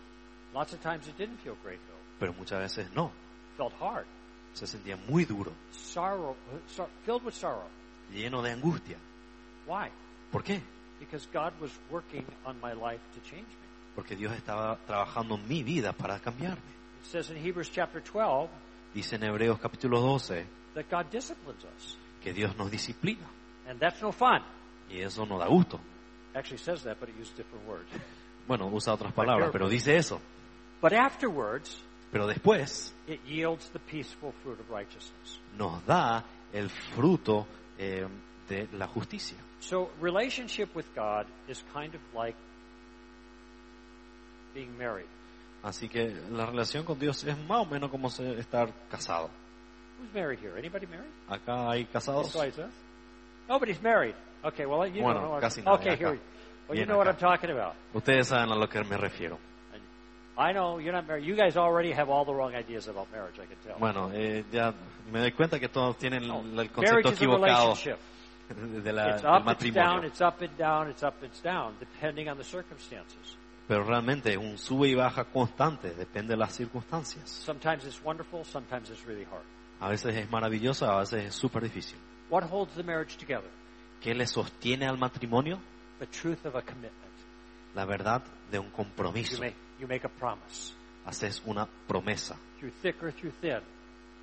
[0.54, 2.00] Lots of times it didn't feel great though.
[2.20, 3.08] pero muchas veces no.
[3.08, 4.06] It felt hard.
[4.54, 7.68] Se sentía muy duro, Sorrow, uh, sor- filled with sorrow.
[8.12, 8.98] lleno de angustia.
[9.66, 9.90] Why?
[10.32, 10.62] ¿Por qué?
[11.00, 13.68] Because God was working on my life to change me.
[13.96, 16.62] Porque Dios estaba trabajando en mi vida para cambiarme.
[16.62, 18.50] You It says in Hebrews chapter 12
[18.94, 21.98] Dice en Hebreos capítulo 12 that God disciplines us.
[22.22, 23.26] que Dios nos disciplina.
[23.68, 24.42] And that's no fun.
[24.90, 25.80] Y eso no da gusto.
[26.36, 27.90] Actually says that, but it used different words.
[28.48, 30.20] Bueno, usa otras palabras, pero dice eso.
[30.84, 31.82] But afterwards,
[32.12, 35.40] Pero después it yields the peaceful fruit of righteousness.
[35.58, 36.24] nos da
[36.54, 37.48] el fruto
[37.80, 38.06] eh,
[38.50, 39.38] de la justicia.
[39.62, 42.36] So relationship with God is kind of like
[44.54, 45.08] being married.
[45.64, 49.30] Así que la relación con Dios es más o menos como se- estar casado.
[50.00, 50.58] Who's married here?
[50.60, 51.10] Anybody married?
[51.30, 52.34] Acá hay casados.
[52.34, 52.72] Besides us?
[53.48, 54.16] Nobody's married.
[54.44, 55.32] Okay, well you Bueno, don't know.
[55.36, 55.98] what- casi nadie okay, acá.
[55.98, 56.12] here.
[56.12, 56.20] we-
[56.68, 57.14] Well, you Bien know what acá.
[57.14, 57.76] I'm talking about.
[57.94, 59.38] Ustedes saben a lo que me refiero.
[60.38, 61.26] I know you're not married.
[61.26, 63.36] You guys already have all the wrong ideas about marriage.
[63.40, 63.78] I can tell.
[63.78, 64.74] Bueno, eh, ya
[65.12, 67.76] me doy cuenta que todos tienen No, el concepto equivocado
[68.84, 70.04] de la, It's del up, it's down, matrimonio.
[70.08, 73.38] it's up and down, it's up, it's down, depending on the circumstances.
[73.68, 77.30] Pero realmente es un sube y baja constante, depende de las circunstancias.
[77.30, 79.46] Sometimes it's wonderful, sometimes it's really hard.
[79.80, 81.98] A veces es maravilloso, a veces es súper difícil.
[82.30, 83.50] What holds the marriage together?
[84.02, 85.60] ¿Qué le sostiene al matrimonio?
[86.00, 87.14] The truth of a commitment.
[87.76, 89.42] La verdad de un You compromiso.
[89.80, 90.74] You make a promise.
[91.06, 93.60] Haces una promesa Through thick or through thin,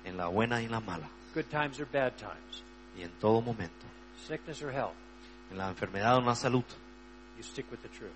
[0.03, 2.63] en la buena y en la mala, good times or bad times,
[2.97, 3.85] y en todo momento.
[4.27, 4.95] sickness or health,
[5.51, 6.63] En la enfermedad o en la salud,
[7.37, 8.11] you stick with the truth.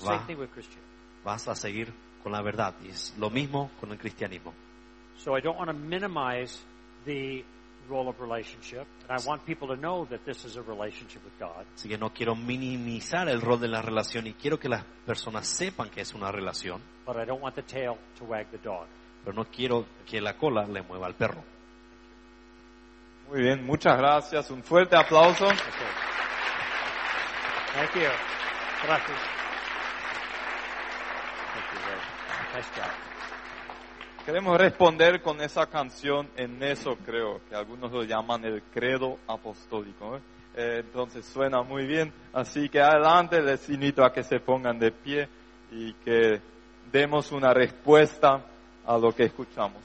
[0.00, 0.18] Va.
[0.18, 0.82] Same thing with Christian.
[1.24, 1.92] vas a seguir
[2.22, 2.74] con la verdad.
[2.84, 4.52] Y es lo mismo con el cristianismo.
[5.18, 6.58] So I don't want to minimize
[7.04, 7.44] the
[7.88, 11.38] role of relationship, and I want people to know that this is a relationship with
[11.38, 11.64] God.
[11.74, 15.46] Así que no quiero minimizar el rol de la relación y quiero que las personas
[15.46, 18.86] sepan que es una relación, But I don't want the tail to wag the dog.
[19.24, 21.42] pero no quiero que la cola le mueva al perro.
[23.28, 24.50] Muy bien, muchas gracias.
[24.50, 25.46] Un fuerte aplauso.
[25.46, 25.56] Okay.
[27.74, 28.10] Thank you.
[28.84, 29.18] Gracias.
[31.54, 32.54] Thank you very much.
[32.54, 33.11] Nice job.
[34.24, 40.16] Queremos responder con esa canción en eso, creo, que algunos lo llaman el credo apostólico.
[40.16, 40.20] ¿eh?
[40.54, 40.82] ¿eh?
[40.84, 45.28] Entonces suena muy bien, así que adelante les invito a que se pongan de pie
[45.72, 46.40] y que
[46.92, 48.44] demos una respuesta
[48.86, 49.82] a lo que escuchamos.